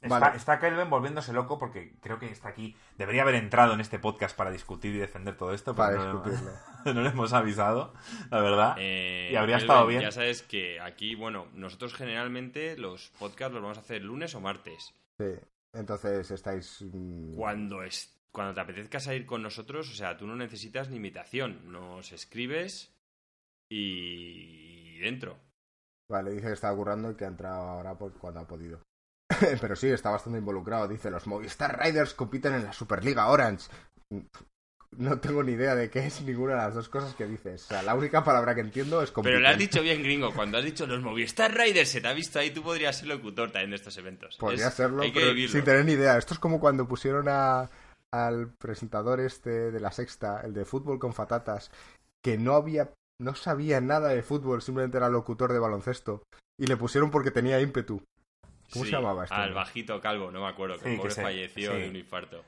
Está, 0.00 0.18
Vale. 0.20 0.36
está 0.36 0.58
Kelvin 0.60 0.88
volviéndose 0.90 1.32
loco 1.32 1.58
porque 1.58 1.96
creo 2.00 2.18
que 2.18 2.26
está 2.30 2.48
aquí. 2.48 2.76
Debería 2.96 3.22
haber 3.22 3.34
entrado 3.34 3.74
en 3.74 3.80
este 3.80 3.98
podcast 3.98 4.36
para 4.36 4.50
discutir 4.52 4.94
y 4.94 4.98
defender 4.98 5.36
todo 5.36 5.52
esto, 5.52 5.74
pero 5.74 5.88
Para 5.88 5.98
no, 5.98 6.22
discutirlo. 6.22 6.52
no 6.94 7.02
le 7.02 7.08
hemos 7.08 7.32
avisado, 7.32 7.92
la 8.30 8.40
verdad. 8.40 8.76
Eh, 8.78 9.30
Y 9.32 9.36
habría 9.36 9.56
Kelvin, 9.56 9.70
estado 9.70 9.86
bien. 9.86 10.00
Ya 10.02 10.12
sabes 10.12 10.42
que 10.42 10.80
aquí, 10.80 11.14
bueno, 11.16 11.48
nosotros 11.54 11.94
generalmente 11.94 12.76
los 12.78 13.10
podcasts 13.18 13.52
los 13.54 13.62
vamos 13.62 13.78
a 13.78 13.80
hacer 13.80 14.02
lunes 14.02 14.34
o 14.36 14.40
martes. 14.40 14.94
Sí. 15.18 15.34
Entonces 15.74 16.30
estáis. 16.30 16.82
mm, 16.82 17.34
Cuando, 17.34 17.82
es, 17.82 18.18
cuando 18.32 18.54
te 18.54 18.60
apetezca 18.60 19.00
salir 19.00 19.26
con 19.26 19.42
nosotros, 19.42 19.90
o 19.90 19.94
sea, 19.94 20.16
tú 20.16 20.26
no 20.26 20.36
necesitas 20.36 20.88
ni 20.88 20.96
invitación. 20.96 21.70
Nos 21.70 22.12
escribes 22.12 22.94
y 23.70 24.98
dentro. 24.98 25.38
Vale, 26.10 26.32
dice 26.32 26.46
que 26.46 26.52
está 26.52 26.74
currando 26.74 27.10
y 27.10 27.16
que 27.16 27.24
ha 27.24 27.28
entrado 27.28 27.68
ahora 27.68 27.96
por 27.96 28.12
cuando 28.14 28.40
ha 28.40 28.46
podido. 28.46 28.80
Pero 29.60 29.76
sí, 29.76 29.88
está 29.88 30.10
bastante 30.10 30.38
involucrado. 30.38 30.88
Dice, 30.88 31.10
los 31.10 31.26
Movistar 31.26 31.78
Riders 31.78 32.14
compiten 32.14 32.54
en 32.54 32.64
la 32.64 32.72
Superliga 32.72 33.28
Orange. 33.28 33.68
No 34.96 35.20
tengo 35.20 35.42
ni 35.42 35.52
idea 35.52 35.74
de 35.74 35.90
qué 35.90 36.00
es 36.06 36.22
ninguna 36.22 36.52
de 36.54 36.58
las 36.58 36.74
dos 36.74 36.88
cosas 36.88 37.14
que 37.14 37.26
dices. 37.26 37.64
O 37.64 37.68
sea, 37.68 37.82
la 37.82 37.94
única 37.94 38.24
palabra 38.24 38.54
que 38.54 38.62
entiendo 38.62 39.02
es 39.02 39.10
compiten. 39.12 39.36
Pero 39.36 39.42
lo 39.42 39.48
has 39.50 39.58
dicho 39.58 39.82
bien, 39.82 40.02
gringo. 40.02 40.32
Cuando 40.32 40.58
has 40.58 40.64
dicho 40.64 40.86
los 40.86 41.00
Movistar 41.02 41.54
Riders, 41.54 41.90
se 41.90 42.00
te 42.00 42.08
ha 42.08 42.12
visto 42.14 42.38
ahí, 42.38 42.50
tú 42.50 42.62
podrías 42.62 42.96
ser 42.96 43.08
locutor 43.08 43.50
también 43.52 43.70
de 43.70 43.76
estos 43.76 43.96
eventos. 43.98 44.36
Podría 44.38 44.68
Es- 44.68 44.74
serlo, 44.74 45.02
hay 45.02 45.12
que 45.12 45.20
pero 45.20 45.32
vivirlo. 45.34 45.52
sin 45.52 45.64
tener 45.64 45.84
ni 45.84 45.92
idea. 45.92 46.16
Esto 46.16 46.34
es 46.34 46.40
como 46.40 46.58
cuando 46.58 46.88
pusieron 46.88 47.26
a, 47.28 47.70
al 48.10 48.50
presentador 48.58 49.20
este 49.20 49.70
de 49.70 49.78
la 49.78 49.92
sexta, 49.92 50.40
el 50.40 50.54
de 50.54 50.64
fútbol 50.64 50.98
con 50.98 51.12
fatatas, 51.12 51.70
que 52.24 52.38
no 52.38 52.54
había, 52.54 52.90
no 53.20 53.34
sabía 53.34 53.80
nada 53.82 54.08
de 54.08 54.22
fútbol, 54.22 54.62
simplemente 54.62 54.96
era 54.96 55.10
locutor 55.10 55.52
de 55.52 55.58
baloncesto. 55.58 56.22
Y 56.58 56.66
le 56.66 56.76
pusieron 56.76 57.10
porque 57.10 57.30
tenía 57.30 57.60
ímpetu. 57.60 58.02
¿Cómo 58.72 58.84
Sí, 58.84 58.90
se 58.90 58.96
llamaba 58.96 59.24
este? 59.24 59.36
Al 59.36 59.54
bajito 59.54 60.00
calvo, 60.00 60.30
no 60.30 60.40
me 60.40 60.48
acuerdo, 60.48 60.76
que 60.78 60.84
Sí, 60.84 60.88
el 60.90 60.96
que 60.96 61.08
pobre 61.08 61.14
falleció 61.22 61.72
sí. 61.72 61.78
de 61.78 61.88
un 61.90 61.96
infarto. 61.96 62.42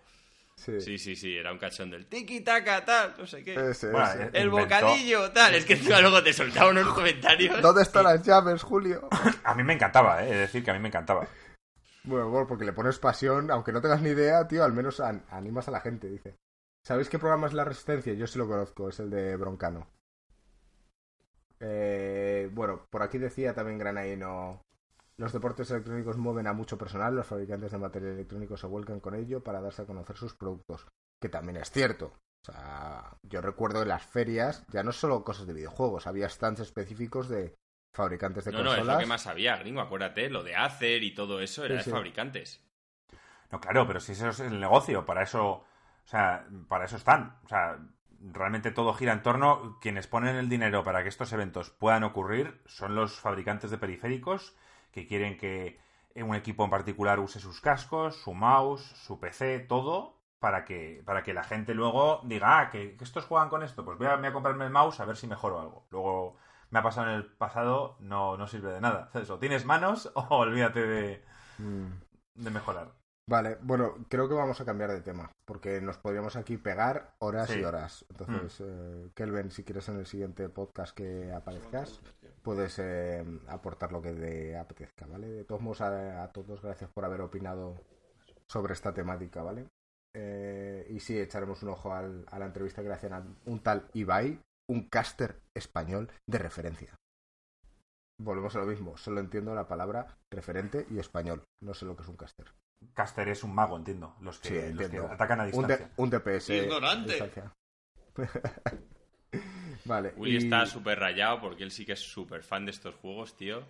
Sí, 0.60 0.78
Sí, 0.78 0.98
sí, 0.98 1.16
sí, 1.16 1.34
era 1.36 1.52
un 1.52 1.58
cachón 1.58 1.90
del 1.90 2.04
tiki 2.06 2.42
taka 2.42 2.84
tal, 2.84 3.14
no 3.18 3.26
sé 3.26 3.42
qué. 3.42 3.54
Ese, 3.70 3.90
Bueno, 3.90 4.06
ese. 4.10 4.24
El 4.34 4.48
inventó- 4.48 4.50
bocadillo, 4.80 5.30
tal. 5.32 5.54
Es 5.54 5.64
que 5.64 5.72
encima 5.72 6.00
luego 6.02 6.22
te 6.22 6.34
soltaba 6.34 6.70
unos 6.70 6.92
comentarios. 6.92 7.62
¿Dónde 7.62 7.80
están 7.82 8.04
las 8.04 8.22
llaves, 8.22 8.62
Julio? 8.62 9.08
A 9.44 9.54
mí 9.54 9.62
me 9.62 9.72
encantaba, 9.72 10.22
¿eh? 10.22 10.30
Es 10.32 10.36
decir, 10.38 10.62
que 10.62 10.70
a 10.70 10.74
mí 10.74 10.80
me 10.80 10.88
encantaba. 10.88 11.26
Bueno, 12.04 12.28
bueno, 12.28 12.46
porque 12.46 12.66
le 12.66 12.74
pones 12.74 12.98
pasión, 12.98 13.50
aunque 13.50 13.72
no 13.72 13.80
tengas 13.80 14.02
ni 14.02 14.10
idea, 14.10 14.46
tío, 14.48 14.62
al 14.64 14.74
menos 14.74 15.00
an- 15.00 15.24
animas 15.30 15.66
a 15.68 15.70
la 15.70 15.80
gente, 15.80 16.08
dice. 16.08 16.36
¿Sabéis 16.84 17.08
qué 17.08 17.18
programa 17.18 17.46
es 17.46 17.54
La 17.54 17.64
Resistencia? 17.64 18.12
Yo 18.12 18.26
sí 18.26 18.38
lo 18.38 18.46
conozco, 18.46 18.88
es 18.90 19.00
el 19.00 19.08
de 19.10 19.36
Broncano. 19.36 19.86
Eh, 21.60 22.48
bueno, 22.52 22.86
por 22.90 23.02
aquí 23.02 23.18
decía 23.18 23.54
también 23.54 23.78
Granaino, 23.78 24.62
los 25.20 25.32
deportes 25.32 25.70
electrónicos 25.70 26.16
mueven 26.16 26.46
a 26.46 26.54
mucho 26.54 26.78
personal, 26.78 27.14
los 27.14 27.26
fabricantes 27.26 27.70
de 27.72 27.78
material 27.78 28.12
electrónico 28.12 28.56
se 28.56 28.66
vuelcan 28.66 29.00
con 29.00 29.14
ello 29.14 29.42
para 29.42 29.60
darse 29.60 29.82
a 29.82 29.86
conocer 29.86 30.16
sus 30.16 30.34
productos, 30.34 30.86
que 31.20 31.28
también 31.28 31.58
es 31.58 31.70
cierto. 31.70 32.06
O 32.42 32.52
sea, 32.52 33.16
yo 33.28 33.42
recuerdo 33.42 33.82
en 33.82 33.88
las 33.88 34.02
ferias, 34.02 34.64
ya 34.72 34.82
no 34.82 34.92
solo 34.92 35.22
cosas 35.22 35.46
de 35.46 35.52
videojuegos, 35.52 36.06
había 36.06 36.28
stands 36.30 36.60
específicos 36.60 37.28
de 37.28 37.54
fabricantes 37.94 38.46
de 38.46 38.52
No, 38.52 38.58
no, 38.62 38.70
es 38.70 38.76
consolas. 38.76 38.96
lo 38.96 39.00
que 39.02 39.06
más 39.08 39.26
había, 39.26 39.56
gringo, 39.58 39.82
acuérdate, 39.82 40.30
lo 40.30 40.42
de 40.42 40.56
Acer 40.56 41.02
y 41.02 41.14
todo 41.14 41.40
eso 41.42 41.66
era 41.66 41.74
Sí, 41.74 41.78
de 41.78 41.84
sí. 41.84 41.90
fabricantes. 41.90 42.64
No, 43.52 43.60
claro, 43.60 43.86
pero 43.86 44.00
si 44.00 44.12
eso 44.12 44.28
es 44.28 44.40
el 44.40 44.58
negocio, 44.58 45.04
para 45.04 45.22
eso, 45.22 45.46
o 45.50 45.66
sea, 46.04 46.46
para 46.68 46.84
eso 46.86 46.96
están. 46.96 47.36
O 47.44 47.48
sea, 47.48 47.78
realmente 48.20 48.70
todo 48.70 48.94
gira 48.94 49.12
en 49.12 49.22
torno. 49.22 49.78
Quienes 49.80 50.06
ponen 50.06 50.36
el 50.36 50.48
dinero 50.48 50.84
para 50.84 51.02
que 51.02 51.08
estos 51.08 51.32
eventos 51.32 51.70
puedan 51.70 52.04
ocurrir 52.04 52.62
son 52.66 52.94
los 52.94 53.18
fabricantes 53.18 53.70
de 53.70 53.78
periféricos 53.78 54.54
que 54.92 55.06
quieren 55.06 55.36
que 55.38 55.78
un 56.16 56.34
equipo 56.34 56.64
en 56.64 56.70
particular 56.70 57.18
use 57.20 57.40
sus 57.40 57.60
cascos, 57.60 58.16
su 58.16 58.34
mouse, 58.34 58.82
su 58.82 59.18
PC, 59.20 59.60
todo 59.60 60.18
para 60.38 60.64
que, 60.64 61.02
para 61.04 61.22
que 61.22 61.34
la 61.34 61.44
gente 61.44 61.74
luego 61.74 62.20
diga, 62.24 62.60
ah, 62.60 62.70
que, 62.70 62.96
que 62.96 63.04
estos 63.04 63.24
juegan 63.26 63.48
con 63.48 63.62
esto, 63.62 63.84
pues 63.84 63.96
voy 63.98 64.06
a, 64.06 64.16
voy 64.16 64.26
a 64.26 64.32
comprarme 64.32 64.64
el 64.64 64.70
mouse 64.70 65.00
a 65.00 65.04
ver 65.04 65.16
si 65.16 65.26
mejoro 65.26 65.60
algo. 65.60 65.86
Luego 65.90 66.36
me 66.70 66.78
ha 66.78 66.82
pasado 66.82 67.08
en 67.10 67.14
el 67.16 67.26
pasado, 67.26 67.96
no, 68.00 68.36
no 68.36 68.46
sirve 68.46 68.72
de 68.72 68.80
nada. 68.80 69.10
O 69.28 69.38
tienes 69.38 69.64
manos 69.64 70.10
o 70.14 70.26
olvídate 70.36 70.86
de, 70.86 71.24
Mm. 71.58 71.90
de 72.36 72.50
mejorar. 72.50 72.92
Vale, 73.26 73.58
bueno, 73.60 73.94
creo 74.08 74.28
que 74.28 74.34
vamos 74.34 74.60
a 74.60 74.64
cambiar 74.64 74.90
de 74.90 75.02
tema, 75.02 75.30
porque 75.44 75.80
nos 75.80 75.98
podríamos 75.98 76.34
aquí 76.36 76.56
pegar 76.56 77.14
horas 77.18 77.48
Sí. 77.50 77.60
y 77.60 77.64
horas. 77.64 78.04
Entonces, 78.10 78.60
eh, 78.66 79.10
Kelvin, 79.14 79.50
si 79.52 79.62
quieres 79.62 79.88
en 79.88 79.98
el 79.98 80.06
siguiente 80.06 80.48
podcast 80.48 80.96
que 80.96 81.30
aparezcas, 81.32 82.00
puedes 82.42 82.78
eh, 82.78 83.24
aportar 83.48 83.92
lo 83.92 84.00
que 84.02 84.12
te 84.12 84.56
apetezca, 84.56 85.06
¿vale? 85.06 85.28
De 85.28 85.44
todos 85.44 85.60
modos, 85.60 85.80
a, 85.80 86.22
a 86.22 86.32
todos, 86.32 86.60
gracias 86.62 86.90
por 86.90 87.04
haber 87.04 87.20
opinado 87.20 87.76
sobre 88.48 88.72
esta 88.74 88.92
temática, 88.92 89.42
¿vale? 89.42 89.66
Eh, 90.14 90.86
y 90.90 91.00
sí, 91.00 91.18
echaremos 91.18 91.62
un 91.62 91.68
ojo 91.70 91.92
al- 91.94 92.26
a 92.30 92.38
la 92.38 92.46
entrevista 92.46 92.82
que 92.82 92.88
le 92.88 92.94
hacían 92.94 93.12
a 93.12 93.24
un 93.46 93.60
tal 93.62 93.88
Ibai, 93.94 94.40
un 94.68 94.88
caster 94.88 95.40
español 95.54 96.10
de 96.26 96.38
referencia. 96.38 96.94
Volvemos 98.20 98.54
a 98.56 98.58
lo 98.60 98.66
mismo, 98.66 98.96
solo 98.96 99.20
entiendo 99.20 99.54
la 99.54 99.66
palabra 99.68 100.18
referente 100.30 100.86
y 100.90 100.98
español, 100.98 101.44
no 101.62 101.74
sé 101.74 101.86
lo 101.86 101.96
que 101.96 102.02
es 102.02 102.08
un 102.08 102.16
caster. 102.16 102.46
Caster 102.94 103.28
es 103.28 103.44
un 103.44 103.54
mago, 103.54 103.76
entiendo. 103.76 104.14
Los 104.20 104.38
que, 104.40 104.48
Sí, 104.68 104.72
los 104.74 104.88
que 104.88 104.98
atacan 104.98 105.40
a 105.40 105.44
Un, 105.44 105.48
distancia. 105.50 105.76
D- 105.86 105.92
un 105.96 106.10
DPS. 106.10 106.50
Ignorante. 106.50 107.08
distancia. 107.10 107.52
vale. 109.84 110.12
Willy 110.16 110.34
y- 110.34 110.38
está 110.38 110.66
súper 110.66 110.98
rayado 110.98 111.40
porque 111.40 111.62
él 111.62 111.70
sí 111.70 111.84
que 111.86 111.92
es 111.92 112.00
súper 112.00 112.42
fan 112.42 112.64
de 112.64 112.70
estos 112.72 112.94
juegos, 112.96 113.36
tío. 113.36 113.62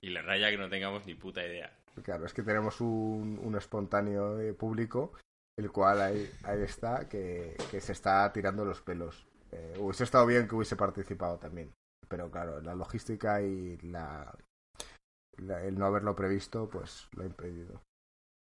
Y 0.00 0.10
le 0.10 0.22
raya 0.22 0.50
que 0.50 0.56
no 0.58 0.68
tengamos 0.68 1.04
ni 1.06 1.14
puta 1.14 1.44
idea. 1.44 1.70
Claro, 2.02 2.24
es 2.24 2.32
que 2.32 2.42
tenemos 2.42 2.80
un, 2.80 3.38
un 3.42 3.56
espontáneo 3.56 4.36
de 4.36 4.54
público, 4.54 5.12
el 5.58 5.70
cual 5.70 6.00
ahí, 6.00 6.30
ahí 6.44 6.62
está, 6.62 7.08
que, 7.08 7.56
que 7.70 7.80
se 7.80 7.92
está 7.92 8.32
tirando 8.32 8.64
los 8.64 8.80
pelos. 8.80 9.26
Eh, 9.52 9.74
hubiese 9.78 10.04
estado 10.04 10.24
bien 10.26 10.48
que 10.48 10.54
hubiese 10.54 10.76
participado 10.76 11.38
también. 11.38 11.72
Pero 12.08 12.30
claro, 12.30 12.60
la 12.62 12.74
logística 12.74 13.42
y 13.42 13.76
la, 13.82 14.32
la- 15.36 15.62
el 15.64 15.78
no 15.78 15.86
haberlo 15.86 16.16
previsto, 16.16 16.68
pues 16.70 17.08
lo 17.12 17.22
ha 17.24 17.26
impedido. 17.26 17.82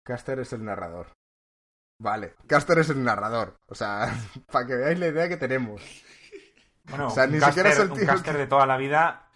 Caster 0.07 0.39
es 0.39 0.53
el 0.53 0.65
narrador. 0.65 1.09
Vale, 2.01 2.35
Caster 2.47 2.79
es 2.79 2.91
el 2.91 3.03
narrador. 3.03 3.57
O 3.67 3.75
sea, 3.75 4.13
para 4.53 4.67
que 4.67 4.75
veáis 4.77 4.99
la 4.99 5.09
idea 5.09 5.29
que 5.29 5.37
tenemos. 5.37 5.83
Bueno, 6.85 7.07
O 7.09 7.11
sea, 7.11 7.25
un 7.25 7.33
ni 7.33 7.39
caster, 7.39 7.53
siquiera 7.55 7.71
es 7.71 7.79
el 7.79 7.91
un 7.93 7.99
tío 7.99 8.07
caster 8.07 8.33
que- 8.35 8.39
de 8.41 8.47
toda 8.47 8.67
la 8.67 8.77
vida 8.77 9.29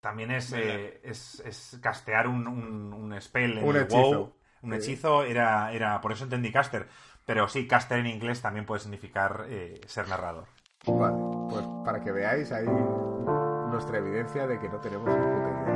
también 0.00 0.30
es, 0.32 0.52
eh, 0.52 1.00
es, 1.04 1.40
es 1.46 1.78
castear 1.80 2.26
un, 2.26 2.46
un, 2.48 2.92
un 2.92 3.20
spell 3.20 3.58
en 3.58 3.64
Un 3.64 3.76
el 3.76 3.82
hechizo. 3.82 4.00
WoW. 4.02 4.36
Un 4.62 4.70
Sí. 4.72 4.76
hechizo 4.76 5.22
era, 5.24 5.72
era. 5.72 6.00
Por 6.00 6.12
eso 6.12 6.24
entendí 6.24 6.50
caster. 6.52 6.88
Pero 7.24 7.48
sí, 7.48 7.68
caster 7.68 7.98
en 8.00 8.06
inglés 8.08 8.42
también 8.42 8.66
puede 8.66 8.80
significar 8.80 9.44
eh, 9.48 9.80
ser 9.86 10.08
narrador. 10.08 10.46
Vale, 10.86 11.16
pues 11.48 11.64
para 11.84 12.00
que 12.00 12.10
veáis 12.10 12.50
ahí 12.50 12.66
nuestra 12.66 13.98
evidencia 13.98 14.46
de 14.46 14.58
que 14.58 14.68
no 14.68 14.80
tenemos 14.80 15.08
ni 15.08 15.14
puta 15.14 15.48
idea. 15.48 15.71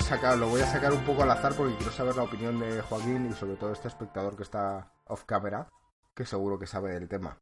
Sacado, 0.00 0.36
lo 0.36 0.48
voy 0.48 0.60
a 0.60 0.66
sacar 0.66 0.92
un 0.92 1.04
poco 1.04 1.22
al 1.22 1.30
azar 1.30 1.54
porque 1.56 1.76
quiero 1.76 1.92
saber 1.92 2.16
la 2.16 2.24
opinión 2.24 2.58
de 2.58 2.80
Joaquín 2.82 3.26
y 3.30 3.32
sobre 3.32 3.56
todo 3.56 3.72
este 3.72 3.88
espectador 3.88 4.36
que 4.36 4.42
está 4.42 4.92
off 5.04 5.24
camera, 5.24 5.68
que 6.14 6.24
seguro 6.24 6.58
que 6.58 6.66
sabe 6.66 6.92
del 6.92 7.08
tema. 7.08 7.38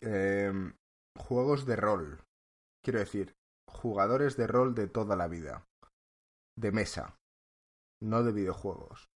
Em, 0.00 0.74
juegos 1.16 1.66
de 1.66 1.76
rol. 1.76 2.24
Quiero 2.82 2.98
decir, 3.00 3.34
jugadores 3.66 4.36
de 4.36 4.46
rol 4.46 4.74
de 4.74 4.88
toda 4.88 5.16
la 5.16 5.28
vida. 5.28 5.66
De 6.56 6.72
mesa. 6.72 7.18
No 8.00 8.22
de 8.22 8.32
videojuegos. 8.32 9.08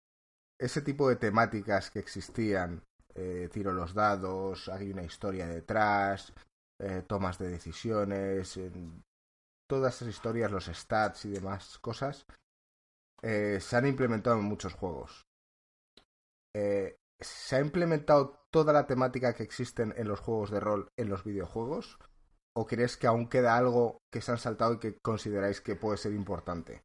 Ese 0.59 0.81
tipo 0.81 1.09
de 1.09 1.17
temáticas 1.17 1.91
que 1.91 1.99
existían. 1.99 2.83
eh, 3.15 3.49
tiro 3.51 3.73
los 3.73 3.95
dados, 3.95 4.69
hay 4.69 4.91
una 4.91 5.01
historia 5.01 5.47
detrás, 5.47 6.33
eh, 6.79 7.03
tomas 7.07 7.39
de 7.39 7.49
decisiones, 7.49 8.59
todas 9.67 9.95
esas 9.95 10.09
historias, 10.09 10.51
los 10.51 10.65
stats 10.65 11.25
y 11.25 11.29
demás 11.29 11.77
cosas, 11.79 12.25
eh, 13.21 13.59
se 13.59 13.75
han 13.75 13.87
implementado 13.87 14.37
en 14.37 14.45
muchos 14.45 14.73
juegos. 14.73 15.25
Eh, 16.55 16.97
¿Se 17.19 17.55
ha 17.55 17.59
implementado 17.59 18.39
toda 18.51 18.73
la 18.73 18.85
temática 18.85 19.33
que 19.33 19.43
existen 19.43 19.93
en 19.97 20.07
los 20.07 20.19
juegos 20.19 20.51
de 20.51 20.59
rol 20.59 20.89
en 20.97 21.09
los 21.09 21.23
videojuegos? 21.23 21.97
¿O 22.55 22.65
crees 22.65 22.97
que 22.97 23.07
aún 23.07 23.29
queda 23.29 23.57
algo 23.57 23.99
que 24.11 24.21
se 24.21 24.31
han 24.31 24.37
saltado 24.37 24.73
y 24.73 24.79
que 24.79 24.97
consideráis 25.03 25.61
que 25.61 25.75
puede 25.75 25.97
ser 25.97 26.13
importante? 26.13 26.81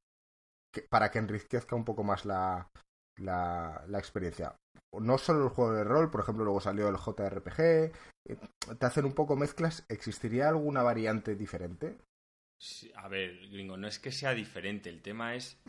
Para 0.90 1.10
que 1.10 1.18
enriquezca 1.18 1.76
un 1.76 1.84
poco 1.84 2.02
más 2.02 2.24
la, 2.24 2.70
la, 3.18 3.84
la 3.86 3.98
experiencia. 3.98 4.56
No 4.98 5.16
solo 5.18 5.44
el 5.44 5.50
juego 5.50 5.72
de 5.72 5.84
rol, 5.84 6.10
por 6.10 6.20
ejemplo, 6.20 6.44
luego 6.44 6.60
salió 6.60 6.88
el 6.88 6.96
JRPG, 6.96 7.60
eh, 7.60 7.92
te 8.78 8.86
hacen 8.86 9.04
un 9.04 9.14
poco 9.14 9.36
mezclas. 9.36 9.84
¿Existiría 9.88 10.48
alguna 10.48 10.82
variante 10.82 11.34
diferente? 11.34 11.98
Sí, 12.62 12.92
a 12.94 13.08
ver, 13.08 13.48
gringo, 13.50 13.76
no 13.76 13.88
es 13.88 13.98
que 13.98 14.12
sea 14.12 14.34
diferente. 14.34 14.88
El 14.88 15.02
tema 15.02 15.34
es 15.34 15.60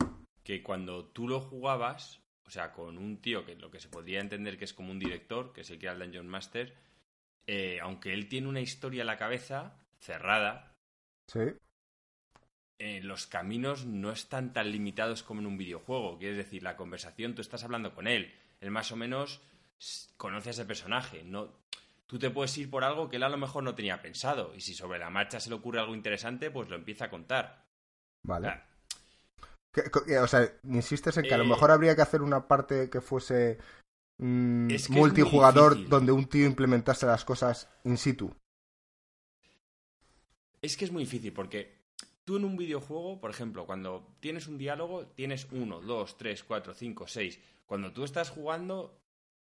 que 0.44 0.62
cuando 0.62 1.06
tú 1.06 1.26
lo 1.26 1.40
jugabas, 1.40 2.20
o 2.46 2.50
sea, 2.50 2.72
con 2.72 2.98
un 2.98 3.20
tío 3.20 3.44
que 3.44 3.56
lo 3.56 3.68
que 3.72 3.80
se 3.80 3.88
podría 3.88 4.20
entender 4.20 4.56
que 4.56 4.64
es 4.64 4.72
como 4.74 4.92
un 4.92 5.00
director, 5.00 5.52
que 5.52 5.62
es 5.62 5.70
el 5.70 5.80
que 5.80 5.86
era 5.86 5.94
el 5.94 5.98
Dungeon 5.98 6.28
Master, 6.28 6.72
eh, 7.48 7.80
aunque 7.82 8.12
él 8.14 8.28
tiene 8.28 8.46
una 8.46 8.60
historia 8.60 9.00
en 9.00 9.08
la 9.08 9.16
cabeza 9.18 9.76
cerrada, 9.98 10.72
Sí. 11.26 11.40
eh, 12.78 13.00
los 13.02 13.26
caminos 13.26 13.86
no 13.86 14.12
están 14.12 14.52
tan 14.52 14.70
limitados 14.70 15.24
como 15.24 15.40
en 15.40 15.46
un 15.46 15.58
videojuego. 15.58 16.18
Quieres 16.18 16.36
decir, 16.36 16.62
la 16.62 16.76
conversación, 16.76 17.34
tú 17.34 17.40
estás 17.40 17.64
hablando 17.64 17.92
con 17.92 18.06
él. 18.06 18.32
Él 18.60 18.70
más 18.70 18.92
o 18.92 18.96
menos 18.96 19.40
conoce 20.16 20.50
a 20.50 20.52
ese 20.52 20.64
personaje. 20.64 21.24
No, 21.24 21.63
tú 22.14 22.20
te 22.20 22.30
puedes 22.30 22.56
ir 22.58 22.70
por 22.70 22.84
algo 22.84 23.08
que 23.08 23.16
él 23.16 23.24
a 23.24 23.28
lo 23.28 23.36
mejor 23.36 23.64
no 23.64 23.74
tenía 23.74 24.00
pensado. 24.00 24.54
Y 24.54 24.60
si 24.60 24.72
sobre 24.72 25.00
la 25.00 25.10
marcha 25.10 25.40
se 25.40 25.48
le 25.48 25.56
ocurre 25.56 25.80
algo 25.80 25.96
interesante, 25.96 26.48
pues 26.48 26.68
lo 26.68 26.76
empieza 26.76 27.06
a 27.06 27.10
contar. 27.10 27.66
Vale. 28.22 28.46
sea, 28.46 28.68
Que- 29.72 29.90
que- 29.90 30.18
o 30.20 30.26
sea, 30.28 30.48
insistes 30.62 31.16
en 31.16 31.24
que 31.24 31.34
a 31.34 31.38
lo 31.38 31.44
Eh, 31.44 31.48
mejor 31.48 31.72
habría 31.72 31.96
que 31.96 32.02
hacer 32.02 32.22
una 32.22 32.46
parte 32.46 32.88
que 32.88 33.00
fuese 33.00 33.58
mm, 34.18 34.70
Es 34.70 34.86
que 34.86 34.92
multijugador 34.94 35.88
donde 35.88 36.12
un 36.12 36.26
tío 36.26 36.46
implementase 36.46 37.04
las 37.04 37.24
cosas 37.24 37.68
in 37.82 37.98
situ. 37.98 38.32
Es 40.62 40.76
que 40.76 40.84
es 40.84 40.92
muy 40.92 41.02
difícil 41.02 41.32
porque 41.32 41.74
tú 42.24 42.36
en 42.36 42.44
un 42.44 42.56
videojuego, 42.56 43.20
por 43.20 43.30
ejemplo, 43.30 43.66
cuando 43.66 44.16
tienes 44.20 44.46
un 44.46 44.56
diálogo, 44.56 45.08
tienes 45.08 45.48
uno, 45.50 45.80
dos, 45.80 46.16
tres, 46.16 46.44
cuatro, 46.44 46.74
cinco, 46.74 47.08
seis. 47.08 47.40
Cuando 47.66 47.92
tú 47.92 48.04
estás 48.04 48.30
jugando 48.30 49.03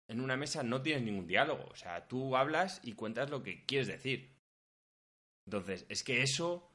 en 0.08 0.20
una 0.20 0.36
mesa 0.36 0.62
no 0.62 0.82
tienes 0.82 1.02
ningún 1.02 1.26
diálogo. 1.26 1.66
O 1.70 1.76
sea, 1.76 2.08
tú 2.08 2.36
hablas 2.36 2.80
y 2.82 2.94
cuentas 2.94 3.30
lo 3.30 3.42
que 3.42 3.64
quieres 3.64 3.86
decir. 3.86 4.30
Entonces, 5.46 5.86
es 5.88 6.02
que 6.02 6.22
eso, 6.22 6.68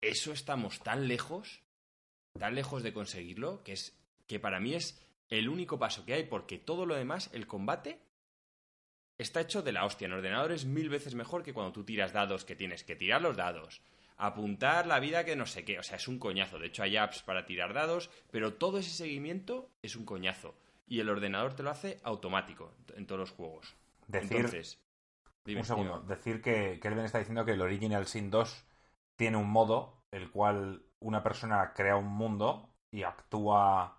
eso 0.00 0.32
estamos 0.32 0.80
tan 0.80 1.08
lejos, 1.08 1.62
tan 2.38 2.54
lejos 2.54 2.82
de 2.82 2.92
conseguirlo, 2.92 3.62
que 3.62 3.72
es 3.72 3.96
que 4.26 4.38
para 4.38 4.60
mí 4.60 4.74
es 4.74 5.00
el 5.28 5.48
único 5.48 5.78
paso 5.78 6.04
que 6.04 6.14
hay, 6.14 6.24
porque 6.24 6.58
todo 6.58 6.86
lo 6.86 6.94
demás, 6.96 7.30
el 7.32 7.46
combate, 7.46 8.00
está 9.16 9.40
hecho 9.40 9.62
de 9.62 9.72
la 9.72 9.84
hostia. 9.84 10.06
En 10.06 10.12
ordenador 10.12 10.52
es 10.52 10.64
mil 10.64 10.88
veces 10.88 11.14
mejor 11.14 11.42
que 11.42 11.52
cuando 11.52 11.72
tú 11.72 11.84
tiras 11.84 12.12
dados, 12.12 12.44
que 12.44 12.56
tienes 12.56 12.84
que 12.84 12.96
tirar 12.96 13.22
los 13.22 13.36
dados, 13.36 13.80
apuntar 14.16 14.86
la 14.86 15.00
vida 15.00 15.24
que 15.24 15.36
no 15.36 15.46
sé 15.46 15.64
qué. 15.64 15.78
O 15.78 15.82
sea, 15.82 15.96
es 15.96 16.08
un 16.08 16.18
coñazo. 16.18 16.58
De 16.58 16.66
hecho, 16.66 16.82
hay 16.82 16.96
apps 16.96 17.22
para 17.22 17.46
tirar 17.46 17.74
dados, 17.74 18.10
pero 18.30 18.54
todo 18.54 18.78
ese 18.78 18.90
seguimiento 18.90 19.70
es 19.82 19.94
un 19.94 20.04
coñazo. 20.04 20.56
Y 20.90 21.00
el 21.00 21.08
ordenador 21.08 21.54
te 21.54 21.62
lo 21.62 21.70
hace 21.70 22.00
automático 22.02 22.74
en 22.96 23.06
todos 23.06 23.18
los 23.20 23.30
juegos. 23.30 23.74
Decir, 24.08 24.36
Entonces, 24.38 24.78
dime, 25.44 25.60
un 25.60 25.66
segundo, 25.66 26.00
dime. 26.00 26.06
decir 26.06 26.42
que 26.42 26.80
Kelvin 26.80 27.04
está 27.04 27.18
diciendo 27.18 27.44
que 27.44 27.52
el 27.52 27.62
Original 27.62 28.06
Sin 28.06 28.30
2 28.30 28.66
tiene 29.16 29.36
un 29.38 29.50
modo 29.50 30.02
el 30.10 30.30
cual 30.30 30.82
una 31.00 31.22
persona 31.22 31.72
crea 31.74 31.96
un 31.96 32.08
mundo 32.08 32.74
y 32.90 33.04
actúa 33.04 33.96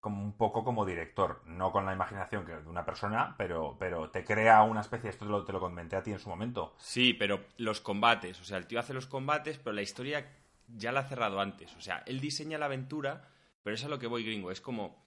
como 0.00 0.22
un 0.22 0.36
poco 0.36 0.64
como 0.64 0.84
director, 0.84 1.42
no 1.46 1.70
con 1.72 1.86
la 1.86 1.92
imaginación 1.92 2.44
que 2.44 2.56
de 2.56 2.68
una 2.68 2.84
persona, 2.84 3.36
pero, 3.38 3.76
pero 3.78 4.10
te 4.10 4.24
crea 4.24 4.62
una 4.64 4.80
especie, 4.80 5.10
esto 5.10 5.24
te 5.26 5.30
lo, 5.30 5.44
te 5.44 5.52
lo 5.52 5.60
comenté 5.60 5.94
a 5.96 6.02
ti 6.02 6.10
en 6.12 6.18
su 6.18 6.28
momento, 6.28 6.74
Sí, 6.76 7.14
pero 7.14 7.44
los 7.58 7.80
combates, 7.80 8.40
o 8.40 8.44
sea, 8.44 8.58
el 8.58 8.66
tío 8.66 8.80
hace 8.80 8.94
los 8.94 9.06
combates, 9.06 9.58
pero 9.58 9.72
la 9.72 9.82
historia 9.82 10.26
ya 10.66 10.90
la 10.92 11.00
ha 11.00 11.08
cerrado 11.08 11.40
antes. 11.40 11.74
O 11.76 11.80
sea, 11.80 12.02
él 12.06 12.20
diseña 12.20 12.58
la 12.58 12.66
aventura, 12.66 13.28
pero 13.62 13.74
eso 13.74 13.84
es 13.84 13.86
a 13.86 13.90
lo 13.90 13.98
que 13.98 14.06
voy 14.06 14.24
gringo. 14.24 14.50
Es 14.50 14.60
como. 14.60 15.06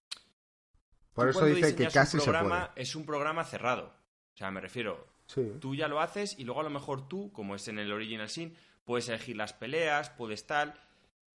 Por 1.16 1.32
tú 1.32 1.40
eso 1.40 1.46
dice 1.48 1.76
que 1.76 1.88
casi 1.88 2.18
un 2.18 2.22
se 2.22 2.30
programa, 2.32 2.68
puede. 2.72 2.82
Es 2.84 2.96
un 2.96 3.06
programa 3.06 3.44
cerrado. 3.46 3.94
O 4.34 4.38
sea, 4.38 4.52
me 4.52 4.62
refiero, 4.62 5.08
Sí. 5.28 5.54
tú 5.60 5.74
ya 5.74 5.88
lo 5.88 6.02
haces 6.02 6.38
y 6.38 6.44
luego 6.44 6.60
a 6.60 6.64
lo 6.64 6.70
mejor 6.70 7.08
tú, 7.08 7.32
como 7.32 7.56
es 7.56 7.68
en 7.68 7.80
el 7.80 7.92
Original 7.92 8.30
Sin, 8.30 8.56
puedes 8.84 9.10
elegir 9.10 9.36
las 9.38 9.54
peleas, 9.54 10.10
puedes 10.12 10.46
tal. 10.46 10.80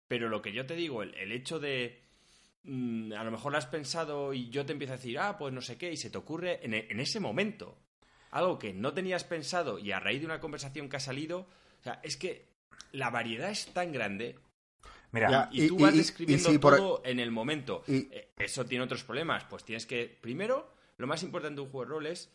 Pero 0.08 0.30
lo 0.30 0.42
que 0.42 0.52
yo 0.54 0.66
te 0.66 0.76
digo, 0.76 1.02
el, 1.02 1.16
el 1.16 1.32
hecho 1.32 1.60
de. 1.60 2.02
mm, 2.64 3.14
a 3.14 3.24
lo 3.24 3.32
mejor 3.32 3.52
lo 3.54 3.58
has 3.58 3.66
pensado 3.68 4.34
y 4.34 4.50
yo 4.50 4.66
te 4.66 4.74
empiezo 4.74 4.94
a 4.94 4.98
decir, 4.98 5.18
ah, 5.18 5.38
pues 5.38 5.54
no 5.54 5.62
sé 5.62 5.78
qué, 5.78 5.92
y 5.92 5.98
se 5.98 6.10
te 6.10 6.18
ocurre 6.18 6.60
en, 6.66 6.74
e- 6.74 6.88
en 6.90 7.00
ese 7.00 7.20
momento 7.20 7.78
algo 8.32 8.60
que 8.60 8.74
no 8.74 8.94
tenías 8.94 9.24
pensado 9.24 9.80
y 9.80 9.92
a 9.92 10.00
raíz 10.00 10.20
de 10.20 10.26
una 10.28 10.40
conversación 10.40 10.90
que 10.90 10.98
ha 10.98 11.00
salido. 11.00 11.48
O 11.80 11.84
sea, 11.84 12.00
es 12.04 12.18
que 12.18 12.48
la 12.92 13.10
variedad 13.10 13.50
es 13.50 13.74
tan 13.74 13.92
grande 13.92 14.36
Mira, 15.12 15.30
Ya. 15.30 15.50
y, 15.52 15.64
Y- 15.66 15.68
tú 15.68 15.78
vas 15.80 15.92
y- 15.94 15.96
y 15.96 15.98
describiendo 16.00 16.60
por- 16.60 16.78
todo 16.78 17.02
en 17.06 17.20
el 17.20 17.32
momento. 17.32 17.84
Eh, 17.88 18.32
Eso 18.38 18.66
tiene 18.66 18.84
otros 18.84 19.04
problemas. 19.04 19.44
Pues 19.46 19.64
tienes 19.64 19.86
que, 19.86 20.06
primero, 20.22 20.72
lo 20.98 21.08
más 21.08 21.24
importante 21.24 21.56
de 21.56 21.62
un 21.62 21.70
juego 21.72 21.86
de 21.86 21.90
rol 21.92 22.08
es 22.08 22.32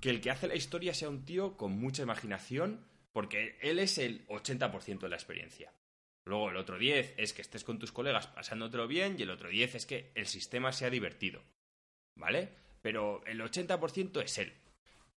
que 0.00 0.10
el 0.10 0.20
que 0.20 0.30
hace 0.30 0.48
la 0.48 0.54
historia 0.56 0.94
sea 0.94 1.08
un 1.08 1.24
tío 1.24 1.56
con 1.56 1.72
mucha 1.78 2.02
imaginación, 2.02 2.84
porque 3.12 3.58
él 3.60 3.78
es 3.78 3.98
el 3.98 4.26
80% 4.28 5.06
de 5.06 5.10
la 5.10 5.16
experiencia. 5.16 5.72
Luego 6.24 6.50
el 6.50 6.56
otro 6.56 6.78
10 6.78 7.14
es 7.18 7.32
que 7.32 7.42
estés 7.42 7.62
con 7.64 7.78
tus 7.78 7.92
colegas 7.92 8.26
pasándotelo 8.28 8.86
bien 8.88 9.16
y 9.18 9.22
el 9.22 9.30
otro 9.30 9.48
10 9.48 9.74
es 9.74 9.86
que 9.86 10.12
el 10.14 10.26
sistema 10.26 10.72
sea 10.72 10.88
divertido. 10.90 11.42
¿Vale? 12.16 12.50
Pero 12.80 13.24
el 13.26 13.40
80% 13.40 14.20
es 14.22 14.38
él. 14.38 14.52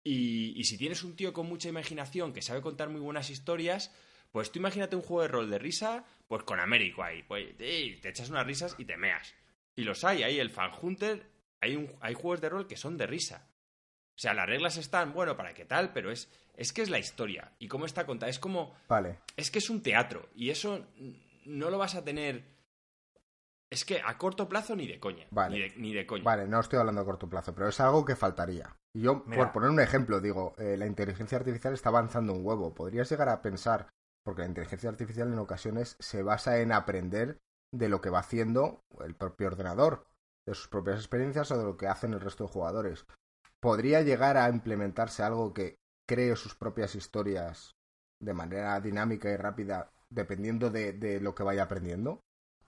Y, 0.04 0.54
y 0.60 0.64
si 0.66 0.78
tienes 0.78 1.04
un 1.04 1.16
tío 1.16 1.34
con 1.34 1.48
mucha 1.48 1.68
imaginación 1.70 2.32
que 2.34 2.42
sabe 2.42 2.62
contar 2.62 2.90
muy 2.90 3.02
buenas 3.02 3.30
historias, 3.30 3.92
pues 4.32 4.52
tú 4.52 4.60
imagínate 4.60 4.96
un 4.96 5.02
juego 5.02 5.22
de 5.24 5.28
rol 5.30 5.50
de 5.50 5.60
risa, 5.60 6.04
pues 6.28 6.44
con 6.44 6.60
Américo 6.60 7.04
ahí. 7.04 7.24
Pues 7.24 7.56
ey, 7.60 8.00
te 8.02 8.10
echas 8.10 8.30
unas 8.30 8.46
risas 8.46 8.76
y 8.78 8.86
te 8.86 8.98
meas. 8.98 9.34
Y 9.76 9.84
los 9.84 10.04
hay, 10.04 10.24
hay 10.24 10.40
el 10.40 10.50
Fan 10.50 10.72
Hunter, 10.82 11.30
hay, 11.62 11.76
un- 11.76 11.94
hay 12.02 12.14
juegos 12.14 12.42
de 12.42 12.50
rol 12.50 12.68
que 12.68 12.78
son 12.78 12.98
de 12.98 13.08
risa. 13.08 13.48
O 14.16 14.18
sea, 14.18 14.34
las 14.34 14.48
reglas 14.48 14.78
están, 14.78 15.14
bueno, 15.14 15.36
para 15.36 15.54
qué 15.54 15.66
tal, 15.66 15.92
pero 15.92 16.10
es, 16.12 16.30
es 16.56 16.72
que 16.72 16.82
es 16.82 16.90
la 16.90 17.00
historia. 17.00 17.52
Y 17.60 17.68
cómo 17.68 17.86
está 17.86 18.06
contada. 18.06 18.30
Es 18.30 18.40
como, 18.40 18.74
Vale. 18.88 19.20
es 19.36 19.52
que 19.52 19.60
es 19.60 19.70
un 19.70 19.82
teatro. 19.84 20.30
Y 20.36 20.50
eso 20.52 20.88
no 21.46 21.70
lo 21.70 21.78
vas 21.78 21.96
a 21.96 22.04
tener. 22.04 22.56
Es 23.70 23.84
que 23.84 24.00
a 24.04 24.18
corto 24.18 24.48
plazo 24.48 24.76
ni 24.76 24.88
de 24.88 25.00
coña. 25.00 25.26
Vale. 25.32 25.56
Ni, 25.58 25.62
de, 25.62 25.74
ni 25.78 25.94
de 25.94 26.06
coña. 26.06 26.24
Vale, 26.24 26.48
no 26.48 26.60
estoy 26.62 26.80
hablando 26.80 27.02
a 27.02 27.06
corto 27.06 27.28
plazo, 27.30 27.54
pero 27.54 27.68
es 27.68 27.80
algo 27.82 28.06
que 28.06 28.16
faltaría. 28.16 28.74
Y 28.94 29.02
yo, 29.02 29.24
Mira. 29.26 29.44
por 29.44 29.52
poner 29.54 29.70
un 29.70 29.82
ejemplo, 29.82 30.22
digo, 30.22 30.54
eh, 30.58 30.78
la 30.78 30.86
inteligencia 30.86 31.38
artificial 31.38 31.74
está 31.74 31.90
avanzando 31.90 32.32
un 32.32 32.46
huevo. 32.46 32.74
Podrías 32.74 33.10
llegar 33.10 33.28
a 33.28 33.42
pensar, 33.42 33.90
porque 34.26 34.42
la 34.42 34.48
inteligencia 34.48 34.90
artificial 34.90 35.32
en 35.32 35.40
ocasiones 35.40 35.96
se 36.00 36.24
basa 36.24 36.60
en 36.60 36.72
aprender 36.72 37.38
de 37.72 37.90
lo 37.90 38.02
que 38.02 38.10
va 38.10 38.20
haciendo 38.20 38.84
el 39.06 39.16
propio 39.16 39.48
ordenador, 39.48 40.08
de 40.48 40.56
sus 40.56 40.68
propias 40.68 40.98
experiencias 40.98 41.52
o 41.52 41.58
de 41.58 41.64
lo 41.64 41.78
que 41.78 41.88
hacen 41.88 42.14
el 42.14 42.22
resto 42.22 42.46
de 42.46 42.50
jugadores. 42.50 43.06
¿Podría 43.60 44.02
llegar 44.02 44.38
a 44.38 44.50
implementarse 44.50 45.24
algo 45.24 45.54
que 45.54 45.78
cree 46.08 46.36
sus 46.36 46.56
propias 46.56 46.96
historias 46.96 47.76
de 48.20 48.34
manera 48.34 48.80
dinámica 48.80 49.30
y 49.30 49.38
rápida 49.38 49.92
dependiendo 50.10 50.70
de, 50.70 50.94
de 50.94 51.20
lo 51.20 51.36
que 51.36 51.44
vaya 51.44 51.64
aprendiendo? 51.64 52.22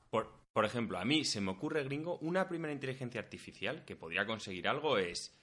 Por, 0.09 0.29
por 0.53 0.65
ejemplo, 0.65 0.99
a 0.99 1.05
mí 1.05 1.23
se 1.23 1.41
me 1.41 1.51
ocurre, 1.51 1.83
gringo, 1.83 2.19
una 2.19 2.47
primera 2.47 2.73
inteligencia 2.73 3.21
artificial 3.21 3.83
que 3.85 3.95
podría 3.95 4.25
conseguir 4.25 4.67
algo 4.67 4.97
es, 4.97 5.39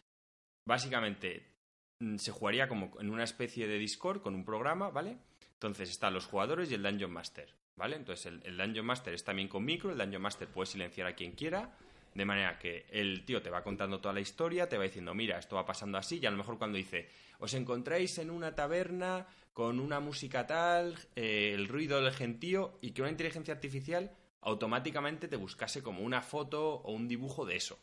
básicamente, 0.64 1.56
mm, 2.00 2.16
se 2.16 2.30
jugaría 2.30 2.68
como 2.68 3.00
en 3.00 3.10
una 3.10 3.24
especie 3.24 3.66
de 3.66 3.78
Discord 3.78 4.22
con 4.22 4.34
un 4.34 4.44
programa, 4.44 4.90
¿vale? 4.90 5.18
Entonces 5.55 5.90
están 5.90 6.14
los 6.14 6.26
jugadores 6.26 6.70
y 6.70 6.74
el 6.74 6.82
Dungeon 6.82 7.12
Master, 7.12 7.55
¿vale? 7.76 7.96
Entonces 7.96 8.26
el, 8.44 8.57
Dungeon 8.57 8.86
Master 8.86 9.14
es 9.14 9.24
también 9.24 9.48
con 9.48 9.64
micro, 9.64 9.90
el 9.90 9.98
Dungeon 9.98 10.22
Master 10.22 10.48
puede 10.48 10.66
silenciar 10.66 11.07
a 11.07 11.14
quien 11.14 11.32
quiera, 11.32 11.76
de 12.14 12.24
manera 12.24 12.59
que 12.59 12.86
el 12.90 13.24
tío 13.24 13.42
te 13.42 13.50
va 13.50 13.62
contando 13.62 14.00
toda 14.00 14.14
la 14.14 14.20
historia, 14.20 14.68
te 14.68 14.78
va 14.78 14.84
diciendo, 14.84 15.14
mira, 15.14 15.38
esto 15.38 15.57
va 15.57 15.66
pasando 15.66 15.98
así, 15.98 16.20
y 16.22 16.26
a 16.26 16.30
lo 16.30 16.36
mejor 16.36 16.59
cuando 16.59 16.78
dice, 16.78 17.09
os 17.38 17.55
encontráis 17.55 18.18
en 18.18 18.30
una 18.30 18.55
taberna 18.55 19.26
con 19.52 19.80
una 19.80 20.00
música 20.00 20.46
tal, 20.46 20.96
eh, 21.16 21.52
el 21.55 21.68
ruido 21.68 22.00
del 22.00 22.12
gentío, 22.12 22.78
y 22.80 22.92
que 22.92 23.02
una 23.02 23.11
inteligencia 23.11 23.55
artificial 23.55 24.16
automáticamente 24.40 25.26
te 25.26 25.36
buscase 25.36 25.82
como 25.82 26.02
una 26.02 26.20
foto 26.20 26.74
o 26.74 26.92
un 26.92 27.09
dibujo 27.09 27.46
de 27.46 27.57
eso. 27.57 27.78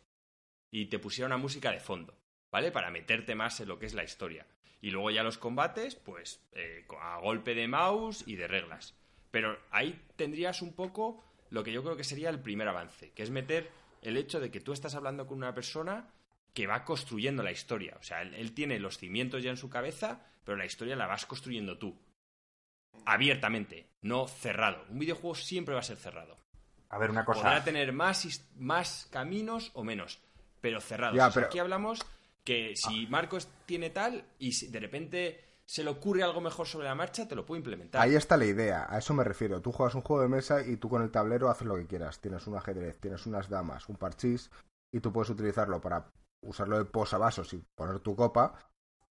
Y 0.69 0.85
te 0.85 0.99
pusiera 0.99 1.25
una 1.25 1.37
música 1.37 1.71
de 1.71 1.79
fondo, 1.79 2.15
¿vale? 2.51 2.71
Para 2.71 2.91
meterte 2.91 3.35
más 3.35 3.59
en 3.59 3.67
lo 3.67 3.79
que 3.79 3.85
es 3.85 3.93
la 3.93 4.03
historia. 4.03 4.45
Y 4.81 4.89
luego 4.91 5.11
ya 5.11 5.23
los 5.23 5.37
combates, 5.37 5.95
pues 5.95 6.41
eh, 6.53 6.85
a 7.01 7.17
golpe 7.19 7.53
de 7.53 7.67
mouse 7.67 8.23
y 8.25 8.35
de 8.35 8.47
reglas. 8.47 8.95
Pero 9.29 9.57
ahí 9.71 10.01
tendrías 10.15 10.61
un 10.61 10.73
poco 10.73 11.23
lo 11.49 11.63
que 11.63 11.71
yo 11.71 11.83
creo 11.83 11.95
que 11.95 12.03
sería 12.03 12.29
el 12.29 12.39
primer 12.39 12.67
avance, 12.67 13.11
que 13.11 13.23
es 13.23 13.29
meter 13.29 13.69
el 14.01 14.17
hecho 14.17 14.39
de 14.39 14.49
que 14.51 14.59
tú 14.61 14.73
estás 14.73 14.95
hablando 14.95 15.27
con 15.27 15.37
una 15.37 15.53
persona 15.53 16.09
que 16.53 16.67
va 16.67 16.83
construyendo 16.83 17.43
la 17.43 17.51
historia. 17.51 17.95
O 17.99 18.03
sea, 18.03 18.21
él, 18.23 18.33
él 18.33 18.53
tiene 18.53 18.79
los 18.79 18.97
cimientos 18.97 19.43
ya 19.43 19.51
en 19.51 19.57
su 19.57 19.69
cabeza, 19.69 20.25
pero 20.43 20.57
la 20.57 20.65
historia 20.65 20.95
la 20.95 21.07
vas 21.07 21.25
construyendo 21.25 21.77
tú. 21.77 21.97
Abiertamente, 23.05 23.87
no 24.01 24.27
cerrado. 24.27 24.83
Un 24.89 24.99
videojuego 24.99 25.35
siempre 25.35 25.73
va 25.73 25.79
a 25.79 25.83
ser 25.83 25.97
cerrado. 25.97 26.37
a 26.89 26.97
ver, 26.97 27.09
una 27.09 27.23
cosa. 27.25 27.41
Podrá 27.41 27.63
tener 27.63 27.93
más, 27.93 28.45
más 28.55 29.07
caminos 29.11 29.71
o 29.75 29.83
menos, 29.83 30.19
pero 30.59 30.81
cerrados. 30.81 31.15
Ya, 31.15 31.27
O 31.27 31.31
sea, 31.31 31.35
pero- 31.35 31.47
Aquí 31.47 31.59
hablamos 31.59 31.99
que 32.45 32.73
si 32.75 33.07
Marcos 33.07 33.47
tiene 33.65 33.89
tal 33.89 34.23
y 34.39 34.53
si 34.53 34.67
de 34.67 34.79
repente 34.79 35.51
se 35.65 35.83
le 35.83 35.89
ocurre 35.89 36.23
algo 36.23 36.41
mejor 36.41 36.67
sobre 36.67 36.87
la 36.87 36.95
marcha, 36.95 37.27
te 37.27 37.35
lo 37.35 37.45
puedo 37.45 37.57
implementar. 37.57 38.01
Ahí 38.01 38.15
está 38.15 38.35
la 38.35 38.45
idea, 38.45 38.87
a 38.89 38.97
eso 38.97 39.13
me 39.13 39.23
refiero. 39.23 39.61
Tú 39.61 39.71
juegas 39.71 39.95
un 39.95 40.01
juego 40.01 40.21
de 40.21 40.27
mesa 40.27 40.65
y 40.65 40.77
tú 40.77 40.89
con 40.89 41.01
el 41.01 41.11
tablero 41.11 41.49
haces 41.49 41.67
lo 41.67 41.75
que 41.75 41.87
quieras. 41.87 42.19
Tienes 42.19 42.45
un 42.47 42.57
ajedrez, 42.57 42.99
tienes 42.99 43.25
unas 43.25 43.47
damas, 43.47 43.87
un 43.87 43.95
parchís 43.95 44.51
y 44.93 44.99
tú 44.99 45.13
puedes 45.13 45.29
utilizarlo 45.29 45.79
para 45.79 46.11
usarlo 46.41 46.77
de 46.77 46.85
posavasos 46.85 47.53
y 47.53 47.63
poner 47.75 47.99
tu 47.99 48.15
copa 48.15 48.53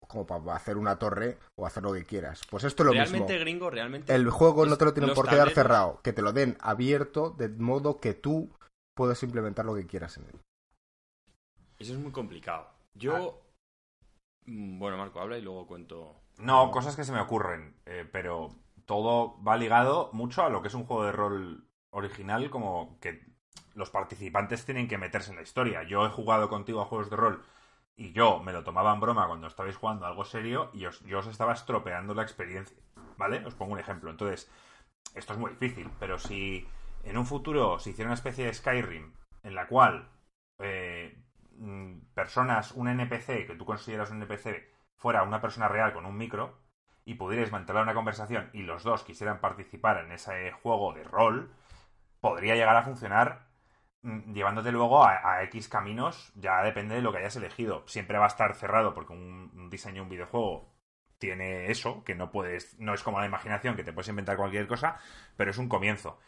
como 0.07 0.27
para 0.27 0.55
hacer 0.55 0.77
una 0.77 0.99
torre 0.99 1.37
o 1.55 1.65
hacer 1.65 1.83
lo 1.83 1.93
que 1.93 2.03
quieras. 2.03 2.41
Pues 2.49 2.63
esto 2.63 2.83
es 2.83 2.87
lo 2.87 2.91
realmente, 2.93 3.33
mismo. 3.33 3.39
gringo, 3.39 3.69
realmente. 3.69 4.13
El 4.13 4.29
juego 4.29 4.65
no 4.65 4.77
te 4.77 4.85
lo 4.85 4.93
tienen 4.93 5.15
por 5.15 5.29
qué 5.29 5.37
dar 5.37 5.51
cerrado, 5.51 6.01
que 6.03 6.11
te 6.13 6.21
lo 6.21 6.33
den 6.33 6.57
abierto 6.59 7.29
de 7.31 7.49
modo 7.49 7.99
que 7.99 8.13
tú 8.13 8.51
puedes 8.93 9.23
implementar 9.23 9.65
lo 9.65 9.73
que 9.73 9.87
quieras 9.87 10.17
en 10.17 10.25
él. 10.25 10.39
Eso 11.79 11.93
es 11.93 11.99
muy 11.99 12.11
complicado. 12.11 12.67
Yo. 12.95 13.41
Mm, 14.45 14.79
Bueno, 14.79 14.97
Marco, 14.97 15.19
habla 15.19 15.37
y 15.37 15.41
luego 15.41 15.67
cuento. 15.67 16.15
No, 16.37 16.71
cosas 16.71 16.95
que 16.95 17.03
se 17.03 17.11
me 17.11 17.19
ocurren, 17.19 17.75
eh, 17.85 18.07
pero 18.11 18.49
todo 18.85 19.41
va 19.43 19.57
ligado 19.57 20.09
mucho 20.13 20.43
a 20.43 20.49
lo 20.49 20.61
que 20.61 20.69
es 20.69 20.73
un 20.73 20.85
juego 20.85 21.05
de 21.05 21.11
rol 21.11 21.67
original, 21.91 22.49
como 22.49 22.99
que 22.99 23.21
los 23.75 23.89
participantes 23.89 24.65
tienen 24.65 24.87
que 24.87 24.97
meterse 24.97 25.29
en 25.31 25.37
la 25.37 25.43
historia. 25.43 25.83
Yo 25.83 26.05
he 26.05 26.09
jugado 26.09 26.49
contigo 26.49 26.81
a 26.81 26.85
juegos 26.85 27.09
de 27.09 27.15
rol 27.15 27.43
y 27.95 28.13
yo 28.13 28.39
me 28.39 28.53
lo 28.53 28.63
tomaba 28.63 28.93
en 28.93 28.99
broma 28.99 29.27
cuando 29.27 29.47
estabais 29.47 29.75
jugando 29.75 30.05
algo 30.05 30.25
serio 30.25 30.71
y 30.73 30.85
os- 30.85 31.01
yo 31.05 31.19
os 31.19 31.27
estaba 31.27 31.53
estropeando 31.53 32.13
la 32.13 32.23
experiencia, 32.23 32.77
¿vale? 33.17 33.45
Os 33.45 33.53
pongo 33.55 33.73
un 33.73 33.79
ejemplo. 33.79 34.09
Entonces, 34.09 34.49
esto 35.15 35.33
es 35.33 35.39
muy 35.39 35.51
difícil, 35.51 35.89
pero 35.99 36.17
si 36.17 36.67
en 37.03 37.17
un 37.17 37.25
futuro 37.25 37.79
se 37.79 37.91
hiciera 37.91 38.09
una 38.09 38.15
especie 38.15 38.45
de 38.45 38.53
Skyrim 38.53 39.13
en 39.43 39.55
la 39.55 39.67
cual 39.67 40.09
eh, 40.59 41.17
personas, 42.13 42.71
un 42.71 42.87
NPC 42.87 43.47
que 43.47 43.55
tú 43.55 43.65
consideras 43.65 44.11
un 44.11 44.21
NPC 44.21 44.69
fuera 44.95 45.23
una 45.23 45.41
persona 45.41 45.67
real 45.67 45.93
con 45.93 46.05
un 46.05 46.17
micro 46.17 46.59
y 47.05 47.15
pudierais 47.15 47.51
mantener 47.51 47.81
una 47.81 47.93
conversación 47.93 48.49
y 48.53 48.63
los 48.63 48.83
dos 48.83 49.03
quisieran 49.03 49.39
participar 49.39 50.05
en 50.05 50.11
ese 50.11 50.51
juego 50.51 50.93
de 50.93 51.03
rol, 51.03 51.51
podría 52.19 52.55
llegar 52.55 52.75
a 52.75 52.83
funcionar 52.83 53.47
mm, 54.03 54.33
llevándote 54.33 54.71
luego 54.71 55.03
a, 55.03 55.37
a 55.37 55.43
X 55.43 55.67
caminos, 55.67 56.31
ya 56.35 56.63
depende 56.63 56.95
de 56.95 57.01
lo 57.01 57.11
que 57.11 57.19
hayas 57.19 57.35
elegido. 57.35 57.83
Siempre 57.87 58.17
va 58.17 58.25
a 58.25 58.27
estar 58.27 58.55
cerrado 58.55 58.93
porque 58.93 59.13
un, 59.13 59.51
un 59.55 59.69
diseño 59.69 59.95
de 59.95 60.01
un 60.01 60.09
videojuego 60.09 60.71
tiene 61.17 61.69
eso, 61.69 62.03
que 62.03 62.15
no 62.15 62.31
puedes, 62.31 62.79
no 62.79 62.93
es 62.95 63.03
como 63.03 63.19
la 63.19 63.27
imaginación, 63.27 63.75
que 63.75 63.83
te 63.83 63.93
puedes 63.93 64.09
inventar 64.09 64.37
cualquier 64.37 64.67
cosa, 64.67 64.97
pero 65.37 65.51
es 65.51 65.57
un 65.59 65.69
comienzo. 65.69 66.19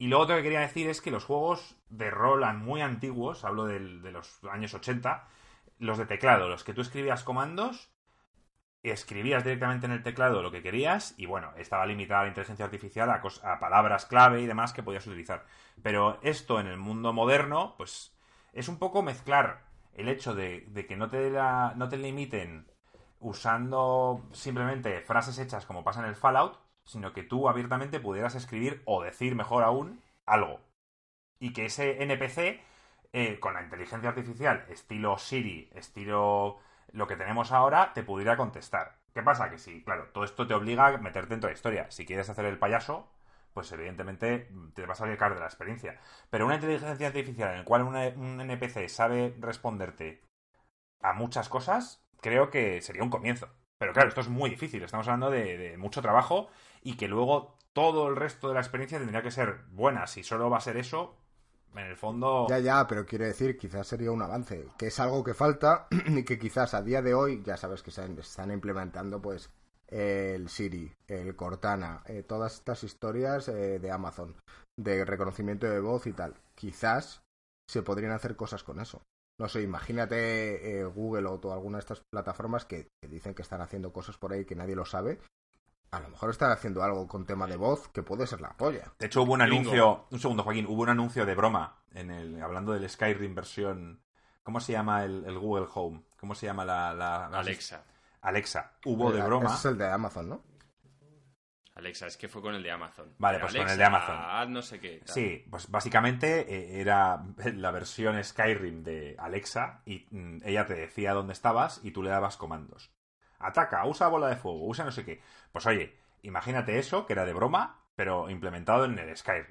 Y 0.00 0.08
luego 0.08 0.24
otro 0.24 0.36
que 0.36 0.42
quería 0.42 0.60
decir 0.60 0.88
es 0.88 1.02
que 1.02 1.10
los 1.10 1.24
juegos 1.24 1.76
de 1.90 2.10
rol 2.10 2.42
muy 2.56 2.80
antiguos, 2.80 3.44
hablo 3.44 3.66
de 3.66 3.78
los 3.78 4.42
años 4.50 4.72
80, 4.72 5.28
los 5.78 5.98
de 5.98 6.06
teclado, 6.06 6.48
los 6.48 6.64
que 6.64 6.72
tú 6.72 6.80
escribías 6.80 7.22
comandos, 7.22 7.90
escribías 8.82 9.44
directamente 9.44 9.84
en 9.84 9.92
el 9.92 10.02
teclado 10.02 10.40
lo 10.40 10.50
que 10.50 10.62
querías 10.62 11.12
y 11.18 11.26
bueno, 11.26 11.52
estaba 11.58 11.84
limitada 11.84 12.22
la 12.22 12.28
inteligencia 12.28 12.64
artificial 12.64 13.10
a, 13.10 13.20
a 13.42 13.60
palabras 13.60 14.06
clave 14.06 14.40
y 14.40 14.46
demás 14.46 14.72
que 14.72 14.82
podías 14.82 15.06
utilizar. 15.06 15.44
Pero 15.82 16.18
esto 16.22 16.60
en 16.60 16.68
el 16.68 16.78
mundo 16.78 17.12
moderno, 17.12 17.74
pues 17.76 18.16
es 18.54 18.68
un 18.68 18.78
poco 18.78 19.02
mezclar 19.02 19.66
el 19.92 20.08
hecho 20.08 20.34
de, 20.34 20.64
que 20.88 20.96
no 20.96 21.10
te, 21.10 21.30
no 21.30 21.88
te 21.90 21.98
limiten 21.98 22.66
usando 23.18 24.22
simplemente 24.32 25.02
frases 25.02 25.38
hechas 25.38 25.66
como 25.66 25.84
pasa 25.84 26.00
en 26.00 26.06
el 26.06 26.16
Fallout, 26.16 26.58
sino 26.84 27.12
que 27.12 27.22
tú 27.22 27.48
abiertamente 27.48 28.00
pudieras 28.00 28.34
escribir 28.34 28.82
o 28.84 29.02
decir, 29.02 29.34
mejor 29.34 29.62
aún, 29.64 30.02
algo. 30.26 30.60
Y 31.38 31.52
que 31.52 31.66
ese 31.66 32.02
NPC, 32.02 32.60
eh, 33.12 33.40
con 33.40 33.54
la 33.54 33.62
inteligencia 33.62 34.10
artificial, 34.10 34.66
estilo 34.68 35.18
Siri, 35.18 35.70
estilo 35.74 36.58
lo 36.92 37.06
que 37.06 37.16
tenemos 37.16 37.52
ahora, 37.52 37.92
te 37.92 38.02
pudiera 38.02 38.36
contestar. 38.36 38.98
¿Qué 39.14 39.22
pasa? 39.22 39.50
Que 39.50 39.58
sí, 39.58 39.82
claro, 39.84 40.08
todo 40.12 40.24
esto 40.24 40.46
te 40.46 40.54
obliga 40.54 40.86
a 40.86 40.98
meterte 40.98 41.30
dentro 41.30 41.48
de 41.48 41.54
la 41.54 41.56
historia. 41.56 41.90
Si 41.90 42.06
quieres 42.06 42.30
hacer 42.30 42.44
el 42.44 42.58
payaso, 42.58 43.08
pues 43.52 43.70
evidentemente 43.72 44.48
te 44.74 44.86
vas 44.86 45.00
a 45.00 45.06
sacar 45.06 45.34
de 45.34 45.40
la 45.40 45.46
experiencia. 45.46 46.00
Pero 46.30 46.46
una 46.46 46.56
inteligencia 46.56 47.08
artificial 47.08 47.50
en 47.52 47.58
la 47.58 47.64
cual 47.64 47.82
un 47.82 48.40
NPC 48.40 48.88
sabe 48.88 49.34
responderte 49.40 50.22
a 51.02 51.12
muchas 51.12 51.48
cosas, 51.48 52.04
creo 52.20 52.50
que 52.50 52.80
sería 52.82 53.02
un 53.02 53.10
comienzo. 53.10 53.48
Pero 53.78 53.92
claro, 53.92 54.08
esto 54.08 54.20
es 54.20 54.28
muy 54.28 54.50
difícil. 54.50 54.82
Estamos 54.82 55.08
hablando 55.08 55.30
de 55.30 55.76
mucho 55.78 56.02
trabajo 56.02 56.50
y 56.82 56.96
que 56.96 57.08
luego 57.08 57.56
todo 57.72 58.08
el 58.08 58.16
resto 58.16 58.48
de 58.48 58.54
la 58.54 58.60
experiencia 58.60 58.98
tendría 58.98 59.22
que 59.22 59.30
ser 59.30 59.64
buena. 59.70 60.06
Si 60.06 60.22
solo 60.22 60.50
va 60.50 60.58
a 60.58 60.62
ser 60.62 60.76
eso, 60.76 61.16
en 61.74 61.86
el 61.86 61.96
fondo... 61.96 62.46
Ya, 62.48 62.58
ya, 62.58 62.86
pero 62.86 63.06
quiero 63.06 63.24
decir, 63.24 63.56
quizás 63.56 63.86
sería 63.86 64.10
un 64.10 64.22
avance, 64.22 64.66
que 64.78 64.88
es 64.88 65.00
algo 65.00 65.22
que 65.22 65.34
falta 65.34 65.86
y 66.06 66.24
que 66.24 66.38
quizás 66.38 66.74
a 66.74 66.82
día 66.82 67.02
de 67.02 67.14
hoy, 67.14 67.42
ya 67.44 67.56
sabes 67.56 67.82
que 67.82 67.90
se 67.90 68.04
están 68.20 68.50
implementando 68.50 69.20
pues 69.20 69.50
el 69.88 70.48
Siri, 70.48 70.92
el 71.08 71.34
Cortana, 71.36 72.02
eh, 72.06 72.22
todas 72.22 72.54
estas 72.54 72.84
historias 72.84 73.48
eh, 73.48 73.78
de 73.78 73.90
Amazon, 73.90 74.36
de 74.76 75.04
reconocimiento 75.04 75.68
de 75.68 75.80
voz 75.80 76.06
y 76.06 76.12
tal. 76.12 76.34
Quizás 76.54 77.22
se 77.68 77.82
podrían 77.82 78.12
hacer 78.12 78.36
cosas 78.36 78.62
con 78.62 78.80
eso. 78.80 79.02
No 79.38 79.48
sé, 79.48 79.62
imagínate 79.62 80.80
eh, 80.80 80.84
Google 80.84 81.26
o 81.26 81.52
alguna 81.52 81.78
de 81.78 81.80
estas 81.80 82.02
plataformas 82.12 82.64
que, 82.66 82.88
que 83.00 83.08
dicen 83.08 83.34
que 83.34 83.42
están 83.42 83.62
haciendo 83.62 83.92
cosas 83.92 84.18
por 84.18 84.32
ahí 84.32 84.44
que 84.44 84.54
nadie 84.54 84.76
lo 84.76 84.84
sabe. 84.84 85.18
A 85.92 85.98
lo 86.00 86.08
mejor 86.08 86.30
están 86.30 86.52
haciendo 86.52 86.82
algo 86.84 87.08
con 87.08 87.26
tema 87.26 87.46
de 87.48 87.56
voz 87.56 87.88
que 87.88 88.02
puede 88.04 88.26
ser 88.26 88.40
la 88.40 88.56
polla. 88.56 88.92
De 88.98 89.06
hecho, 89.06 89.22
hubo 89.22 89.32
un 89.32 89.42
anuncio... 89.42 90.06
Un 90.10 90.20
segundo, 90.20 90.44
Joaquín. 90.44 90.66
Hubo 90.66 90.82
un 90.82 90.88
anuncio 90.88 91.26
de 91.26 91.34
broma 91.34 91.82
en 91.92 92.10
el 92.12 92.40
hablando 92.42 92.72
del 92.72 92.88
Skyrim 92.88 93.34
versión... 93.34 94.00
¿Cómo 94.44 94.60
se 94.60 94.72
llama 94.72 95.04
el, 95.04 95.24
el 95.26 95.38
Google 95.38 95.66
Home? 95.74 96.02
¿Cómo 96.18 96.34
se 96.34 96.46
llama 96.46 96.64
la... 96.64 96.94
la- 96.94 97.28
la- 97.28 97.38
Alexa. 97.40 97.84
Alexa. 98.22 98.72
Hubo 98.84 99.10
de 99.12 99.20
broma... 99.22 99.46
ese 99.46 99.54
es 99.56 99.64
el 99.66 99.78
de 99.78 99.90
Amazon, 99.90 100.28
¿no? 100.28 100.42
Alexa, 101.74 102.06
es 102.06 102.16
que 102.16 102.28
fue 102.28 102.42
con 102.42 102.54
el 102.54 102.62
de 102.62 102.70
Amazon. 102.70 103.14
Vale, 103.18 103.38
Pero 103.38 103.48
pues 103.48 103.58
con 103.62 103.70
el 103.70 103.78
de 103.78 103.84
Amazon. 103.84 104.16
haz 104.20 104.48
no 104.48 104.60
sé 104.62 104.80
qué. 104.80 104.98
tal. 105.04 105.14
Sí, 105.14 105.44
pues 105.50 105.70
básicamente 105.70 106.40
eh, 106.52 106.80
era 106.80 107.24
la 107.54 107.70
versión 107.70 108.22
Skyrim 108.22 108.82
de 108.82 109.16
Alexa 109.18 109.82
y 109.86 110.06
mm, 110.10 110.38
ella 110.44 110.66
te 110.66 110.74
decía 110.74 111.14
dónde 111.14 111.32
estabas 111.32 111.80
y 111.82 111.90
tú 111.92 112.02
le 112.02 112.10
dabas 112.10 112.36
comandos. 112.36 112.90
Ataca, 113.40 113.84
usa 113.86 114.08
bola 114.08 114.28
de 114.28 114.36
fuego, 114.36 114.66
usa 114.66 114.84
no 114.84 114.92
sé 114.92 115.04
qué. 115.04 115.20
Pues 115.52 115.66
oye, 115.66 115.96
imagínate 116.22 116.78
eso, 116.78 117.06
que 117.06 117.14
era 117.14 117.24
de 117.24 117.32
broma, 117.32 117.84
pero 117.96 118.30
implementado 118.30 118.84
en 118.84 118.98
el 118.98 119.16
Skyrim. 119.16 119.46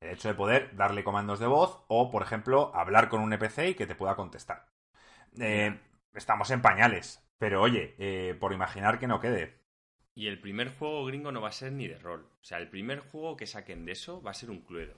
El 0.00 0.10
hecho 0.10 0.28
de 0.28 0.34
poder 0.34 0.74
darle 0.76 1.04
comandos 1.04 1.38
de 1.40 1.46
voz 1.46 1.84
o, 1.88 2.10
por 2.10 2.22
ejemplo, 2.22 2.72
hablar 2.74 3.08
con 3.08 3.20
un 3.20 3.32
NPC 3.32 3.70
y 3.70 3.74
que 3.74 3.86
te 3.86 3.94
pueda 3.94 4.16
contestar. 4.16 4.66
Eh, 5.38 5.80
estamos 6.14 6.50
en 6.50 6.62
pañales, 6.62 7.26
pero 7.38 7.62
oye, 7.62 7.94
eh, 7.98 8.34
por 8.34 8.52
imaginar 8.52 8.98
que 8.98 9.06
no 9.06 9.20
quede. 9.20 9.58
Y 10.14 10.28
el 10.28 10.40
primer 10.40 10.76
juego 10.76 11.04
gringo 11.06 11.32
no 11.32 11.40
va 11.40 11.48
a 11.48 11.52
ser 11.52 11.72
ni 11.72 11.88
de 11.88 11.98
rol. 11.98 12.28
O 12.40 12.44
sea, 12.44 12.58
el 12.58 12.68
primer 12.68 13.00
juego 13.00 13.36
que 13.36 13.46
saquen 13.46 13.84
de 13.84 13.92
eso 13.92 14.22
va 14.22 14.30
a 14.30 14.34
ser 14.34 14.50
un 14.50 14.60
Cluedo. 14.60 14.94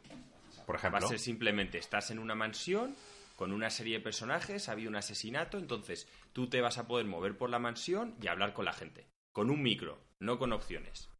Por 0.67 0.75
Va 0.75 0.79
ejemplo, 0.79 1.07
a 1.07 1.09
ser 1.09 1.19
simplemente, 1.19 1.79
estás 1.79 2.11
en 2.11 2.19
una 2.19 2.35
mansión 2.35 2.95
con 3.37 3.53
una 3.53 3.71
serie 3.71 3.99
de 3.99 4.03
personajes, 4.03 4.69
ha 4.69 4.73
habido 4.73 4.91
un 4.91 4.97
asesinato, 4.97 5.59
entonces 5.59 6.09
tú 6.33 6.49
te 6.49 6.61
vas 6.61 6.79
a 6.79 6.89
poder 6.89 7.07
mover 7.07 7.37
por 7.37 7.51
la 7.51 7.59
mansión 7.59 8.17
y 8.21 8.27
hablar 8.27 8.55
con 8.55 8.65
la 8.65 8.73
gente. 8.73 9.07
Con 9.33 9.51
un 9.51 9.63
micro, 9.63 10.01
no 10.19 10.39
con 10.39 10.53
opciones. 10.53 11.11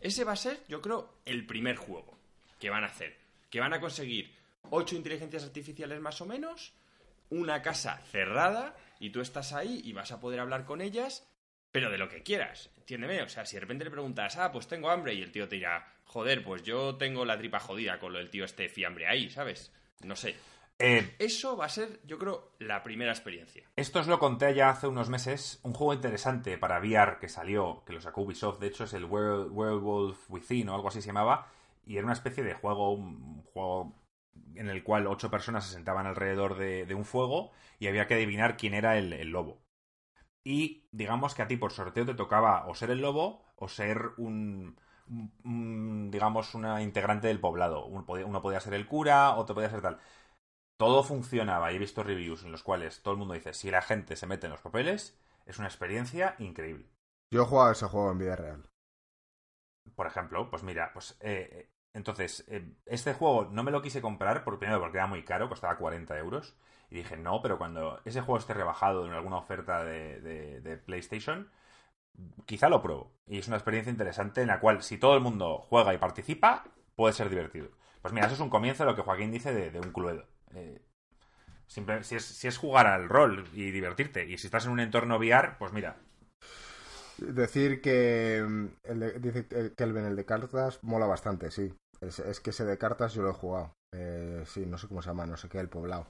Ese 0.00 0.24
va 0.24 0.32
a 0.32 0.36
ser, 0.36 0.60
yo 0.68 0.82
creo, 0.82 1.20
el 1.24 1.46
primer 1.46 1.76
juego 1.76 2.18
que 2.58 2.70
van 2.70 2.84
a 2.84 2.88
hacer. 2.88 3.16
Que 3.50 3.60
van 3.60 3.72
a 3.72 3.80
conseguir 3.80 4.34
ocho 4.70 4.96
inteligencias 4.96 5.44
artificiales 5.44 6.00
más 6.00 6.20
o 6.20 6.26
menos, 6.26 6.74
una 7.30 7.62
casa 7.62 7.98
cerrada, 8.10 8.76
y 8.98 9.10
tú 9.10 9.20
estás 9.20 9.52
ahí 9.52 9.80
y 9.84 9.92
vas 9.92 10.10
a 10.12 10.20
poder 10.20 10.40
hablar 10.40 10.64
con 10.64 10.80
ellas, 10.80 11.26
pero 11.70 11.90
de 11.90 11.98
lo 11.98 12.08
que 12.08 12.22
quieras. 12.22 12.70
Entiéndeme, 12.76 13.22
o 13.22 13.28
sea, 13.28 13.46
si 13.46 13.56
de 13.56 13.60
repente 13.60 13.84
le 13.84 13.90
preguntas, 13.90 14.36
ah, 14.36 14.50
pues 14.50 14.66
tengo 14.66 14.90
hambre, 14.90 15.14
y 15.14 15.22
el 15.22 15.30
tío 15.30 15.48
te 15.48 15.56
dirá, 15.56 15.86
joder, 16.04 16.42
pues 16.42 16.62
yo 16.64 16.96
tengo 16.96 17.24
la 17.24 17.38
tripa 17.38 17.60
jodida 17.60 17.98
con 17.98 18.12
lo 18.12 18.18
del 18.18 18.30
tío 18.30 18.44
este 18.44 18.68
fiambre 18.68 19.06
ahí, 19.06 19.30
¿sabes? 19.30 19.72
No 20.02 20.16
sé. 20.16 20.34
Eh, 20.80 21.14
Eso 21.18 21.56
va 21.56 21.66
a 21.66 21.68
ser, 21.68 22.00
yo 22.04 22.18
creo, 22.18 22.52
la 22.58 22.82
primera 22.82 23.12
experiencia. 23.12 23.64
Esto 23.76 24.00
os 24.00 24.06
lo 24.06 24.18
conté 24.18 24.54
ya 24.54 24.70
hace 24.70 24.86
unos 24.86 25.08
meses. 25.08 25.60
Un 25.62 25.74
juego 25.74 25.94
interesante 25.94 26.58
para 26.58 26.80
VR 26.80 27.18
que 27.18 27.28
salió, 27.28 27.82
que 27.84 27.92
lo 27.92 28.00
sacó 28.00 28.22
Ubisoft, 28.22 28.58
de 28.58 28.68
hecho 28.68 28.84
es 28.84 28.92
el 28.94 29.04
Werewolf 29.04 30.30
Within 30.30 30.68
o 30.68 30.74
algo 30.74 30.88
así 30.88 31.00
se 31.00 31.08
llamaba. 31.08 31.48
Y 31.86 31.96
era 31.96 32.04
una 32.04 32.14
especie 32.14 32.42
de 32.44 32.54
juego, 32.54 32.92
un 32.92 33.42
juego 33.42 33.94
en 34.54 34.68
el 34.68 34.82
cual 34.82 35.06
ocho 35.06 35.30
personas 35.30 35.66
se 35.66 35.72
sentaban 35.72 36.06
alrededor 36.06 36.56
de, 36.56 36.86
de 36.86 36.94
un 36.94 37.04
fuego 37.04 37.50
y 37.78 37.88
había 37.88 38.06
que 38.06 38.14
adivinar 38.14 38.56
quién 38.56 38.74
era 38.74 38.98
el, 38.98 39.12
el 39.12 39.28
lobo. 39.28 39.62
Y 40.44 40.88
digamos 40.90 41.34
que 41.34 41.42
a 41.42 41.48
ti 41.48 41.56
por 41.56 41.72
sorteo 41.72 42.06
te 42.06 42.14
tocaba 42.14 42.66
o 42.66 42.74
ser 42.74 42.90
el 42.90 43.00
lobo 43.00 43.44
o 43.56 43.68
ser 43.68 44.12
un, 44.16 44.76
digamos, 46.10 46.54
una 46.54 46.82
integrante 46.82 47.28
del 47.28 47.40
poblado. 47.40 47.86
Uno 47.86 48.06
podía, 48.06 48.26
uno 48.26 48.40
podía 48.40 48.60
ser 48.60 48.74
el 48.74 48.86
cura, 48.86 49.34
otro 49.36 49.54
podía 49.54 49.70
ser 49.70 49.82
tal 49.82 49.98
todo 50.80 51.04
funcionaba. 51.04 51.70
y 51.72 51.76
He 51.76 51.78
visto 51.78 52.02
reviews 52.02 52.42
en 52.44 52.52
los 52.52 52.64
cuales 52.64 53.02
todo 53.02 53.12
el 53.14 53.18
mundo 53.18 53.34
dice, 53.34 53.54
si 53.54 53.70
la 53.70 53.82
gente 53.82 54.16
se 54.16 54.26
mete 54.26 54.46
en 54.46 54.52
los 54.52 54.62
papeles, 54.62 55.16
es 55.46 55.58
una 55.60 55.68
experiencia 55.68 56.34
increíble. 56.40 56.86
Yo 57.32 57.42
he 57.42 57.44
jugado 57.44 57.72
ese 57.72 57.86
juego 57.86 58.12
en 58.12 58.18
vida 58.18 58.36
real. 58.36 58.70
Por 59.96 60.06
ejemplo, 60.06 60.50
pues 60.50 60.62
mira, 60.62 60.92
pues 60.92 61.16
eh, 61.20 61.48
eh, 61.52 61.70
entonces, 61.94 62.44
eh, 62.48 62.64
este 62.86 63.14
juego 63.14 63.46
no 63.50 63.62
me 63.62 63.70
lo 63.70 63.82
quise 63.82 64.00
comprar, 64.00 64.44
por 64.44 64.58
primero 64.58 64.80
porque 64.80 64.98
era 64.98 65.06
muy 65.06 65.24
caro, 65.24 65.48
costaba 65.48 65.76
40 65.78 66.16
euros. 66.18 66.56
Y 66.90 66.96
dije, 66.96 67.16
no, 67.16 67.40
pero 67.42 67.58
cuando 67.58 68.00
ese 68.04 68.20
juego 68.20 68.38
esté 68.38 68.54
rebajado 68.54 69.06
en 69.06 69.12
alguna 69.12 69.36
oferta 69.38 69.84
de, 69.84 70.20
de- 70.20 70.60
de 70.60 70.76
PlayStation, 70.78 71.50
quizá 72.46 72.68
lo 72.68 72.82
pruebo. 72.82 73.12
Y 73.26 73.38
es 73.38 73.48
una 73.48 73.56
experiencia 73.56 73.90
interesante 73.90 74.42
en 74.42 74.48
la 74.48 74.60
cual, 74.60 74.82
si 74.82 74.98
todo 74.98 75.14
el 75.14 75.20
mundo 75.22 75.58
juega 75.68 75.94
y 75.94 75.98
participa, 75.98 76.64
puede 76.96 77.14
ser 77.14 77.28
divertido. 77.30 77.68
Pues 78.02 78.14
mira, 78.14 78.26
eso 78.26 78.34
es 78.34 78.40
un 78.40 78.50
comienzo 78.50 78.84
de 78.84 78.90
lo 78.90 78.96
que 78.96 79.02
Joaquín 79.02 79.30
dice 79.32 79.52
de, 79.54 79.70
de 79.70 79.80
un 79.80 79.92
Cluedo. 79.92 80.26
Eh, 80.54 80.80
si, 81.68 82.16
es, 82.48 82.58
jugar 82.58 82.86
al 82.88 83.08
rol 83.08 83.48
y 83.54 83.70
divertirte, 83.72 84.26
y 84.26 84.38
si 84.38 84.46
estás 84.48 84.66
en 84.66 84.72
un 84.72 84.80
entorno 84.80 85.18
VR, 85.18 85.56
pues 85.58 85.72
mira, 85.72 85.96
Decir 87.18 87.80
que 87.82 88.42
mm, 88.46 88.66
el 88.84 89.00
de- 89.00 89.18
dice 89.20 89.46
eh, 89.50 89.72
Kelvin, 89.76 90.04
el 90.06 90.16
de 90.16 90.24
cartas, 90.24 90.78
mola 90.82 91.06
bastante, 91.06 91.50
sí. 91.50 91.72
Es, 92.00 92.18
es 92.18 92.40
que 92.40 92.50
ese 92.50 92.64
de 92.64 92.78
cartas 92.78 93.12
yo 93.14 93.22
lo 93.22 93.30
he 93.30 93.34
jugado. 93.34 93.74
Eh, 93.92 94.42
sí, 94.46 94.64
no 94.66 94.78
sé 94.78 94.88
cómo 94.88 95.02
se 95.02 95.10
llama, 95.10 95.26
no 95.26 95.36
sé 95.36 95.48
qué, 95.48 95.58
el 95.60 95.68
poblado. 95.68 96.06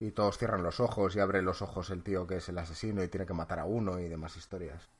y 0.00 0.12
todos 0.12 0.38
cierran 0.38 0.62
los 0.64 0.80
ojos 0.80 1.16
y 1.16 1.20
abre 1.20 1.42
los 1.42 1.62
ojos 1.62 1.90
el 1.90 2.02
tío 2.04 2.26
que 2.26 2.36
es 2.38 2.48
el 2.50 2.58
asesino 2.58 3.02
y 3.04 3.08
tiene 3.08 3.26
que 3.26 3.34
matar 3.34 3.60
a 3.60 3.66
uno 3.66 4.00
y 4.00 4.08
demás 4.08 4.36
historias. 4.36 4.90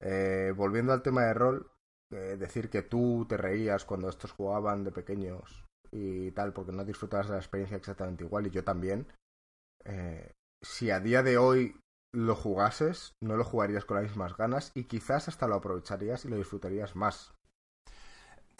Eh, 0.00 0.54
volviendo 0.56 0.92
al 0.94 1.02
tema 1.02 1.24
de 1.24 1.34
rol, 1.34 1.72
eh, 2.12 2.36
decir 2.38 2.70
que 2.70 2.82
tú 2.82 3.26
te 3.28 3.36
reías 3.38 3.84
cuando 3.86 4.08
estos 4.10 4.32
jugaban 4.32 4.84
de 4.84 4.92
pequeños 4.92 5.65
y 5.96 6.30
tal, 6.32 6.52
porque 6.52 6.72
no 6.72 6.84
disfrutabas 6.84 7.28
de 7.28 7.32
la 7.32 7.38
experiencia 7.38 7.76
exactamente 7.76 8.24
igual 8.24 8.46
y 8.46 8.50
yo 8.50 8.62
también. 8.64 9.06
Eh, 9.84 10.32
si 10.60 10.90
a 10.90 11.00
día 11.00 11.22
de 11.22 11.38
hoy 11.38 11.80
lo 12.12 12.34
jugases, 12.34 13.14
no 13.20 13.36
lo 13.36 13.44
jugarías 13.44 13.84
con 13.84 13.96
las 13.96 14.04
mismas 14.04 14.36
ganas 14.36 14.72
y 14.74 14.84
quizás 14.84 15.28
hasta 15.28 15.48
lo 15.48 15.56
aprovecharías 15.56 16.24
y 16.24 16.28
lo 16.28 16.36
disfrutarías 16.36 16.96
más. 16.96 17.34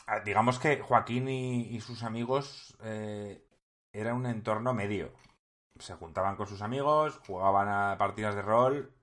Ah, 0.07 0.21
digamos 0.21 0.59
que 0.59 0.81
Joaquín 0.81 1.29
y, 1.29 1.81
sus 1.81 2.03
amigos 2.05 2.77
eh, 2.83 3.45
era 3.93 4.15
un 4.15 4.27
entorno 4.27 4.73
medio. 4.73 5.13
Se 5.79 5.95
juntaban 5.95 6.37
con 6.37 6.47
sus 6.47 6.63
amigos, 6.63 7.21
jugaban 7.27 7.69
a 7.69 7.99
partidas 7.99 8.35
de 8.35 8.43
rol 8.43 8.95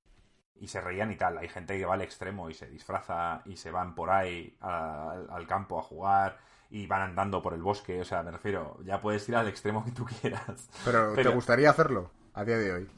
y 0.55 0.67
se 0.67 0.81
reían 0.81 1.11
y 1.11 1.17
tal. 1.17 1.38
Hay 1.38 1.49
gente 1.49 1.77
que 1.77 1.86
va 1.86 1.95
al 1.95 2.01
extremo 2.01 2.49
y 2.49 2.53
se 2.53 2.67
disfraza 2.67 3.41
y 3.45 3.57
se 3.57 3.69
van 3.69 3.95
por 3.95 4.09
ahí 4.09 4.57
al 4.59 5.45
campo 5.45 5.77
a 5.77 5.84
jugar 5.84 6.39
y 6.74 6.88
van 6.88 7.03
andando 7.03 7.43
por 7.43 7.53
el 7.53 7.61
bosque. 7.61 8.01
O 8.01 8.03
sea, 8.03 8.24
me 8.24 8.32
refiero, 8.32 8.80
ya 8.84 8.99
puedes 8.99 9.30
ir 9.30 9.36
al 9.36 9.47
extremo 9.47 9.86
que 9.86 9.91
tú 9.91 10.05
quieras. 10.21 10.67
Pero, 10.84 11.13
¿te 11.13 11.30
gustaría 11.30 11.69
hacerlo 11.69 12.09
a 12.34 12.43
día 12.43 12.57
de 12.57 12.74
hoy? 12.74 12.89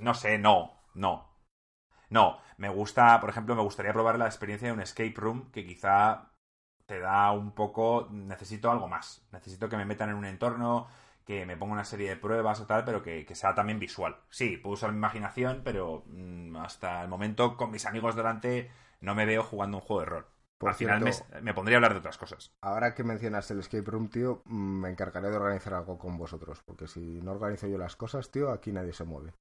No 0.00 0.14
sé, 0.14 0.38
no, 0.38 0.72
no. 0.94 1.28
No, 2.08 2.40
me 2.56 2.70
gusta, 2.70 3.20
por 3.20 3.28
ejemplo, 3.28 3.54
me 3.54 3.62
gustaría 3.62 3.92
probar 3.92 4.18
la 4.18 4.24
experiencia 4.24 4.68
de 4.68 4.74
un 4.74 4.80
escape 4.80 5.14
room 5.16 5.50
que 5.52 5.66
quizá 5.66 6.32
te 6.86 6.98
da 6.98 7.30
un 7.32 7.52
poco, 7.52 8.08
necesito 8.10 8.70
algo 8.70 8.88
más. 8.88 9.28
Necesito 9.32 9.68
que 9.68 9.76
me 9.76 9.84
metan 9.84 10.08
en 10.08 10.16
un 10.16 10.24
entorno, 10.24 10.88
que 11.26 11.44
me 11.44 11.58
ponga 11.58 11.74
una 11.74 11.84
serie 11.84 12.08
de 12.08 12.16
pruebas 12.16 12.58
o 12.60 12.66
tal, 12.66 12.86
pero 12.86 13.02
que, 13.02 13.26
sea 13.34 13.54
también 13.54 13.78
visual. 13.78 14.16
Sí, 14.30 14.56
puedo 14.56 14.74
usar 14.74 14.92
mi 14.92 14.96
imaginación, 14.96 15.60
pero 15.62 16.04
mm, 16.06 16.56
hasta 16.56 17.02
el 17.02 17.08
momento 17.08 17.58
con 17.58 17.70
mis 17.70 17.84
amigos 17.84 18.16
delante 18.16 18.70
no 19.00 19.14
me 19.14 19.26
veo 19.26 19.42
jugando 19.42 19.76
un 19.76 19.82
juego 19.82 20.00
de 20.00 20.06
rol. 20.06 20.26
Al 20.62 20.74
final 20.74 21.04
me, 21.42 21.54
pondría 21.54 21.76
a 21.76 21.78
hablar 21.78 21.94
de 21.94 22.00
otras 22.00 22.18
cosas. 22.18 22.52
Ahora 22.62 22.94
que 22.94 23.02
mencionas 23.02 23.50
el 23.50 23.60
escape 23.60 23.90
room, 23.90 24.10
tío, 24.10 24.42
me 24.44 24.90
encargaré 24.90 25.30
de 25.30 25.36
organizar 25.36 25.74
algo 25.74 25.98
con 25.98 26.18
vosotros, 26.18 26.62
porque 26.64 26.86
si 26.86 27.00
no 27.22 27.32
organizo 27.32 27.66
yo 27.66 27.78
las 27.78 27.96
cosas, 27.96 28.30
tío, 28.30 28.50
aquí 28.50 28.70
nadie 28.70 28.92
se 28.92 29.04
mueve. 29.04 29.32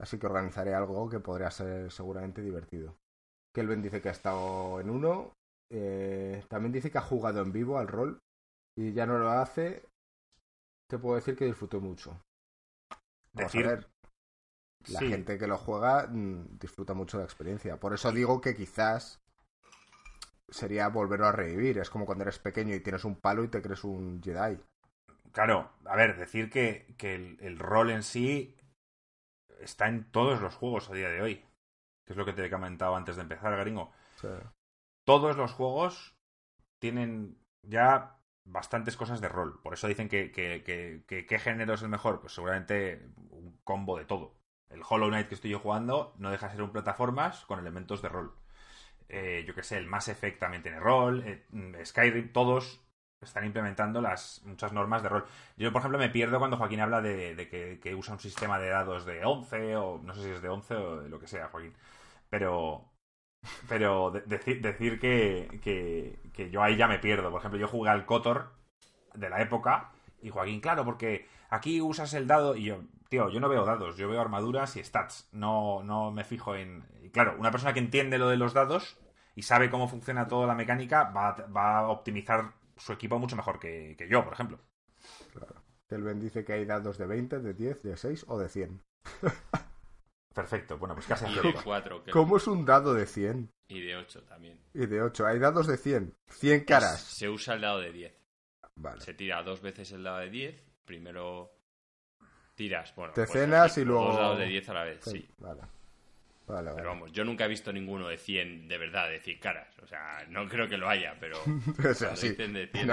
Así 0.00 0.18
que 0.18 0.26
organizaré 0.26 0.74
algo 0.74 1.08
que 1.08 1.20
podría 1.20 1.50
ser 1.50 1.92
seguramente 1.92 2.40
divertido. 2.40 2.96
Kelvin 3.54 3.82
dice 3.82 4.00
que 4.00 4.08
ha 4.08 4.12
estado 4.12 4.80
en 4.80 4.88
uno, 4.88 5.32
eh, 5.70 6.42
también 6.48 6.72
dice 6.72 6.90
que 6.90 6.98
ha 6.98 7.02
jugado 7.02 7.42
en 7.42 7.52
vivo 7.52 7.78
al 7.78 7.88
rol 7.88 8.18
y 8.76 8.92
ya 8.92 9.04
no 9.04 9.18
lo 9.18 9.30
hace. 9.30 9.86
Te 10.88 10.98
puedo 10.98 11.16
decir 11.16 11.36
que 11.36 11.44
disfrutó 11.44 11.80
mucho. 11.80 12.18
decir, 13.32 13.66
a 13.66 13.70
ver. 13.70 13.88
La 14.88 14.98
gente 14.98 15.38
que 15.38 15.46
lo 15.46 15.58
juega 15.58 16.08
mm, 16.08 16.58
disfruta 16.58 16.92
mucho 16.92 17.16
de 17.16 17.22
la 17.22 17.26
experiencia. 17.26 17.78
Por 17.78 17.94
eso 17.94 18.10
digo 18.10 18.40
que 18.40 18.56
quizás 18.56 19.21
sería 20.52 20.88
volverlo 20.88 21.26
a 21.26 21.32
revivir. 21.32 21.78
Es 21.78 21.90
como 21.90 22.06
cuando 22.06 22.22
eres 22.22 22.38
pequeño 22.38 22.74
y 22.74 22.80
tienes 22.80 23.04
un 23.04 23.16
palo 23.16 23.44
y 23.44 23.48
te 23.48 23.62
crees 23.62 23.84
un 23.84 24.22
Jedi. 24.22 24.58
Claro, 25.32 25.72
a 25.86 25.96
ver, 25.96 26.18
decir 26.18 26.50
que, 26.50 26.94
el, 27.40 27.58
rol 27.58 27.90
en 27.90 28.02
sí 28.02 28.56
está 29.60 29.88
en 29.88 30.10
todos 30.10 30.40
los 30.40 30.54
juegos 30.54 30.90
a 30.90 30.94
día 30.94 31.08
de 31.08 31.22
hoy. 31.22 31.44
Que 32.04 32.12
es 32.12 32.16
lo 32.16 32.24
que 32.24 32.32
te 32.32 32.44
he 32.44 32.50
comentado 32.50 32.96
antes 32.96 33.16
de 33.16 33.22
empezar, 33.22 33.56
gringo 33.56 33.92
todos 35.04 35.36
los 35.36 35.52
juegos 35.52 36.16
tienen 36.78 37.38
ya 37.62 38.18
bastantes 38.44 38.96
cosas 38.96 39.20
de 39.20 39.28
rol. 39.28 39.60
Por 39.62 39.74
eso 39.74 39.88
dicen 39.88 40.08
que, 40.08 40.32
qué 40.32 41.38
género 41.38 41.74
es 41.74 41.82
el 41.82 41.88
mejor. 41.88 42.20
Pues 42.20 42.34
seguramente 42.34 43.10
un 43.30 43.58
combo 43.64 43.98
de 43.98 44.04
todo. 44.04 44.36
El 44.68 44.82
Hollow 44.88 45.08
Knight 45.08 45.28
que 45.28 45.34
estoy 45.34 45.50
yo 45.50 45.58
jugando 45.58 46.14
no 46.18 46.30
deja 46.30 46.46
de 46.46 46.52
ser 46.54 46.62
un 46.62 46.72
plataformas 46.72 47.44
con 47.44 47.58
elementos 47.58 48.02
de 48.02 48.08
rol. 48.08 48.34
Eh, 49.14 49.44
yo 49.46 49.54
que 49.54 49.62
sé, 49.62 49.76
el 49.76 49.86
Mass 49.86 50.08
Effect 50.08 50.38
también 50.40 50.62
tiene 50.62 50.80
rol. 50.80 51.22
Eh, 51.26 51.84
Skyrim, 51.84 52.32
todos 52.32 52.80
están 53.20 53.44
implementando 53.44 54.00
las 54.00 54.42
muchas 54.46 54.72
normas 54.72 55.02
de 55.02 55.10
rol. 55.10 55.26
Yo, 55.58 55.70
por 55.70 55.80
ejemplo, 55.80 55.98
me 55.98 56.08
pierdo 56.08 56.38
cuando 56.38 56.56
Joaquín 56.56 56.80
habla 56.80 57.02
de, 57.02 57.78
que, 57.82 57.94
usa 57.94 58.14
un 58.14 58.20
sistema 58.20 58.58
de 58.58 58.70
dados 58.70 59.04
de 59.04 59.22
11 59.24 59.76
o 59.76 60.00
no 60.02 60.14
sé 60.14 60.22
si 60.22 60.30
es 60.30 60.40
de 60.40 60.48
11 60.48 60.74
o 60.74 61.02
de 61.02 61.08
lo 61.10 61.20
que 61.20 61.26
sea, 61.26 61.48
Joaquín. 61.48 61.74
Pero, 62.30 62.90
pero 63.68 64.10
decir 64.10 64.98
que, 64.98 65.60
que, 66.32 66.50
yo 66.50 66.62
ahí 66.62 66.76
ya 66.76 66.88
me 66.88 66.98
pierdo. 66.98 67.30
Por 67.30 67.40
ejemplo, 67.40 67.60
yo 67.60 67.68
jugué 67.68 67.90
al 67.90 68.06
Kotor 68.06 68.54
de 69.14 69.28
la 69.28 69.42
época 69.42 69.92
y 70.22 70.30
Joaquín, 70.30 70.60
claro, 70.60 70.86
porque 70.86 71.28
aquí 71.50 71.82
usas 71.82 72.14
el 72.14 72.26
dado 72.26 72.56
y 72.56 72.64
yo, 72.64 72.80
tío, 73.10 73.28
yo 73.28 73.40
no 73.40 73.50
veo 73.50 73.66
dados, 73.66 73.98
yo 73.98 74.08
veo 74.08 74.22
armaduras 74.22 74.76
y 74.76 74.84
stats. 74.84 75.28
No, 75.32 75.82
no 75.84 76.10
me 76.12 76.24
fijo 76.24 76.56
en. 76.56 76.86
Y 77.02 77.10
claro, 77.10 77.36
una 77.38 77.50
persona 77.50 77.74
que 77.74 77.80
entiende 77.80 78.16
lo 78.16 78.28
de 78.30 78.38
los 78.38 78.54
dados 78.54 79.01
y 79.34 79.42
sabe 79.42 79.70
cómo 79.70 79.88
funciona 79.88 80.26
toda 80.26 80.46
la 80.46 80.54
mecánica 80.54 81.04
va, 81.04 81.32
va 81.46 81.78
a 81.78 81.88
optimizar 81.88 82.52
su 82.76 82.92
equipo 82.92 83.18
mucho 83.18 83.36
mejor 83.36 83.58
que, 83.58 83.94
que 83.96 84.08
yo, 84.08 84.24
por 84.24 84.32
ejemplo. 84.32 84.58
Claro. 85.32 85.62
Kelvin 85.88 86.20
dice 86.20 86.44
que 86.44 86.54
hay 86.54 86.64
dados 86.64 86.96
de 86.98 87.06
20, 87.06 87.40
de 87.40 87.54
10, 87.54 87.82
de 87.82 87.96
6 87.96 88.24
o 88.28 88.38
de 88.38 88.48
100. 88.48 88.82
Perfecto, 90.34 90.78
bueno, 90.78 90.94
pues 90.94 91.06
casi 91.06 91.26
Y 91.26 91.34
de 91.34 91.54
4. 91.62 92.04
¿Cómo 92.10 92.38
es 92.38 92.46
un 92.46 92.64
dado 92.64 92.94
de 92.94 93.06
100? 93.06 93.50
Y 93.68 93.80
de 93.82 93.96
8 93.96 94.22
también. 94.22 94.58
Y 94.72 94.86
de 94.86 95.02
8. 95.02 95.26
Hay 95.26 95.38
dados 95.38 95.66
de 95.66 95.76
100. 95.76 96.14
100 96.28 96.64
caras. 96.64 97.00
se 97.00 97.28
usa 97.28 97.54
el 97.54 97.60
dado 97.60 97.80
de 97.80 97.92
10. 97.92 98.14
Vale. 98.76 99.00
Se 99.02 99.12
tira 99.12 99.42
dos 99.42 99.60
veces 99.60 99.92
el 99.92 100.02
dado 100.02 100.18
de 100.18 100.30
10. 100.30 100.64
Primero 100.86 101.52
tiras, 102.54 102.94
bueno. 102.96 103.12
Te 103.12 103.26
pues 103.26 103.32
cenas 103.32 103.76
y 103.76 103.84
luego. 103.84 104.06
Dos 104.06 104.16
dados 104.16 104.38
de 104.38 104.46
10 104.46 104.68
a 104.70 104.74
la 104.74 104.84
vez, 104.84 105.04
sí. 105.04 105.28
Vale. 105.38 105.60
Vale, 106.52 106.70
pero 106.74 106.88
vamos, 106.90 107.10
yo 107.12 107.24
nunca 107.24 107.46
he 107.46 107.48
visto 107.48 107.72
ninguno 107.72 108.08
de 108.08 108.18
100 108.18 108.68
de 108.68 108.76
verdad, 108.76 109.08
de 109.08 109.20
100 109.20 109.38
caras. 109.38 109.78
O 109.82 109.86
sea, 109.86 110.26
no 110.28 110.46
creo 110.46 110.68
que 110.68 110.76
lo 110.76 110.86
haya, 110.86 111.16
pero. 111.18 111.38
o 111.90 111.94
sea, 111.94 112.14
sí. 112.14 112.30
dicen 112.30 112.52
de 112.52 112.66
100 112.66 112.90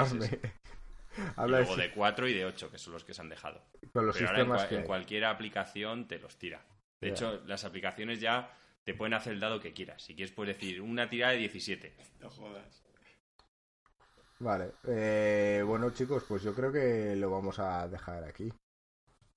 y 1.18 1.50
luego 1.50 1.76
de 1.76 1.92
4 1.92 2.28
y 2.30 2.34
de 2.34 2.46
8, 2.46 2.72
que 2.72 2.78
son 2.78 2.94
los 2.94 3.04
que 3.04 3.14
se 3.14 3.22
han 3.22 3.28
dejado. 3.28 3.62
Con 3.92 4.06
los 4.06 4.16
pero 4.16 4.30
ahora 4.30 4.68
en, 4.70 4.78
en 4.78 4.84
cualquier 4.84 5.26
aplicación 5.26 6.08
te 6.08 6.20
los 6.20 6.38
tira. 6.38 6.66
De 7.02 7.10
hecho, 7.10 7.42
las 7.46 7.66
aplicaciones 7.66 8.22
ya 8.22 8.56
te 8.86 8.94
pueden 8.94 9.14
hacer 9.14 9.34
el 9.34 9.40
dado 9.42 9.60
que 9.60 9.74
quieras. 9.74 10.04
Si 10.04 10.16
quieres, 10.16 10.34
puedes 10.34 10.56
decir 10.56 10.82
una 10.82 11.10
tirada 11.10 11.34
de 11.34 11.40
17. 11.40 11.96
No 12.22 12.30
jodas. 12.30 12.84
Vale. 14.40 14.72
Eh, 14.88 15.62
bueno, 15.66 15.90
chicos, 15.90 16.24
pues 16.26 16.44
yo 16.44 16.54
creo 16.54 16.72
que 16.72 17.16
lo 17.18 17.30
vamos 17.30 17.60
a 17.60 17.90
dejar 17.90 18.24
aquí. 18.24 18.50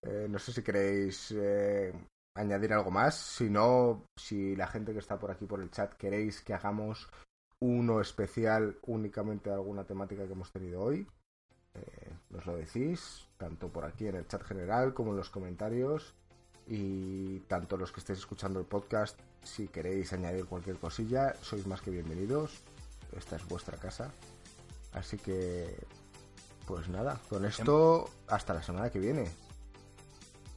Eh, 0.02 0.26
no 0.28 0.38
sé 0.38 0.52
si 0.52 0.62
queréis 0.62 1.32
eh, 1.36 1.92
añadir 2.34 2.72
algo 2.72 2.90
más. 2.90 3.14
Si 3.16 3.50
no, 3.50 4.04
si 4.16 4.56
la 4.56 4.66
gente 4.66 4.92
que 4.92 4.98
está 4.98 5.18
por 5.18 5.30
aquí 5.30 5.46
por 5.46 5.60
el 5.60 5.70
chat 5.70 5.94
queréis 5.94 6.40
que 6.40 6.54
hagamos 6.54 7.08
uno 7.60 8.00
especial 8.00 8.78
únicamente 8.82 9.50
de 9.50 9.56
alguna 9.56 9.84
temática 9.84 10.26
que 10.26 10.32
hemos 10.32 10.50
tenido 10.50 10.82
hoy, 10.82 11.06
nos 12.30 12.46
lo 12.46 12.56
decís, 12.56 13.28
tanto 13.36 13.68
por 13.68 13.84
aquí 13.84 14.06
en 14.06 14.16
el 14.16 14.26
chat 14.26 14.42
general 14.42 14.94
como 14.94 15.12
en 15.12 15.18
los 15.18 15.30
comentarios. 15.30 16.14
Y 16.66 17.40
tanto 17.40 17.76
los 17.76 17.90
que 17.90 18.00
estéis 18.00 18.20
escuchando 18.20 18.60
el 18.60 18.66
podcast, 18.66 19.18
si 19.42 19.66
queréis 19.66 20.12
añadir 20.12 20.46
cualquier 20.46 20.78
cosilla, 20.78 21.34
sois 21.40 21.66
más 21.66 21.82
que 21.82 21.90
bienvenidos. 21.90 22.62
Esta 23.16 23.36
es 23.36 23.46
vuestra 23.48 23.76
casa. 23.78 24.12
Así 24.92 25.16
que, 25.16 25.76
pues 26.66 26.88
nada, 26.88 27.20
con 27.28 27.44
esto, 27.44 28.08
hasta 28.28 28.54
la 28.54 28.62
semana 28.62 28.90
que 28.90 29.00
viene. 29.00 29.28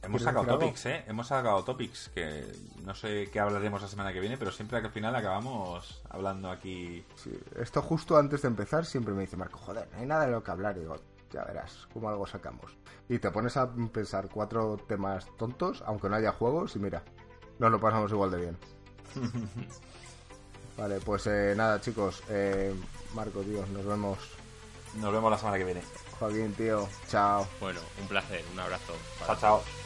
Hemos 0.06 0.22
sacado 0.22 0.46
topics, 0.46 0.86
¿eh? 0.86 1.04
Hemos 1.08 1.26
sacado 1.26 1.64
topics 1.64 2.10
que 2.14 2.44
no 2.84 2.94
sé 2.94 3.28
qué 3.32 3.40
hablaremos 3.40 3.82
la 3.82 3.88
semana 3.88 4.12
que 4.12 4.20
viene, 4.20 4.38
pero 4.38 4.52
siempre 4.52 4.78
al 4.78 4.90
final 4.90 5.14
acabamos 5.16 6.00
hablando 6.08 6.50
aquí. 6.50 7.04
esto 7.60 7.82
justo 7.82 8.16
antes 8.16 8.42
de 8.42 8.48
empezar 8.48 8.86
siempre 8.86 9.14
me 9.14 9.22
dice 9.22 9.36
Marco, 9.36 9.58
joder, 9.58 9.88
no 9.92 9.98
hay 9.98 10.06
nada 10.06 10.26
de 10.26 10.32
lo 10.32 10.44
que 10.44 10.50
hablar. 10.52 10.76
Y 10.76 10.80
digo, 10.80 10.96
ya 11.32 11.44
verás 11.44 11.88
cómo 11.92 12.08
algo 12.08 12.26
sacamos. 12.26 12.76
Y 13.08 13.18
te 13.18 13.30
pones 13.30 13.56
a 13.56 13.68
pensar 13.92 14.28
cuatro 14.28 14.78
temas 14.88 15.26
tontos, 15.36 15.82
aunque 15.86 16.08
no 16.08 16.16
haya 16.16 16.32
juegos, 16.32 16.76
y 16.76 16.78
mira, 16.78 17.02
nos 17.58 17.70
lo 17.70 17.80
pasamos 17.80 18.10
igual 18.12 18.30
de 18.30 18.40
bien. 18.40 18.58
vale, 20.78 21.00
pues 21.00 21.26
eh, 21.26 21.54
nada, 21.56 21.80
chicos. 21.80 22.22
Eh, 22.28 22.74
Marco, 23.14 23.40
tío, 23.40 23.64
nos 23.72 23.84
vemos. 23.84 24.18
Nos 25.00 25.12
vemos 25.12 25.30
la 25.30 25.38
semana 25.38 25.58
que 25.58 25.64
viene. 25.64 25.82
Joaquín, 26.18 26.54
tío, 26.54 26.88
chao. 27.08 27.46
Bueno, 27.60 27.80
un 28.00 28.08
placer, 28.08 28.44
un 28.52 28.60
abrazo. 28.60 28.94
Chao, 29.26 29.36
chao. 29.36 29.85